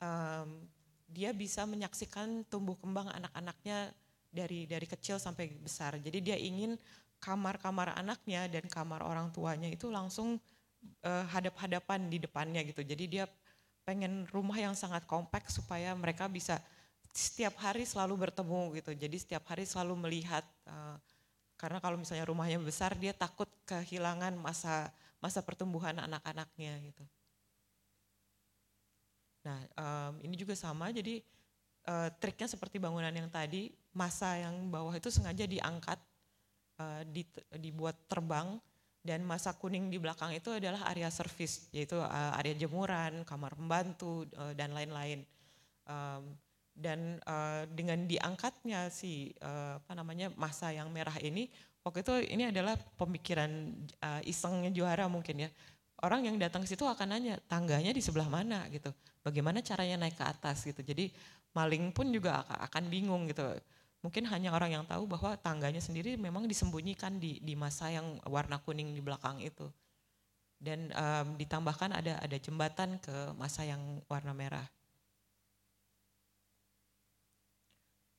um, 0.02 0.66
dia 1.08 1.32
bisa 1.32 1.64
menyaksikan 1.64 2.44
tumbuh 2.52 2.76
kembang 2.76 3.08
anak-anaknya 3.08 3.96
dari 4.28 4.68
dari 4.68 4.88
kecil 4.88 5.18
sampai 5.18 5.50
besar. 5.56 5.96
Jadi 5.98 6.20
dia 6.20 6.38
ingin 6.38 6.76
kamar-kamar 7.18 7.98
anaknya 7.98 8.46
dan 8.46 8.68
kamar 8.70 9.02
orang 9.02 9.34
tuanya 9.34 9.72
itu 9.72 9.90
langsung 9.90 10.38
uh, 11.06 11.26
hadap-hadapan 11.30 12.08
di 12.08 12.18
depannya 12.22 12.62
gitu. 12.64 12.82
Jadi 12.84 13.06
dia 13.08 13.26
pengen 13.88 14.28
rumah 14.36 14.60
yang 14.60 14.76
sangat 14.76 15.08
kompak 15.08 15.48
supaya 15.48 15.96
mereka 15.96 16.28
bisa 16.28 16.60
setiap 17.16 17.56
hari 17.58 17.88
selalu 17.88 18.30
bertemu 18.30 18.76
gitu. 18.78 18.92
Jadi 18.94 19.18
setiap 19.18 19.48
hari 19.50 19.64
selalu 19.64 19.96
melihat 20.08 20.44
uh, 20.68 21.00
karena 21.58 21.82
kalau 21.82 21.98
misalnya 21.98 22.30
rumahnya 22.30 22.62
besar 22.62 22.94
dia 22.94 23.16
takut 23.16 23.50
kehilangan 23.66 24.38
masa 24.38 24.94
masa 25.18 25.42
pertumbuhan 25.42 25.98
anak-anaknya 25.98 26.78
gitu. 26.86 27.04
Nah 29.42 29.60
um, 29.74 30.14
ini 30.22 30.38
juga 30.38 30.54
sama 30.54 30.94
jadi 30.94 31.26
uh, 31.90 32.14
triknya 32.22 32.46
seperti 32.46 32.78
bangunan 32.78 33.10
yang 33.10 33.32
tadi 33.32 33.74
masa 33.98 34.38
yang 34.38 34.70
bawah 34.70 34.94
itu 34.94 35.10
sengaja 35.10 35.50
diangkat 35.50 35.98
uh, 36.78 37.02
di, 37.10 37.26
dibuat 37.58 37.98
terbang 38.06 38.62
dan 39.08 39.24
masa 39.24 39.56
kuning 39.56 39.88
di 39.88 39.96
belakang 39.96 40.36
itu 40.36 40.52
adalah 40.52 40.92
area 40.92 41.08
servis 41.08 41.72
yaitu 41.72 41.96
uh, 41.96 42.36
area 42.36 42.52
jemuran, 42.60 43.24
kamar 43.24 43.56
pembantu 43.56 44.28
uh, 44.36 44.52
dan 44.52 44.76
lain-lain. 44.76 45.24
Um, 45.88 46.36
dan 46.78 47.18
uh, 47.24 47.64
dengan 47.72 48.04
diangkatnya 48.06 48.92
si 48.92 49.32
uh, 49.40 49.80
apa 49.80 49.98
namanya 49.98 50.30
masa 50.38 50.70
yang 50.70 50.92
merah 50.94 51.16
ini 51.24 51.50
waktu 51.82 52.04
itu 52.04 52.14
ini 52.36 52.52
adalah 52.52 52.76
pemikiran 53.00 53.50
uh, 54.04 54.22
isengnya 54.28 54.70
juara 54.76 55.08
mungkin 55.08 55.48
ya. 55.48 55.50
Orang 56.04 56.30
yang 56.30 56.38
datang 56.38 56.62
ke 56.62 56.70
situ 56.70 56.86
akan 56.86 57.18
nanya 57.18 57.42
tangganya 57.50 57.90
di 57.90 58.04
sebelah 58.04 58.30
mana 58.30 58.70
gitu. 58.70 58.94
Bagaimana 59.26 59.66
caranya 59.66 60.06
naik 60.06 60.14
ke 60.14 60.26
atas 60.28 60.62
gitu. 60.68 60.86
Jadi 60.86 61.10
maling 61.58 61.90
pun 61.90 62.14
juga 62.14 62.46
akan 62.46 62.86
bingung 62.86 63.26
gitu 63.26 63.42
mungkin 64.06 64.30
hanya 64.30 64.54
orang 64.54 64.72
yang 64.78 64.86
tahu 64.86 65.10
bahwa 65.10 65.36
tangganya 65.42 65.82
sendiri 65.82 66.16
memang 66.16 66.46
disembunyikan 66.46 67.18
di 67.18 67.42
di 67.42 67.58
masa 67.58 67.90
yang 67.90 68.22
warna 68.30 68.62
kuning 68.62 68.94
di 68.94 69.02
belakang 69.02 69.42
itu 69.42 69.68
dan 70.58 70.90
um, 70.94 71.38
ditambahkan 71.38 71.94
ada 71.94 72.18
ada 72.18 72.38
jembatan 72.42 72.98
ke 72.98 73.34
masa 73.38 73.62
yang 73.66 74.02
warna 74.10 74.34
merah. 74.34 74.66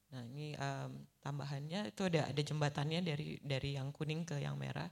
Nah 0.08 0.24
ini 0.32 0.56
um, 0.56 1.04
tambahannya 1.20 1.92
itu 1.92 2.02
ada 2.06 2.30
ada 2.30 2.42
jembatannya 2.42 3.00
dari 3.04 3.36
dari 3.42 3.76
yang 3.76 3.90
kuning 3.92 4.24
ke 4.24 4.38
yang 4.40 4.56
merah. 4.56 4.88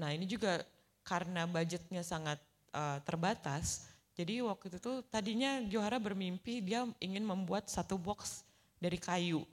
Nah 0.00 0.14
ini 0.16 0.24
juga 0.24 0.64
karena 1.04 1.44
budgetnya 1.44 2.00
sangat 2.00 2.40
uh, 2.72 3.02
terbatas, 3.04 3.90
jadi 4.18 4.42
waktu 4.42 4.74
itu 4.74 4.78
tuh 4.82 5.06
tadinya 5.06 5.62
Johara 5.70 6.02
bermimpi 6.02 6.60
dia 6.60 6.84
ingin 6.98 7.22
membuat 7.22 7.70
satu 7.70 7.94
box 7.96 8.42
dari 8.76 8.98
kayu. 8.98 9.46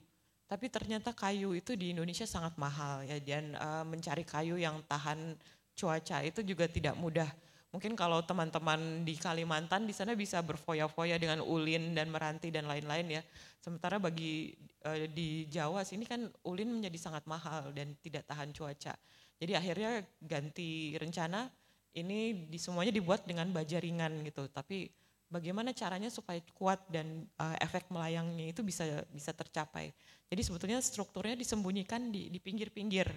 Tapi 0.48 0.72
ternyata 0.72 1.12
kayu 1.12 1.52
itu 1.52 1.76
di 1.76 1.92
Indonesia 1.92 2.24
sangat 2.24 2.56
mahal 2.56 3.04
ya 3.04 3.20
dan 3.20 3.52
uh, 3.60 3.84
mencari 3.84 4.24
kayu 4.24 4.56
yang 4.56 4.80
tahan 4.88 5.36
cuaca 5.76 6.24
itu 6.24 6.40
juga 6.40 6.64
tidak 6.66 6.96
mudah. 6.96 7.28
Mungkin 7.68 7.92
kalau 7.92 8.24
teman-teman 8.24 9.04
di 9.04 9.12
Kalimantan 9.20 9.84
di 9.84 9.92
sana 9.92 10.16
bisa 10.16 10.40
berfoya-foya 10.40 11.20
dengan 11.20 11.44
ulin 11.44 11.92
dan 11.92 12.08
meranti 12.08 12.48
dan 12.48 12.64
lain-lain 12.64 13.20
ya. 13.20 13.22
Sementara 13.60 14.00
bagi 14.00 14.56
uh, 14.88 15.04
di 15.12 15.44
Jawa 15.52 15.84
sini 15.84 16.08
kan 16.08 16.24
ulin 16.48 16.80
menjadi 16.80 16.96
sangat 16.96 17.28
mahal 17.28 17.68
dan 17.76 17.92
tidak 18.00 18.24
tahan 18.24 18.56
cuaca. 18.56 18.96
Jadi 19.38 19.52
akhirnya 19.52 20.00
ganti 20.24 20.96
rencana 20.96 21.46
ini 21.96 22.48
di 22.50 22.58
semuanya 22.60 22.92
dibuat 22.92 23.24
dengan 23.24 23.48
baja 23.54 23.80
ringan 23.80 24.24
gitu. 24.26 24.48
Tapi 24.50 24.90
bagaimana 25.28 25.72
caranya 25.76 26.08
supaya 26.08 26.40
kuat 26.56 26.80
dan 26.88 27.24
uh, 27.40 27.56
efek 27.60 27.88
melayangnya 27.92 28.52
itu 28.52 28.60
bisa 28.64 28.84
bisa 29.12 29.32
tercapai. 29.32 29.92
Jadi 30.28 30.42
sebetulnya 30.44 30.78
strukturnya 30.80 31.36
disembunyikan 31.36 32.12
di 32.12 32.28
di 32.28 32.38
pinggir-pinggir 32.40 33.08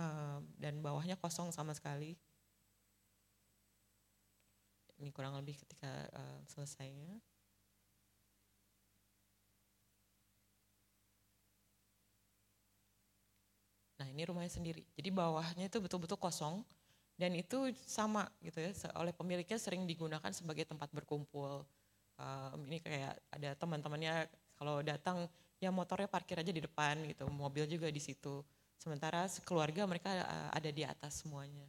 uh, 0.00 0.38
dan 0.56 0.80
bawahnya 0.80 1.20
kosong 1.20 1.52
sama 1.52 1.76
sekali 1.76 2.16
ini 4.98 5.14
kurang 5.14 5.38
lebih 5.38 5.54
ketika 5.54 5.90
uh, 6.10 6.40
selesainya. 6.50 7.22
Nah 13.98 14.06
ini 14.10 14.22
rumahnya 14.26 14.50
sendiri. 14.50 14.82
Jadi 14.94 15.10
bawahnya 15.10 15.66
itu 15.66 15.78
betul-betul 15.82 16.18
kosong 16.18 16.62
dan 17.18 17.34
itu 17.34 17.74
sama 17.82 18.30
gitu 18.38 18.62
ya 18.62 18.70
oleh 18.94 19.10
pemiliknya 19.10 19.58
sering 19.58 19.82
digunakan 19.84 20.30
sebagai 20.30 20.62
tempat 20.64 20.88
berkumpul. 20.94 21.66
Um, 22.18 22.58
ini 22.70 22.78
kayak 22.78 23.18
ada 23.34 23.50
teman-temannya 23.58 24.30
kalau 24.54 24.82
datang 24.82 25.26
ya 25.58 25.74
motornya 25.74 26.06
parkir 26.06 26.38
aja 26.38 26.54
di 26.54 26.62
depan 26.62 27.02
gitu, 27.10 27.26
mobil 27.26 27.66
juga 27.66 27.90
di 27.90 27.98
situ. 27.98 28.42
Sementara 28.78 29.26
keluarga 29.42 29.82
mereka 29.90 30.14
uh, 30.14 30.50
ada 30.54 30.70
di 30.70 30.86
atas 30.86 31.26
semuanya. 31.26 31.66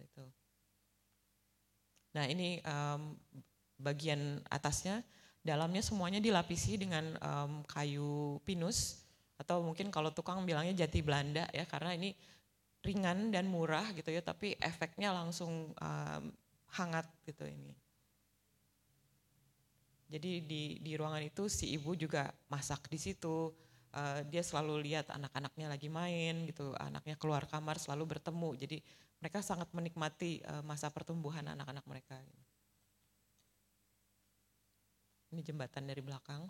itu. 0.00 0.24
Nah 2.16 2.24
ini 2.26 2.58
um, 2.66 3.14
bagian 3.78 4.42
atasnya, 4.50 5.04
dalamnya 5.44 5.80
semuanya 5.84 6.18
dilapisi 6.18 6.76
dengan 6.80 7.16
um, 7.20 7.62
kayu 7.68 8.40
pinus 8.42 8.99
atau 9.40 9.64
mungkin 9.64 9.88
kalau 9.88 10.12
tukang 10.12 10.44
bilangnya 10.44 10.84
jati 10.84 11.00
Belanda 11.00 11.48
ya 11.56 11.64
karena 11.64 11.96
ini 11.96 12.12
ringan 12.84 13.32
dan 13.32 13.48
murah 13.48 13.88
gitu 13.96 14.12
ya 14.12 14.20
tapi 14.20 14.52
efeknya 14.60 15.16
langsung 15.16 15.72
um, 15.72 16.22
hangat 16.76 17.08
gitu 17.24 17.48
ini. 17.48 17.72
Jadi 20.10 20.42
di 20.42 20.62
di 20.82 20.92
ruangan 20.98 21.22
itu 21.22 21.46
si 21.46 21.72
ibu 21.72 21.96
juga 21.96 22.28
masak 22.52 22.90
di 22.90 22.98
situ. 22.98 23.54
Uh, 23.90 24.22
dia 24.30 24.38
selalu 24.38 24.86
lihat 24.86 25.10
anak-anaknya 25.10 25.66
lagi 25.66 25.90
main 25.90 26.46
gitu, 26.46 26.70
anaknya 26.78 27.18
keluar 27.18 27.42
kamar 27.50 27.74
selalu 27.74 28.14
bertemu. 28.18 28.54
Jadi 28.54 28.78
mereka 29.18 29.42
sangat 29.42 29.66
menikmati 29.74 30.38
uh, 30.46 30.62
masa 30.62 30.94
pertumbuhan 30.94 31.42
anak-anak 31.42 31.82
mereka. 31.90 32.14
Ini 35.30 35.42
jembatan 35.42 35.90
dari 35.90 36.02
belakang. 36.02 36.46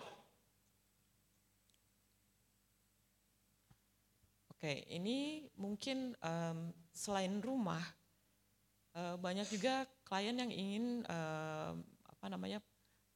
Oke, 4.61 4.85
ini 4.93 5.49
mungkin 5.57 6.13
um, 6.21 6.69
selain 6.93 7.41
rumah, 7.41 7.81
uh, 8.93 9.17
banyak 9.17 9.49
juga 9.49 9.89
klien 10.05 10.37
yang 10.37 10.53
ingin 10.53 11.01
uh, 11.09 11.73
apa 12.05 12.29
namanya 12.29 12.61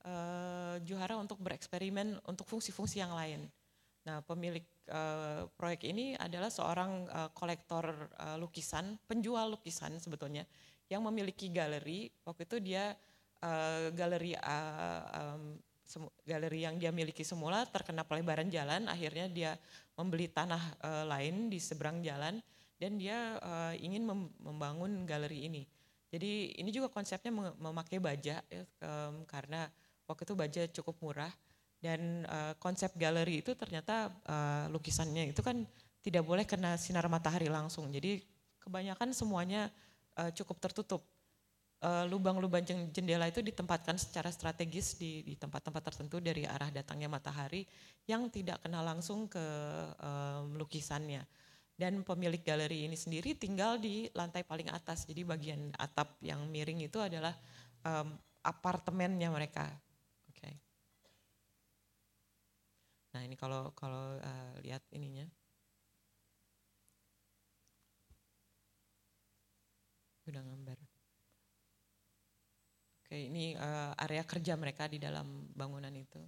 uh, 0.09 0.81
juara 0.81 1.21
untuk 1.21 1.37
bereksperimen 1.45 2.17
untuk 2.25 2.49
fungsi-fungsi 2.49 3.05
yang 3.05 3.13
lain. 3.13 3.45
Nah, 4.09 4.25
pemilik 4.25 4.65
uh, 4.89 5.45
proyek 5.53 5.85
ini 5.85 6.17
adalah 6.17 6.49
seorang 6.49 7.13
uh, 7.13 7.29
kolektor 7.37 7.93
uh, 8.17 8.41
lukisan, 8.41 8.97
penjual 9.05 9.53
lukisan 9.53 10.01
sebetulnya, 10.01 10.49
yang 10.89 11.05
memiliki 11.05 11.53
galeri. 11.53 12.09
Waktu 12.25 12.49
itu 12.49 12.57
dia 12.73 12.97
uh, 13.45 13.93
galeri 13.93 14.33
uh, 14.33 15.03
um, 15.13 15.61
galeri 16.25 16.65
yang 16.65 16.81
dia 16.81 16.91
miliki 16.91 17.23
semula 17.23 17.65
terkena 17.69 18.03
pelebaran 18.03 18.49
jalan, 18.49 18.89
akhirnya 18.89 19.27
dia 19.29 19.53
membeli 19.95 20.27
tanah 20.33 20.63
uh, 20.81 21.05
lain 21.07 21.53
di 21.53 21.61
seberang 21.61 22.03
jalan 22.03 22.41
dan 22.81 22.99
dia 22.99 23.39
uh, 23.39 23.75
ingin 23.79 24.03
mem 24.03 24.33
membangun 24.43 25.07
galeri 25.07 25.47
ini. 25.47 25.63
Jadi 26.11 26.59
ini 26.63 26.71
juga 26.71 26.87
konsepnya 26.91 27.31
memakai 27.59 27.99
baja 27.99 28.39
ya, 28.47 28.63
um, 28.87 29.27
karena 29.27 29.67
waktu 30.07 30.23
itu 30.23 30.35
baja 30.39 30.63
cukup 30.71 30.95
murah 31.03 31.33
dan 31.83 32.25
uh, 32.31 32.55
konsep 32.57 32.95
galeri 32.95 33.43
itu 33.43 33.53
ternyata 33.59 34.09
uh, 34.25 34.65
lukisannya 34.71 35.35
itu 35.35 35.43
kan 35.43 35.67
tidak 36.05 36.23
boleh 36.23 36.45
kena 36.49 36.77
sinar 36.79 37.05
matahari 37.11 37.51
langsung. 37.51 37.91
Jadi 37.91 38.25
kebanyakan 38.63 39.13
semuanya 39.13 39.69
uh, 40.17 40.31
cukup 40.33 40.61
tertutup. 40.61 41.03
Lubang-lubang 42.09 42.65
uh, 42.65 42.89
jendela 42.89 43.29
itu 43.29 43.45
ditempatkan 43.45 44.01
secara 44.01 44.33
strategis 44.33 44.97
di 44.97 45.37
tempat-tempat 45.37 45.93
tertentu 45.93 46.17
dari 46.17 46.49
arah 46.49 46.73
datangnya 46.73 47.13
matahari 47.13 47.69
yang 48.09 48.33
tidak 48.33 48.65
kena 48.65 48.81
langsung 48.81 49.29
ke 49.29 49.47
um, 50.01 50.57
lukisannya. 50.57 51.21
Dan 51.75 52.07
pemilik 52.07 52.41
galeri 52.41 52.87
ini 52.87 52.95
sendiri 52.95 53.35
tinggal 53.35 53.77
di 53.77 54.07
lantai 54.15 54.47
paling 54.47 54.71
atas. 54.71 55.05
Jadi 55.05 55.27
bagian 55.27 55.75
atap 55.77 56.17
yang 56.23 56.47
miring 56.49 56.87
itu 56.87 57.03
adalah 57.03 57.35
um, 57.83 58.15
apartemennya 58.47 59.29
mereka 59.29 59.69
Nah 63.15 63.23
ini 63.23 63.37
kalau 63.39 63.71
kalau 63.79 64.19
uh, 64.19 64.55
lihat 64.67 64.83
ininya. 64.91 65.27
Udah 70.27 70.43
gambar. 70.43 70.84
Oke 73.15 73.31
ini 73.31 73.55
uh, 73.55 73.95
area 73.95 74.27
kerja 74.27 74.59
mereka 74.59 74.91
di 74.91 74.99
dalam 74.99 75.47
bangunan 75.55 75.95
itu. 75.95 76.19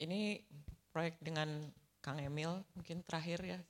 Ini 0.00 0.40
proyek 0.88 1.20
dengan 1.20 1.68
Kang 2.00 2.16
Emil 2.16 2.64
mungkin 2.72 3.04
terakhir 3.04 3.44
ya 3.44 3.60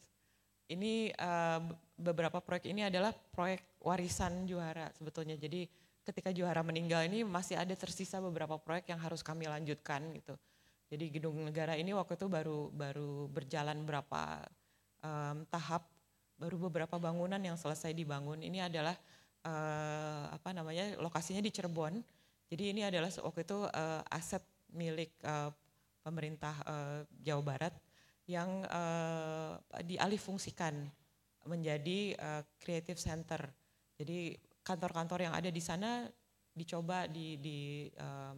ini 0.71 1.11
uh, 1.19 1.67
beberapa 1.99 2.39
proyek 2.39 2.71
ini 2.71 2.87
adalah 2.87 3.11
proyek 3.11 3.83
warisan 3.83 4.47
juara 4.47 4.87
sebetulnya. 4.95 5.35
Jadi 5.35 5.67
ketika 6.05 6.31
juara 6.31 6.61
meninggal 6.61 7.03
ini 7.09 7.25
masih 7.25 7.57
ada 7.57 7.73
tersisa 7.73 8.21
beberapa 8.21 8.61
proyek 8.61 8.93
yang 8.93 9.01
harus 9.01 9.25
kami 9.25 9.49
lanjutkan 9.49 10.05
gitu. 10.15 10.37
Jadi 10.93 11.11
gedung 11.11 11.41
negara 11.41 11.75
ini 11.75 11.97
waktu 11.97 12.15
itu 12.15 12.29
baru 12.29 12.69
baru 12.71 13.27
berjalan 13.33 13.83
berapa 13.89 14.45
um, 15.01 15.49
tahap, 15.49 15.89
baru 16.37 16.69
beberapa 16.69 17.01
bangunan 17.01 17.41
yang 17.41 17.57
selesai 17.57 17.97
dibangun. 17.97 18.45
Ini 18.45 18.69
adalah 18.69 18.95
uh, 19.49 20.31
apa 20.31 20.53
namanya 20.53 20.95
lokasinya 21.01 21.41
di 21.41 21.51
Cirebon. 21.51 21.99
Jadi 22.53 22.77
ini 22.77 22.85
adalah 22.85 23.09
waktu 23.11 23.41
itu 23.43 23.65
uh, 23.65 24.03
aset 24.13 24.45
milik 24.77 25.11
uh, 25.25 25.49
pemerintah 26.05 26.55
uh, 26.69 26.99
Jawa 27.25 27.43
Barat 27.43 27.75
yang 28.29 28.63
uh, 28.69 29.57
dialihfungsikan 29.81 30.85
menjadi 31.49 32.17
uh, 32.21 32.43
creative 32.61 33.01
center. 33.01 33.41
Jadi 33.97 34.37
kantor-kantor 34.65 35.29
yang 35.29 35.35
ada 35.37 35.53
di 35.53 35.61
sana 35.61 36.09
dicoba 36.57 37.05
di, 37.05 37.37
di 37.39 37.87
uh, 38.01 38.35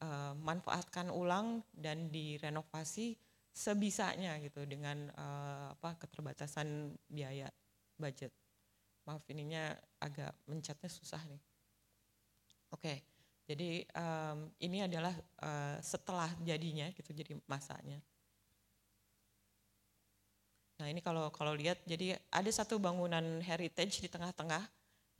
uh, 0.00 0.32
manfaatkan 0.38 1.10
ulang 1.10 1.60
dan 1.74 2.08
direnovasi 2.08 3.18
sebisanya 3.50 4.38
gitu 4.40 4.62
dengan 4.64 5.10
uh, 5.18 5.74
apa 5.74 5.98
keterbatasan 5.98 6.94
biaya 7.10 7.50
budget. 7.98 8.30
Maaf 9.04 9.26
ininya 9.28 9.74
agak 9.98 10.32
mencetnya 10.46 10.86
susah 10.86 11.20
nih. 11.26 11.42
Oke, 12.70 12.86
okay. 12.86 12.98
jadi 13.50 13.82
um, 13.98 14.46
ini 14.62 14.86
adalah 14.86 15.10
uh, 15.42 15.76
setelah 15.82 16.30
jadinya 16.46 16.86
gitu 16.94 17.10
jadi 17.10 17.34
masanya. 17.50 17.98
Nah 20.78 20.86
ini 20.88 21.02
kalau 21.02 21.28
kalau 21.34 21.52
lihat 21.52 21.82
jadi 21.84 22.16
ada 22.30 22.48
satu 22.48 22.78
bangunan 22.78 23.42
heritage 23.42 24.00
di 24.00 24.08
tengah-tengah 24.08 24.64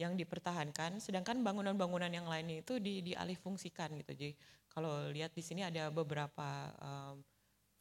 yang 0.01 0.17
dipertahankan, 0.17 0.97
sedangkan 0.97 1.45
bangunan-bangunan 1.45 2.09
yang 2.09 2.25
lainnya 2.25 2.65
itu 2.65 2.81
di, 2.81 3.05
dialihfungsikan 3.05 3.93
gitu. 4.01 4.17
Jadi 4.17 4.33
kalau 4.73 5.13
lihat 5.13 5.37
di 5.37 5.45
sini 5.45 5.61
ada 5.61 5.93
beberapa 5.93 6.73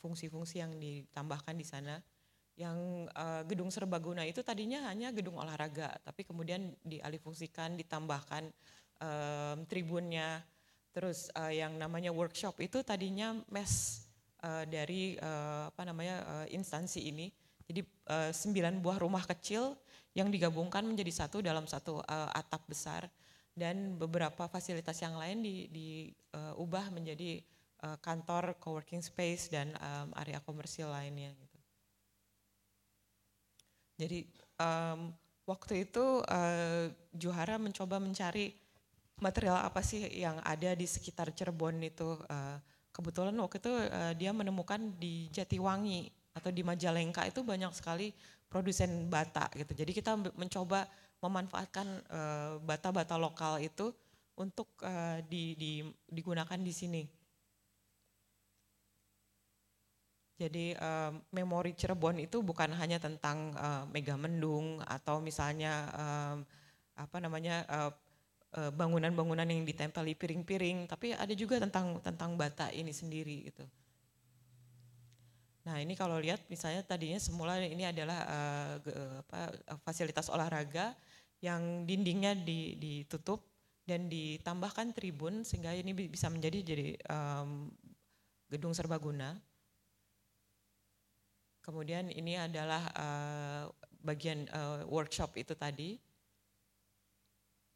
fungsi-fungsi 0.03 0.59
yang 0.59 0.75
ditambahkan 0.75 1.55
di 1.55 1.63
sana. 1.63 1.95
Yang 2.59 3.07
uh, 3.15 3.47
gedung 3.47 3.71
serbaguna 3.71 4.27
itu 4.27 4.43
tadinya 4.43 4.91
hanya 4.91 5.15
gedung 5.15 5.39
olahraga, 5.39 5.95
tapi 6.03 6.27
kemudian 6.27 6.75
dialihfungsikan, 6.83 7.79
ditambahkan 7.79 8.51
um, 8.99 9.63
tribunnya. 9.63 10.43
Terus 10.91 11.31
uh, 11.39 11.55
yang 11.55 11.79
namanya 11.79 12.11
workshop 12.11 12.59
itu 12.59 12.83
tadinya 12.83 13.31
mes 13.47 14.03
uh, 14.43 14.67
dari 14.67 15.15
uh, 15.23 15.71
apa 15.71 15.87
namanya 15.87 16.15
uh, 16.27 16.47
instansi 16.51 17.07
ini. 17.07 17.31
Jadi 17.69 17.85
sembilan 18.09 18.81
buah 18.81 18.97
rumah 18.97 19.21
kecil 19.29 19.77
yang 20.17 20.33
digabungkan 20.33 20.81
menjadi 20.85 21.25
satu 21.25 21.41
dalam 21.45 21.69
satu 21.69 22.01
uh, 22.01 22.29
atap 22.33 22.65
besar 22.65 23.05
dan 23.53 23.99
beberapa 23.99 24.47
fasilitas 24.47 24.97
yang 25.03 25.19
lain 25.19 25.43
diubah 25.43 26.85
di, 26.87 26.89
uh, 26.89 26.95
menjadi 26.95 27.31
uh, 27.83 27.97
kantor 27.99 28.57
coworking 28.57 29.03
space 29.03 29.51
dan 29.51 29.75
um, 29.77 30.15
area 30.17 30.39
komersil 30.41 30.89
lainnya 30.89 31.35
gitu. 31.35 31.57
Jadi 33.99 34.19
um, 34.63 35.11
waktu 35.43 35.83
itu 35.89 36.23
uh, 36.23 36.87
Juhara 37.11 37.59
mencoba 37.59 37.99
mencari 37.99 38.55
material 39.19 39.59
apa 39.59 39.83
sih 39.83 40.07
yang 40.15 40.39
ada 40.47 40.71
di 40.71 40.87
sekitar 40.87 41.35
Cirebon 41.35 41.83
itu. 41.83 42.15
Uh, 42.31 42.57
kebetulan 42.95 43.35
waktu 43.37 43.59
itu 43.59 43.71
uh, 43.71 44.13
dia 44.15 44.31
menemukan 44.31 44.79
di 44.95 45.27
Jatiwangi 45.35 46.07
atau 46.31 46.49
di 46.49 46.63
Majalengka 46.63 47.27
itu 47.27 47.43
banyak 47.43 47.75
sekali 47.75 48.15
produsen 48.49 49.07
bata 49.07 49.47
gitu. 49.53 49.77
Jadi 49.77 49.91
kita 49.93 50.17
mencoba 50.17 50.89
memanfaatkan 51.21 51.87
eh, 52.09 52.51
bata-bata 52.63 53.15
uh, 53.15 53.21
lokal 53.21 53.53
itu 53.61 53.91
untuk 54.39 54.71
uh, 54.87 55.19
di, 55.27 55.53
di, 55.59 55.71
digunakan 56.07 56.55
di 56.55 56.73
sini. 56.73 57.03
Jadi 60.39 60.71
uh, 60.79 61.11
memori 61.35 61.75
Cirebon 61.75 62.23
itu 62.23 62.39
bukan 62.39 62.71
hanya 62.71 62.95
tentang 63.03 63.51
uh, 63.59 63.83
mega 63.91 64.15
mendung 64.15 64.79
atau 64.87 65.19
misalnya 65.19 65.91
uh, 65.91 66.35
apa 66.95 67.17
namanya 67.19 67.63
bangunan-bangunan 68.51 69.47
uh, 69.47 69.51
yang 69.51 69.63
ditempeli 69.63 70.15
piring-piring, 70.15 70.87
tapi 70.87 71.15
ada 71.15 71.31
juga 71.35 71.59
tentang 71.63 71.99
tentang 71.99 72.39
bata 72.39 72.71
ini 72.71 72.91
sendiri 72.95 73.51
gitu. 73.51 73.63
Nah 75.69 75.77
ini 75.77 75.93
kalau 75.93 76.17
lihat 76.17 76.41
misalnya 76.49 76.81
tadinya 76.81 77.21
semula 77.21 77.61
ini 77.61 77.85
adalah 77.85 78.25
uh, 78.25 78.73
apa, 79.21 79.53
fasilitas 79.85 80.25
olahraga 80.33 80.97
yang 81.45 81.85
dindingnya 81.85 82.33
ditutup 82.73 83.45
dan 83.85 84.09
ditambahkan 84.09 84.97
tribun 84.97 85.45
sehingga 85.45 85.77
ini 85.77 85.93
bisa 85.93 86.25
menjadi 86.33 86.73
jadi 86.73 86.97
um, 87.05 87.69
gedung 88.49 88.73
serbaguna. 88.73 89.37
Kemudian 91.61 92.09
ini 92.09 92.33
adalah 92.33 92.89
uh, 92.97 93.63
bagian 94.01 94.49
uh, 94.49 94.89
workshop 94.89 95.37
itu 95.37 95.53
tadi. 95.53 96.01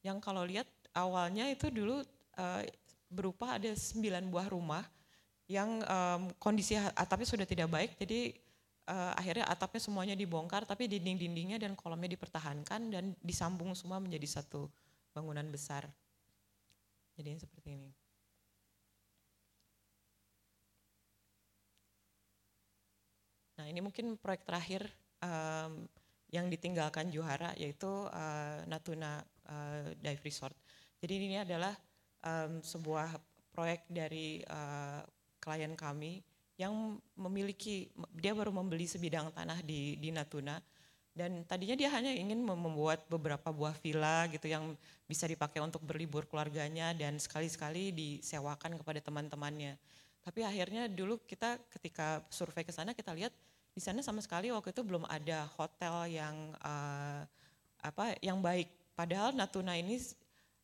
Yang 0.02 0.18
kalau 0.26 0.42
lihat 0.50 0.66
awalnya 0.98 1.46
itu 1.46 1.70
dulu 1.70 2.02
uh, 2.42 2.62
berupa 3.06 3.62
ada 3.62 3.70
sembilan 3.70 4.34
buah 4.34 4.50
rumah 4.50 4.82
yang 5.54 5.86
um, 5.86 6.34
kondisi 6.42 6.74
atapnya 6.74 7.30
sudah 7.30 7.46
tidak 7.46 7.70
baik, 7.70 7.94
jadi 8.02 8.34
uh, 8.90 9.14
akhirnya 9.14 9.46
atapnya 9.46 9.82
semuanya 9.86 10.16
dibongkar, 10.18 10.66
tapi 10.66 10.90
dinding-dindingnya 10.90 11.62
dan 11.62 11.78
kolomnya 11.78 12.10
dipertahankan 12.18 12.90
dan 12.90 13.14
disambung 13.22 13.78
semua 13.78 14.02
menjadi 14.02 14.42
satu 14.42 14.66
bangunan 15.14 15.46
besar. 15.54 15.86
Jadi 17.14 17.38
seperti 17.38 17.70
ini. 17.78 17.90
Nah 23.62 23.70
ini 23.70 23.80
mungkin 23.86 24.18
proyek 24.18 24.50
terakhir 24.50 24.82
um, 25.22 25.86
yang 26.34 26.50
ditinggalkan 26.50 27.14
Juhara 27.14 27.54
yaitu 27.54 28.10
uh, 28.10 28.66
Natuna 28.66 29.22
uh, 29.46 29.94
Dive 30.02 30.26
Resort. 30.26 30.58
Jadi 30.98 31.14
ini 31.22 31.38
adalah 31.38 31.78
um, 32.26 32.58
sebuah 32.66 33.14
proyek 33.54 33.86
dari 33.86 34.42
uh, 34.50 35.06
klien 35.44 35.76
kami 35.76 36.24
yang 36.56 36.96
memiliki 37.20 37.92
dia 38.16 38.32
baru 38.32 38.56
membeli 38.56 38.88
sebidang 38.88 39.36
tanah 39.36 39.60
di 39.60 40.00
di 40.00 40.16
Natuna 40.16 40.56
dan 41.14 41.46
tadinya 41.46 41.78
dia 41.78 41.94
hanya 41.94 42.10
ingin 42.10 42.42
membuat 42.42 43.06
beberapa 43.06 43.54
buah 43.54 43.78
villa 43.78 44.26
gitu 44.34 44.50
yang 44.50 44.74
bisa 45.06 45.30
dipakai 45.30 45.62
untuk 45.62 45.86
berlibur 45.86 46.26
keluarganya 46.26 46.90
dan 46.98 47.22
sekali-sekali 47.22 47.94
disewakan 47.94 48.82
kepada 48.82 48.98
teman-temannya. 48.98 49.78
Tapi 50.26 50.42
akhirnya 50.42 50.90
dulu 50.90 51.22
kita 51.22 51.62
ketika 51.70 52.26
survei 52.34 52.66
ke 52.66 52.74
sana 52.74 52.98
kita 52.98 53.14
lihat 53.14 53.30
di 53.74 53.82
sana 53.82 54.02
sama 54.02 54.26
sekali 54.26 54.50
waktu 54.50 54.74
itu 54.74 54.82
belum 54.82 55.06
ada 55.06 55.46
hotel 55.54 56.10
yang 56.10 56.34
uh, 56.66 57.22
apa 57.86 58.18
yang 58.26 58.42
baik. 58.42 58.74
Padahal 58.98 59.38
Natuna 59.38 59.78
ini 59.78 60.02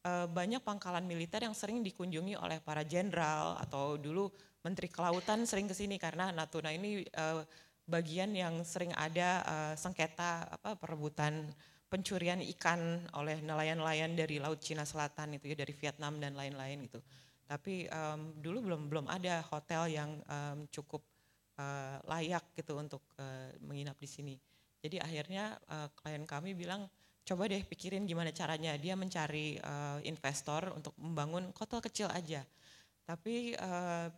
uh, 0.02 0.26
banyak 0.26 0.66
pangkalan 0.66 1.06
militer 1.06 1.46
yang 1.46 1.54
sering 1.54 1.86
dikunjungi 1.86 2.34
oleh 2.34 2.58
para 2.58 2.82
jenderal 2.82 3.54
atau 3.62 4.02
dulu 4.02 4.34
Menteri 4.60 4.92
Kelautan 4.92 5.48
sering 5.48 5.72
ke 5.72 5.76
sini 5.76 5.96
karena 5.96 6.36
Natuna 6.36 6.74
ini 6.76 7.04
uh, 7.16 7.44
bagian 7.88 8.36
yang 8.36 8.62
sering 8.68 8.92
ada 8.94 9.42
uh, 9.48 9.74
sengketa 9.74 10.46
apa 10.52 10.76
perebutan 10.76 11.48
pencurian 11.90 12.38
ikan 12.56 13.02
oleh 13.18 13.42
nelayan-nelayan 13.42 14.14
dari 14.14 14.38
Laut 14.38 14.62
Cina 14.62 14.86
Selatan 14.86 15.42
itu 15.42 15.50
ya 15.50 15.58
dari 15.58 15.74
Vietnam 15.74 16.22
dan 16.22 16.38
lain-lain 16.38 16.86
itu. 16.86 17.02
Tapi 17.50 17.90
um, 17.90 18.38
dulu 18.38 18.70
belum 18.70 18.82
belum 18.94 19.06
ada 19.10 19.42
hotel 19.50 19.90
yang 19.90 20.22
um, 20.30 20.70
cukup 20.70 21.02
uh, 21.58 21.98
layak 22.06 22.46
gitu 22.54 22.78
untuk 22.78 23.02
uh, 23.18 23.50
menginap 23.66 23.98
di 23.98 24.06
sini. 24.06 24.36
Jadi 24.80 25.02
akhirnya 25.02 25.58
uh, 25.66 25.90
klien 25.98 26.24
kami 26.30 26.54
bilang 26.54 26.86
coba 27.26 27.50
deh 27.50 27.66
pikirin 27.66 28.06
gimana 28.06 28.30
caranya 28.30 28.78
dia 28.78 28.94
mencari 28.94 29.58
uh, 29.66 29.98
investor 30.06 30.70
untuk 30.78 30.94
membangun 31.02 31.50
hotel 31.58 31.82
kecil 31.82 32.08
aja. 32.14 32.46
Tapi 33.10 33.58
uh, 33.58 34.14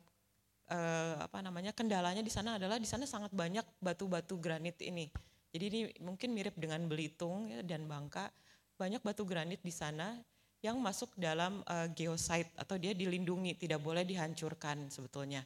eh, 0.72 1.16
apa 1.20 1.44
namanya 1.44 1.76
kendalanya 1.76 2.24
di 2.24 2.32
sana 2.32 2.56
adalah 2.56 2.80
di 2.80 2.88
sana 2.88 3.04
sangat 3.04 3.36
banyak 3.36 3.64
batu-batu 3.84 4.40
granit 4.40 4.80
ini. 4.80 5.12
Jadi 5.52 5.64
ini 5.68 5.82
mungkin 6.00 6.32
mirip 6.32 6.56
dengan 6.56 6.88
Belitung 6.88 7.52
ya, 7.52 7.60
dan 7.60 7.84
Bangka, 7.84 8.32
banyak 8.80 9.04
batu 9.04 9.28
granit 9.28 9.60
di 9.60 9.70
sana 9.70 10.16
yang 10.64 10.80
masuk 10.80 11.12
dalam 11.20 11.60
uh, 11.68 11.92
geosite 11.92 12.48
atau 12.56 12.80
dia 12.80 12.96
dilindungi, 12.96 13.60
tidak 13.60 13.84
boleh 13.84 14.08
dihancurkan 14.08 14.88
sebetulnya. 14.88 15.44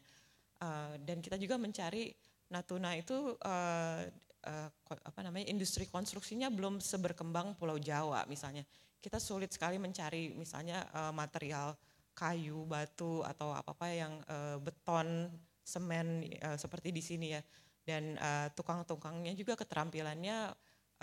Uh, 0.62 0.94
dan 1.04 1.20
kita 1.20 1.42
juga 1.42 1.58
mencari 1.58 2.14
Natuna 2.54 2.94
itu 2.94 3.34
uh, 3.42 4.02
uh, 4.46 4.70
apa 4.86 5.20
namanya 5.26 5.50
industri 5.50 5.90
konstruksinya 5.90 6.54
belum 6.54 6.78
seberkembang 6.78 7.58
Pulau 7.58 7.82
Jawa 7.82 8.30
misalnya. 8.30 8.62
Kita 9.02 9.18
sulit 9.18 9.50
sekali 9.50 9.82
mencari 9.82 10.38
misalnya 10.38 10.86
uh, 10.94 11.10
material 11.10 11.74
kayu, 12.16 12.64
batu 12.64 13.22
atau 13.22 13.52
apa-apa 13.52 13.88
yang 13.92 14.14
uh, 14.32 14.58
beton, 14.64 15.28
semen 15.62 16.24
uh, 16.42 16.56
seperti 16.56 16.96
di 16.96 17.04
sini 17.04 17.36
ya. 17.36 17.42
Dan 17.86 18.18
uh, 18.18 18.50
tukang-tukangnya 18.56 19.36
juga 19.38 19.54
keterampilannya 19.60 20.50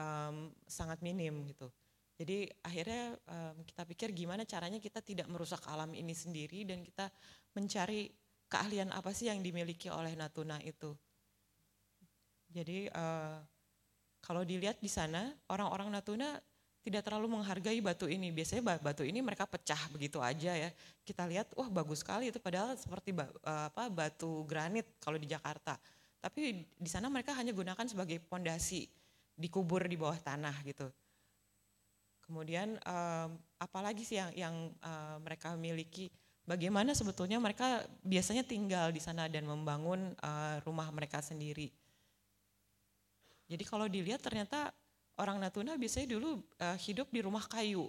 um, 0.00 0.50
sangat 0.66 0.98
minim 1.04 1.46
gitu. 1.46 1.70
Jadi 2.18 2.46
akhirnya 2.62 3.18
um, 3.28 3.56
kita 3.66 3.82
pikir 3.86 4.08
gimana 4.16 4.42
caranya 4.46 4.78
kita 4.78 5.02
tidak 5.02 5.26
merusak 5.30 5.62
alam 5.66 5.90
ini 5.94 6.12
sendiri 6.12 6.62
dan 6.66 6.82
kita 6.82 7.10
mencari 7.54 8.10
keahlian 8.46 8.92
apa 8.92 9.10
sih 9.16 9.32
yang 9.32 9.40
dimiliki 9.40 9.88
oleh 9.88 10.12
Natuna 10.12 10.60
itu. 10.60 10.92
Jadi 12.52 12.84
uh, 12.92 13.40
kalau 14.20 14.44
dilihat 14.44 14.78
di 14.78 14.86
sana 14.92 15.32
orang-orang 15.48 15.88
Natuna 15.88 16.36
tidak 16.82 17.06
terlalu 17.06 17.38
menghargai 17.38 17.78
batu 17.78 18.10
ini. 18.10 18.34
Biasanya 18.34 18.82
batu 18.82 19.06
ini 19.06 19.22
mereka 19.22 19.46
pecah 19.46 19.78
begitu 19.94 20.18
aja 20.18 20.50
ya. 20.50 20.70
Kita 21.06 21.24
lihat, 21.30 21.54
wah 21.54 21.70
bagus 21.70 22.02
sekali 22.02 22.34
itu 22.34 22.42
padahal 22.42 22.74
seperti 22.74 23.14
apa 23.46 23.86
batu 23.86 24.42
granit 24.44 24.86
kalau 24.98 25.16
di 25.16 25.30
Jakarta. 25.30 25.78
Tapi 26.18 26.66
di 26.66 26.90
sana 26.90 27.06
mereka 27.06 27.34
hanya 27.38 27.54
gunakan 27.54 27.86
sebagai 27.86 28.18
pondasi, 28.22 28.86
dikubur 29.38 29.86
di 29.86 29.94
bawah 29.94 30.18
tanah 30.18 30.54
gitu. 30.66 30.90
Kemudian 32.22 32.78
um, 32.82 33.30
apalagi 33.58 34.06
sih 34.06 34.18
yang 34.18 34.30
yang 34.34 34.54
uh, 34.82 35.18
mereka 35.22 35.54
miliki? 35.54 36.10
Bagaimana 36.42 36.90
sebetulnya 36.90 37.38
mereka 37.38 37.86
biasanya 38.02 38.42
tinggal 38.42 38.90
di 38.90 38.98
sana 38.98 39.30
dan 39.30 39.46
membangun 39.46 40.10
rumah 40.66 40.90
mereka 40.90 41.22
sendiri. 41.22 41.70
Jadi 43.46 43.62
kalau 43.62 43.86
dilihat 43.86 44.18
ternyata 44.18 44.74
orang 45.20 45.40
Natuna 45.40 45.76
biasanya 45.76 46.16
dulu 46.16 46.40
uh, 46.60 46.78
hidup 46.78 47.10
di 47.12 47.20
rumah 47.20 47.44
kayu 47.48 47.88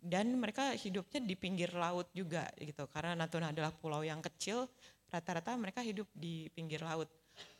dan 0.00 0.30
mereka 0.38 0.74
hidupnya 0.76 1.20
di 1.22 1.34
pinggir 1.34 1.70
laut 1.74 2.10
juga 2.14 2.46
gitu 2.58 2.86
karena 2.90 3.18
Natuna 3.18 3.50
adalah 3.50 3.74
pulau 3.74 4.02
yang 4.02 4.22
kecil 4.22 4.66
rata-rata 5.10 5.54
mereka 5.54 5.82
hidup 5.82 6.06
di 6.14 6.50
pinggir 6.50 6.82
laut 6.82 7.06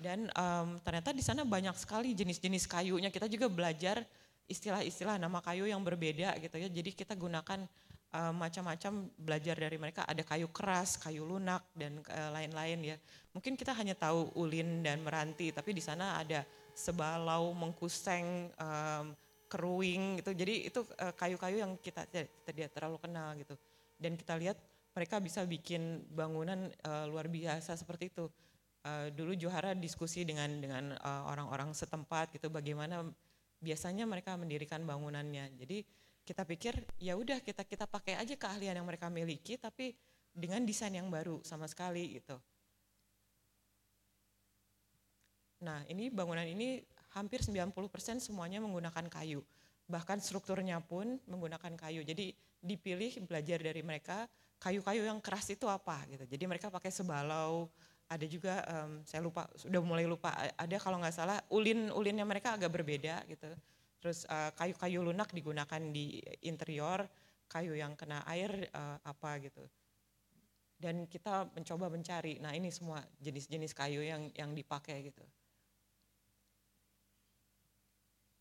dan 0.01 0.27
um, 0.33 0.81
ternyata 0.81 1.12
di 1.12 1.21
sana 1.21 1.45
banyak 1.45 1.77
sekali 1.77 2.17
jenis-jenis 2.17 2.64
kayunya 2.67 3.12
kita 3.12 3.29
juga 3.29 3.47
belajar 3.47 4.03
istilah-istilah 4.47 5.19
nama 5.19 5.43
kayu 5.43 5.67
yang 5.67 5.83
berbeda 5.83 6.39
gitu 6.39 6.57
ya. 6.57 6.69
Jadi 6.71 6.91
kita 6.95 7.19
gunakan 7.19 7.67
uh, 8.14 8.33
macam-macam 8.35 9.11
belajar 9.19 9.57
dari 9.59 9.77
mereka. 9.77 10.07
Ada 10.07 10.23
kayu 10.23 10.49
keras, 10.55 10.97
kayu 11.03 11.27
lunak 11.27 11.67
dan 11.75 11.99
uh, 12.07 12.31
lain-lain 12.35 12.95
ya. 12.95 12.97
Mungkin 13.35 13.59
kita 13.59 13.75
hanya 13.75 13.99
tahu 13.99 14.33
ulin 14.39 14.87
dan 14.87 15.03
meranti, 15.03 15.51
tapi 15.51 15.75
di 15.75 15.83
sana 15.83 16.23
ada 16.23 16.47
sebalau, 16.77 17.57
mengkuseng, 17.57 18.53
um, 18.61 19.16
keruing 19.49 20.20
gitu. 20.20 20.37
Jadi 20.37 20.68
itu 20.68 20.85
kayu-kayu 21.16 21.57
uh, 21.59 21.62
yang 21.64 21.72
kita 21.81 22.05
tidak 22.45 22.70
terlalu 22.77 23.01
kenal 23.01 23.33
gitu. 23.41 23.57
Dan 23.97 24.14
kita 24.20 24.37
lihat 24.37 24.61
mereka 24.93 25.16
bisa 25.16 25.41
bikin 25.49 26.05
bangunan 26.12 26.68
uh, 26.85 27.09
luar 27.09 27.33
biasa 27.33 27.81
seperti 27.81 28.12
itu. 28.12 28.29
Uh, 28.87 29.09
dulu 29.11 29.35
Johara 29.35 29.74
diskusi 29.74 30.22
dengan 30.22 30.62
dengan 30.62 30.95
orang-orang 31.27 31.74
setempat 31.74 32.31
gitu 32.39 32.53
bagaimana 32.53 33.03
biasanya 33.59 34.07
mereka 34.07 34.37
mendirikan 34.37 34.85
bangunannya. 34.85 35.59
Jadi 35.59 35.83
kita 36.27 36.43
pikir 36.47 36.87
ya 37.03 37.16
udah 37.16 37.43
kita 37.43 37.66
kita 37.66 37.87
pakai 37.87 38.18
aja 38.18 38.35
keahlian 38.35 38.79
yang 38.79 38.87
mereka 38.87 39.11
miliki 39.11 39.59
tapi 39.59 39.95
dengan 40.37 40.62
desain 40.62 40.93
yang 40.93 41.09
baru 41.09 41.41
sama 41.43 41.64
sekali 41.66 42.20
gitu. 42.20 42.37
Nah, 45.65 45.81
ini 45.89 46.13
bangunan 46.13 46.45
ini 46.45 46.85
hampir 47.17 47.41
90% 47.41 47.73
semuanya 48.21 48.61
menggunakan 48.61 49.09
kayu. 49.09 49.41
Bahkan 49.89 50.21
strukturnya 50.21 50.83
pun 50.85 51.17
menggunakan 51.25 51.73
kayu. 51.79 52.05
Jadi 52.05 52.37
dipilih 52.61 53.25
belajar 53.25 53.63
dari 53.63 53.81
mereka 53.81 54.29
kayu-kayu 54.61 55.07
yang 55.09 55.21
keras 55.23 55.49
itu 55.53 55.65
apa 55.69 56.05
gitu. 56.13 56.25
Jadi 56.29 56.45
mereka 56.45 56.69
pakai 56.69 56.93
sebalau, 56.93 57.71
ada 58.07 58.27
juga 58.27 58.63
um, 58.71 59.03
saya 59.03 59.23
lupa 59.23 59.51
sudah 59.59 59.83
mulai 59.83 60.07
lupa 60.07 60.31
ada 60.55 60.77
kalau 60.79 61.03
nggak 61.03 61.15
salah 61.15 61.39
ulin 61.51 61.91
ulinnya 61.91 62.23
mereka 62.23 62.55
agak 62.55 62.71
berbeda 62.71 63.27
gitu. 63.27 63.51
Terus 63.99 64.23
kayu 64.29 64.77
kayu-kayu 64.77 64.99
lunak 65.03 65.33
digunakan 65.35 65.83
di 65.91 66.23
interior, 66.47 67.03
kayu 67.51 67.75
yang 67.75 67.99
kena 67.99 68.23
air 68.29 68.71
uh, 68.71 69.01
apa 69.03 69.43
gitu. 69.43 69.65
Dan 70.77 71.09
kita 71.09 71.49
mencoba 71.57 71.89
mencari, 71.89 72.37
nah 72.37 72.53
ini 72.53 72.69
semua 72.69 73.01
jenis-jenis 73.17 73.73
kayu 73.73 74.05
yang 74.05 74.29
yang 74.37 74.53
dipakai 74.53 75.09
gitu. 75.09 75.25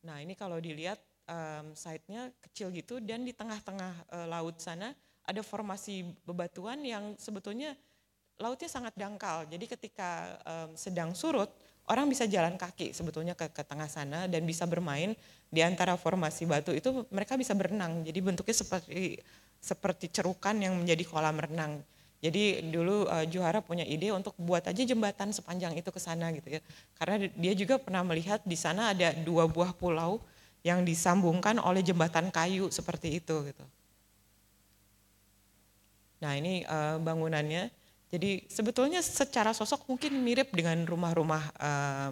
Nah 0.06 0.22
ini 0.22 0.38
kalau 0.38 0.62
dilihat 0.62 1.02
um, 1.26 1.74
site-nya 1.74 2.30
kecil 2.40 2.70
gitu 2.72 3.02
dan 3.02 3.26
di 3.26 3.34
tengah-tengah 3.34 3.94
uh, 4.14 4.28
laut 4.30 4.62
sana 4.62 4.94
ada 5.26 5.42
formasi 5.42 6.06
bebatuan 6.24 6.86
yang 6.86 7.18
sebetulnya 7.18 7.74
lautnya 8.38 8.70
sangat 8.70 8.94
dangkal. 8.94 9.50
Jadi 9.50 9.66
ketika 9.66 10.38
um, 10.46 10.78
sedang 10.78 11.18
surut, 11.18 11.50
orang 11.90 12.06
bisa 12.06 12.30
jalan 12.30 12.60
kaki 12.60 12.94
sebetulnya 12.94 13.34
ke, 13.34 13.50
ke 13.50 13.64
tengah 13.66 13.90
sana 13.90 14.30
dan 14.30 14.46
bisa 14.46 14.70
bermain 14.70 15.18
di 15.50 15.62
antara 15.66 15.98
formasi 15.98 16.46
batu 16.46 16.76
itu 16.76 17.08
mereka 17.10 17.40
bisa 17.40 17.58
berenang. 17.58 18.06
Jadi 18.06 18.20
bentuknya 18.22 18.56
seperti 18.56 19.18
seperti 19.58 20.14
cerukan 20.14 20.56
yang 20.62 20.78
menjadi 20.78 21.04
kolam 21.10 21.42
renang. 21.42 21.82
Jadi 22.26 22.74
dulu 22.74 23.06
uh, 23.06 23.22
Juhara 23.30 23.62
punya 23.62 23.86
ide 23.86 24.10
untuk 24.10 24.34
buat 24.42 24.66
aja 24.66 24.82
jembatan 24.82 25.30
sepanjang 25.30 25.78
itu 25.78 25.94
ke 25.94 26.02
sana 26.02 26.34
gitu 26.34 26.58
ya. 26.58 26.62
Karena 26.98 27.30
dia 27.30 27.54
juga 27.54 27.78
pernah 27.78 28.02
melihat 28.02 28.42
di 28.42 28.58
sana 28.58 28.98
ada 28.98 29.14
dua 29.22 29.46
buah 29.46 29.78
pulau 29.78 30.18
yang 30.66 30.82
disambungkan 30.82 31.62
oleh 31.62 31.86
jembatan 31.86 32.34
kayu 32.34 32.74
seperti 32.74 33.22
itu 33.22 33.36
gitu. 33.46 33.66
Nah 36.26 36.34
ini 36.34 36.66
uh, 36.66 36.98
bangunannya, 36.98 37.70
jadi 38.10 38.42
sebetulnya 38.50 39.06
secara 39.06 39.54
sosok 39.54 39.86
mungkin 39.86 40.18
mirip 40.26 40.50
dengan 40.50 40.82
rumah-rumah 40.90 41.44
uh, 41.62 42.12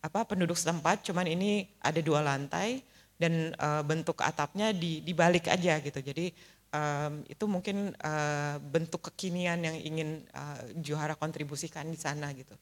apa 0.00 0.24
penduduk 0.24 0.56
setempat, 0.56 1.04
cuman 1.04 1.28
ini 1.28 1.68
ada 1.84 2.00
dua 2.00 2.24
lantai 2.24 2.80
dan 3.20 3.52
uh, 3.60 3.84
bentuk 3.84 4.16
atapnya 4.24 4.72
di, 4.72 5.04
dibalik 5.04 5.52
aja 5.52 5.76
gitu. 5.84 6.00
Jadi 6.00 6.32
um, 6.74 7.22
itu 7.26 7.44
mungkin 7.46 7.94
uh, 8.02 8.56
bentuk 8.62 9.10
kekinian 9.10 9.62
yang 9.62 9.76
ingin 9.76 10.22
uh, 10.34 10.62
Juhara 10.78 11.14
kontribusikan 11.18 11.86
di 11.90 11.98
sana 11.98 12.30
gitu. 12.34 12.54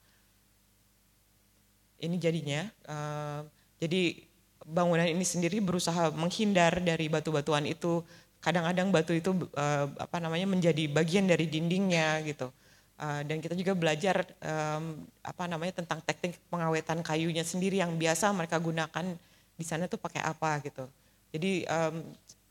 Ini 1.98 2.14
jadinya, 2.16 2.62
uh, 2.86 3.42
jadi 3.82 4.22
bangunan 4.68 5.09
ini 5.09 5.24
sendiri 5.24 5.59
berusaha 5.64 6.12
menghindar 6.12 6.78
dari 6.84 7.09
batu-batuan 7.09 7.64
itu 7.64 8.04
kadang-kadang 8.38 8.94
batu 8.94 9.16
itu 9.16 9.34
uh, 9.59 9.86
apa 9.98 10.22
namanya 10.22 10.46
menjadi 10.46 10.86
bagian 10.86 11.26
dari 11.26 11.50
dindingnya 11.50 12.22
gitu. 12.22 12.52
Uh, 12.98 13.22
dan 13.22 13.38
kita 13.38 13.54
juga 13.54 13.78
belajar 13.78 14.26
um, 14.42 15.06
apa 15.22 15.46
namanya 15.46 15.78
tentang 15.82 16.02
teknik 16.02 16.34
pengawetan 16.50 16.98
kayunya 17.06 17.46
sendiri 17.46 17.78
yang 17.78 17.94
biasa 17.94 18.34
mereka 18.34 18.59
gunakan 18.59 19.06
di 19.54 19.64
sana 19.66 19.86
tuh 19.86 20.02
pakai 20.02 20.22
apa 20.22 20.59
gitu. 20.66 20.86
Jadi 21.30 21.62
um, 21.66 22.02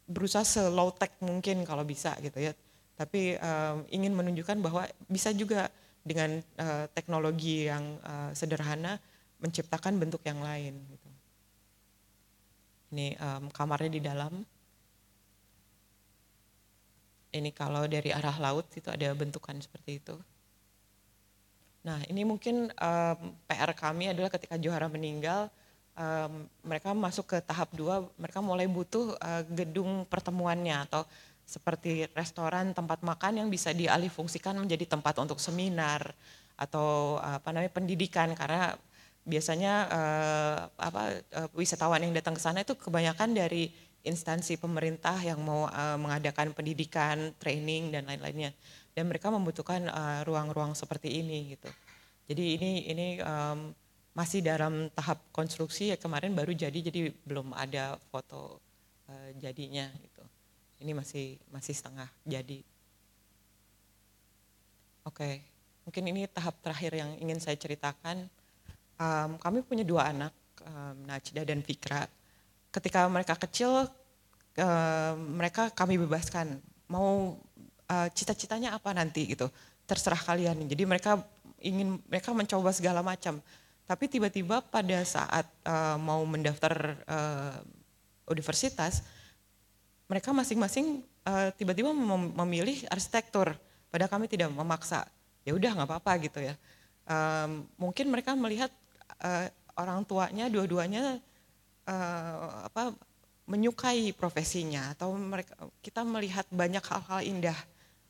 berusaha 0.08 0.47
slow 0.47 0.95
tech 0.95 1.20
mungkin 1.20 1.68
kalau 1.68 1.84
bisa 1.84 2.16
gitu 2.24 2.39
ya. 2.39 2.55
Tapi 2.97 3.38
um, 3.38 3.86
ingin 3.93 4.16
menunjukkan 4.16 4.58
bahwa 4.64 4.89
bisa 5.05 5.30
juga 5.36 5.70
dengan 6.01 6.41
uh, 6.58 6.88
teknologi 6.95 7.68
yang 7.68 7.99
uh, 8.01 8.32
sederhana 8.34 8.97
menciptakan 9.38 9.99
bentuk 10.01 10.24
yang 10.26 10.41
lain. 10.41 10.74
Gitu. 10.88 11.10
Ini 12.95 13.08
um, 13.20 13.43
kamarnya 13.51 13.91
di 13.91 14.01
dalam 14.01 14.34
ini 17.36 17.51
kalau 17.51 17.86
dari 17.86 18.10
arah 18.10 18.39
laut 18.39 18.72
itu 18.74 18.88
ada 18.88 19.12
bentukan 19.14 19.60
seperti 19.60 19.99
itu. 19.99 20.16
Nah 21.86 22.01
ini 22.08 22.24
mungkin 22.24 22.72
um, 22.72 23.20
PR 23.45 23.72
kami 23.76 24.10
adalah 24.12 24.32
ketika 24.32 24.55
Johara 24.58 24.88
meninggal, 24.89 25.51
um, 25.98 26.45
mereka 26.64 26.93
masuk 26.93 27.26
ke 27.36 27.38
tahap 27.41 27.74
dua, 27.74 28.06
mereka 28.16 28.39
mulai 28.39 28.70
butuh 28.70 29.18
uh, 29.18 29.43
gedung 29.52 30.06
pertemuannya 30.06 30.86
atau 30.88 31.04
seperti 31.48 32.06
restoran, 32.12 32.76
tempat 32.76 33.02
makan 33.02 33.43
yang 33.43 33.48
bisa 33.48 33.72
dialih 33.72 34.12
fungsikan 34.12 34.56
menjadi 34.60 34.86
tempat 34.86 35.16
untuk 35.18 35.39
seminar 35.39 36.12
atau 36.58 37.22
apa 37.22 37.54
namanya 37.54 37.72
pendidikan 37.72 38.34
karena 38.34 38.74
biasanya 39.28 39.74
uh, 39.91 40.58
apa 40.76 41.22
uh, 41.36 41.50
wisatawan 41.56 42.00
yang 42.04 42.16
datang 42.16 42.36
ke 42.36 42.41
sana 42.41 42.64
itu 42.64 42.76
kebanyakan 42.76 43.36
dari 43.36 43.72
instansi 44.08 44.56
pemerintah 44.56 45.20
yang 45.20 45.43
mau 45.43 45.68
uh, 45.68 46.00
mengadakan 46.00 46.56
pendidikan, 46.56 47.36
training 47.36 47.91
dan 47.91 48.08
lain-lainnya. 48.08 48.56
Dan 48.95 49.06
mereka 49.06 49.30
membutuhkan 49.30 49.86
ruang-ruang 50.26 50.74
uh, 50.74 50.78
seperti 50.80 51.22
ini 51.22 51.54
gitu. 51.54 51.70
Jadi 52.28 52.43
ini 52.58 52.72
ini 52.89 53.08
um, 53.22 53.70
masih 54.18 54.41
dalam 54.41 54.89
tahap 54.97 55.22
konstruksi 55.30 55.93
ya 55.93 55.97
kemarin 56.01 56.34
baru 56.34 56.49
jadi 56.49 56.74
jadi 56.89 57.13
belum 57.22 57.53
ada 57.53 58.01
foto 58.09 58.57
uh, 59.05 59.30
jadinya 59.38 59.86
gitu. 60.01 60.26
Ini 60.82 60.97
masih 60.97 61.38
masih 61.53 61.74
setengah 61.78 62.09
jadi. 62.26 62.65
Oke, 65.05 65.22
okay. 65.22 65.34
mungkin 65.86 66.03
ini 66.09 66.26
tahap 66.26 66.57
terakhir 66.65 66.97
yang 66.97 67.13
ingin 67.22 67.38
saya 67.38 67.53
ceritakan. 67.55 68.26
Um, 68.97 69.38
kami 69.38 69.61
punya 69.61 69.86
dua 69.86 70.09
anak, 70.09 70.34
um, 70.65 70.97
Najda 71.05 71.45
dan 71.45 71.61
Fikra 71.61 72.09
ketika 72.74 73.05
mereka 73.05 73.38
kecil 73.38 73.89
mereka 75.38 75.70
kami 75.70 76.01
bebaskan 76.01 76.57
mau 76.89 77.38
uh, 77.88 78.07
cita-citanya 78.09 78.74
apa 78.74 78.89
nanti 78.89 79.30
gitu 79.30 79.45
terserah 79.86 80.18
kalian 80.18 80.65
jadi 80.65 80.84
mereka 80.89 81.22
ingin 81.61 82.01
mereka 82.09 82.34
mencoba 82.34 82.74
segala 82.74 83.05
macam 83.05 83.38
tapi 83.88 84.12
tiba-tiba 84.12 84.60
pada 84.60 85.00
saat 85.08 85.48
uh, 85.64 85.96
mau 85.96 86.20
mendaftar 86.28 87.00
uh, 87.08 87.58
universitas 88.28 89.02
mereka 90.12 90.32
masing-masing 90.32 91.04
uh, 91.28 91.52
tiba-tiba 91.56 91.92
mem 91.92 92.32
memilih 92.36 92.84
arsitektur. 92.92 93.56
Padahal 93.92 94.12
kami 94.12 94.28
tidak 94.32 94.52
memaksa. 94.52 95.08
Ya 95.44 95.56
udah 95.56 95.72
nggak 95.76 95.88
apa-apa 95.88 96.12
gitu 96.24 96.40
ya. 96.44 96.56
Um, 97.08 97.68
mungkin 97.80 98.12
mereka 98.12 98.36
melihat 98.36 98.72
uh, 99.24 99.48
orang 99.80 100.04
tuanya 100.04 100.52
dua-duanya 100.52 101.20
uh, 101.88 102.68
apa 102.68 102.96
menyukai 103.48 104.12
profesinya. 104.16 104.96
Atau 104.96 105.16
mereka 105.16 105.56
kita 105.84 106.04
melihat 106.04 106.48
banyak 106.52 106.84
hal-hal 106.84 107.20
indah 107.24 107.60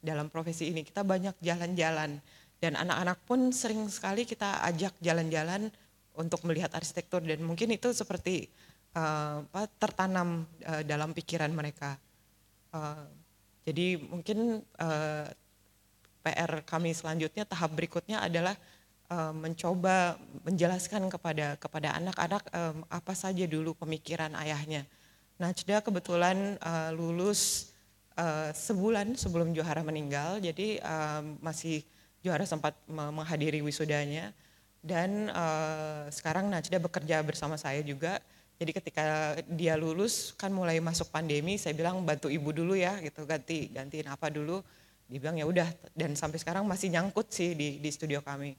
dalam 0.02 0.30
profesi 0.30 0.70
ini. 0.70 0.86
Kita 0.86 1.02
banyak 1.02 1.38
jalan-jalan 1.42 2.22
dan 2.58 2.74
anak-anak 2.74 3.20
pun 3.26 3.54
sering 3.54 3.86
sekali 3.88 4.26
kita 4.26 4.66
ajak 4.66 4.98
jalan-jalan 5.02 5.70
untuk 6.18 6.42
melihat 6.50 6.74
arsitektur 6.74 7.22
dan 7.22 7.46
mungkin 7.46 7.70
itu 7.70 7.94
seperti 7.94 8.50
uh, 8.98 9.46
tertanam 9.78 10.50
uh, 10.66 10.82
dalam 10.82 11.14
pikiran 11.14 11.54
mereka. 11.54 11.98
Uh, 12.74 13.06
jadi 13.68 14.02
mungkin 14.02 14.66
uh, 14.82 15.26
PR 16.26 16.52
kami 16.66 16.92
selanjutnya 16.98 17.46
tahap 17.46 17.78
berikutnya 17.78 18.26
adalah 18.26 18.58
uh, 19.14 19.32
mencoba 19.32 20.18
menjelaskan 20.44 21.08
kepada 21.14 21.56
kepada 21.62 21.94
anak-anak 21.96 22.44
um, 22.52 22.78
apa 22.90 23.14
saja 23.14 23.46
dulu 23.46 23.78
pemikiran 23.78 24.34
ayahnya. 24.42 24.84
Najda 25.38 25.86
kebetulan 25.86 26.58
uh, 26.66 26.90
lulus 26.98 27.72
uh, 28.18 28.50
sebulan 28.50 29.14
sebelum 29.14 29.54
Johara 29.54 29.86
meninggal, 29.86 30.42
jadi 30.42 30.82
um, 30.82 31.38
masih 31.46 31.86
Johara 32.26 32.46
sempat 32.46 32.74
menghadiri 32.90 33.62
wisudanya 33.62 34.34
dan 34.82 35.30
uh, 35.34 36.10
sekarang 36.10 36.50
Najda 36.50 36.82
bekerja 36.82 37.22
bersama 37.22 37.58
saya 37.58 37.84
juga 37.84 38.22
Jadi 38.58 38.72
ketika 38.74 39.38
dia 39.54 39.78
lulus 39.78 40.34
kan 40.34 40.50
mulai 40.50 40.82
masuk 40.82 41.14
pandemi, 41.14 41.62
saya 41.62 41.78
bilang 41.78 42.02
bantu 42.02 42.26
ibu 42.26 42.50
dulu 42.50 42.74
ya 42.74 42.98
gitu 43.06 43.22
ganti 43.30 43.70
gantiin 43.70 44.10
apa 44.10 44.34
dulu. 44.34 44.66
Dia 45.06 45.20
bilang 45.22 45.38
ya 45.38 45.46
udah 45.46 45.70
dan 45.94 46.18
sampai 46.18 46.42
sekarang 46.42 46.66
masih 46.66 46.90
nyangkut 46.90 47.30
sih 47.30 47.54
di 47.54 47.78
di 47.78 47.90
studio 47.94 48.26
kami. 48.26 48.58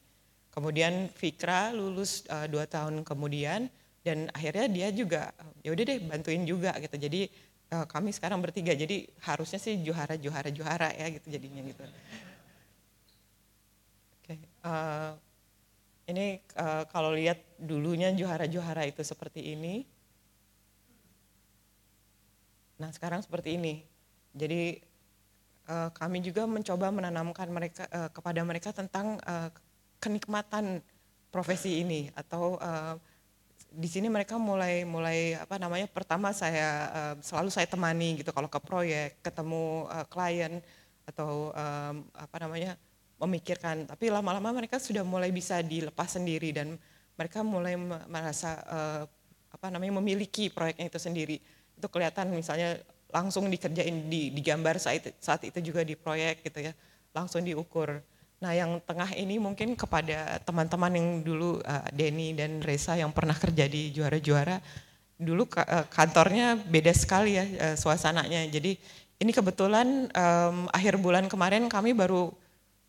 Kemudian 0.55 1.11
Fikra 1.11 1.75
lulus 1.75 2.23
uh, 2.31 2.47
dua 2.47 2.71
tahun 2.71 3.03
kemudian 3.03 3.67
dan 4.07 4.31
akhirnya 4.31 4.71
dia 4.71 4.89
juga 4.95 5.35
ya 5.67 5.75
udah 5.75 5.85
deh 5.91 5.99
bantuin 6.07 6.47
juga 6.47 6.79
gitu. 6.79 6.95
Jadi 6.95 7.27
uh, 7.75 7.87
kami 7.91 8.15
sekarang 8.15 8.39
bertiga 8.39 8.79
jadi 8.79 9.03
harusnya 9.27 9.59
sih 9.59 9.83
juara 9.83 10.15
juara 10.15 10.47
juara 10.55 10.95
ya 10.95 11.11
gitu 11.11 11.27
jadinya 11.27 11.59
gitu. 11.67 11.83
Uh, 14.65 15.15
ini 16.09 16.41
uh, 16.57 16.89
kalau 16.89 17.13
lihat 17.13 17.39
dulunya 17.61 18.09
juara-juara 18.17 18.89
itu 18.89 19.05
seperti 19.05 19.53
ini. 19.53 19.85
Nah 22.81 22.89
sekarang 22.95 23.21
seperti 23.21 23.61
ini. 23.61 23.85
Jadi 24.33 24.81
uh, 25.69 25.93
kami 25.93 26.25
juga 26.25 26.49
mencoba 26.49 26.89
menanamkan 26.89 27.49
mereka 27.53 27.85
uh, 27.93 28.09
kepada 28.09 28.41
mereka 28.43 28.73
tentang 28.73 29.21
uh, 29.29 29.53
kenikmatan 30.01 30.81
profesi 31.29 31.85
ini 31.85 32.09
atau 32.17 32.57
uh, 32.57 32.97
di 33.69 33.85
sini 33.85 34.09
mereka 34.09 34.41
mulai 34.41 34.89
mulai 34.89 35.37
apa 35.37 35.61
namanya 35.61 35.85
pertama 35.93 36.33
saya 36.33 36.89
uh, 36.89 37.15
selalu 37.21 37.53
saya 37.53 37.69
temani 37.69 38.17
gitu 38.25 38.33
kalau 38.33 38.49
ke 38.49 38.57
proyek 38.65 39.21
ketemu 39.21 39.85
uh, 39.93 40.09
klien 40.09 40.65
atau 41.05 41.53
um, 41.53 41.95
apa 42.17 42.37
namanya 42.41 42.81
memikirkan, 43.19 43.85
tapi 43.91 44.14
lama-lama 44.14 44.55
mereka 44.62 44.79
sudah 44.79 45.03
mulai 45.03 45.35
bisa 45.35 45.59
dilepas 45.59 46.14
sendiri 46.14 46.55
dan 46.55 46.79
mereka 47.19 47.43
mulai 47.43 47.75
merasa 48.07 48.62
uh, 48.71 49.03
apa 49.51 49.66
namanya 49.75 49.99
memiliki 49.99 50.49
proyeknya 50.55 50.87
itu 50.87 50.99
sendiri. 51.03 51.37
Itu 51.75 51.91
kelihatan 51.91 52.31
misalnya 52.31 52.79
langsung 53.11 53.51
dikerjain 53.51 54.07
di, 54.07 54.31
digambar 54.31 54.79
saat 54.79 55.19
saat 55.19 55.43
itu 55.43 55.59
juga 55.59 55.83
di 55.83 55.99
proyek 55.99 56.47
gitu 56.47 56.71
ya, 56.71 56.73
langsung 57.11 57.43
diukur. 57.43 57.99
Nah 58.39 58.55
yang 58.55 58.79
tengah 58.87 59.11
ini 59.19 59.43
mungkin 59.43 59.75
kepada 59.75 60.39
teman-teman 60.47 60.95
yang 60.95 61.09
dulu 61.27 61.59
uh, 61.66 61.91
Denny 61.91 62.39
dan 62.39 62.62
Reza 62.62 62.95
yang 62.95 63.11
pernah 63.11 63.35
kerja 63.35 63.66
di 63.66 63.91
juara-juara, 63.91 64.62
dulu 65.19 65.43
uh, 65.59 65.91
kantornya 65.91 66.55
beda 66.55 66.95
sekali 66.95 67.35
ya 67.35 67.45
uh, 67.45 67.75
suasananya. 67.75 68.47
Jadi 68.47 68.79
ini 69.19 69.35
kebetulan 69.35 70.07
um, 70.14 70.71
akhir 70.71 71.03
bulan 71.03 71.27
kemarin 71.27 71.66
kami 71.66 71.91
baru 71.99 72.31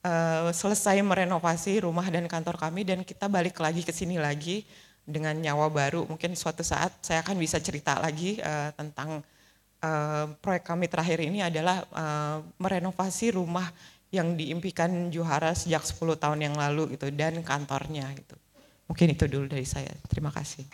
uh, 0.10 0.50
selesai 0.50 0.98
merenovasi 1.06 1.86
rumah 1.86 2.10
dan 2.10 2.26
kantor 2.26 2.58
kami 2.58 2.82
dan 2.82 3.06
kita 3.06 3.30
balik 3.30 3.62
lagi 3.62 3.86
ke 3.86 3.94
sini 3.94 4.18
lagi 4.18 4.66
dengan 5.06 5.38
nyawa 5.38 5.70
baru. 5.70 6.10
Mungkin 6.10 6.34
suatu 6.34 6.66
saat 6.66 6.98
saya 7.06 7.22
akan 7.22 7.38
bisa 7.38 7.62
cerita 7.62 7.98
lagi 8.02 8.42
uh, 8.42 8.74
tentang 8.74 9.22
uh, 9.86 10.26
proyek 10.42 10.66
kami 10.66 10.86
terakhir 10.90 11.20
ini 11.22 11.46
adalah 11.46 11.86
uh, 11.94 12.42
merenovasi 12.58 13.38
rumah 13.38 13.70
yang 14.10 14.34
diimpikan 14.34 15.14
Juhara 15.14 15.54
sejak 15.54 15.86
10 15.86 16.18
tahun 16.18 16.40
yang 16.42 16.56
lalu 16.58 16.98
gitu 16.98 17.14
dan 17.14 17.38
kantornya 17.46 18.10
gitu. 18.18 18.34
Mungkin 18.90 19.14
itu 19.14 19.30
dulu 19.30 19.46
dari 19.46 19.70
saya. 19.70 19.94
Terima 20.10 20.34
kasih. 20.34 20.66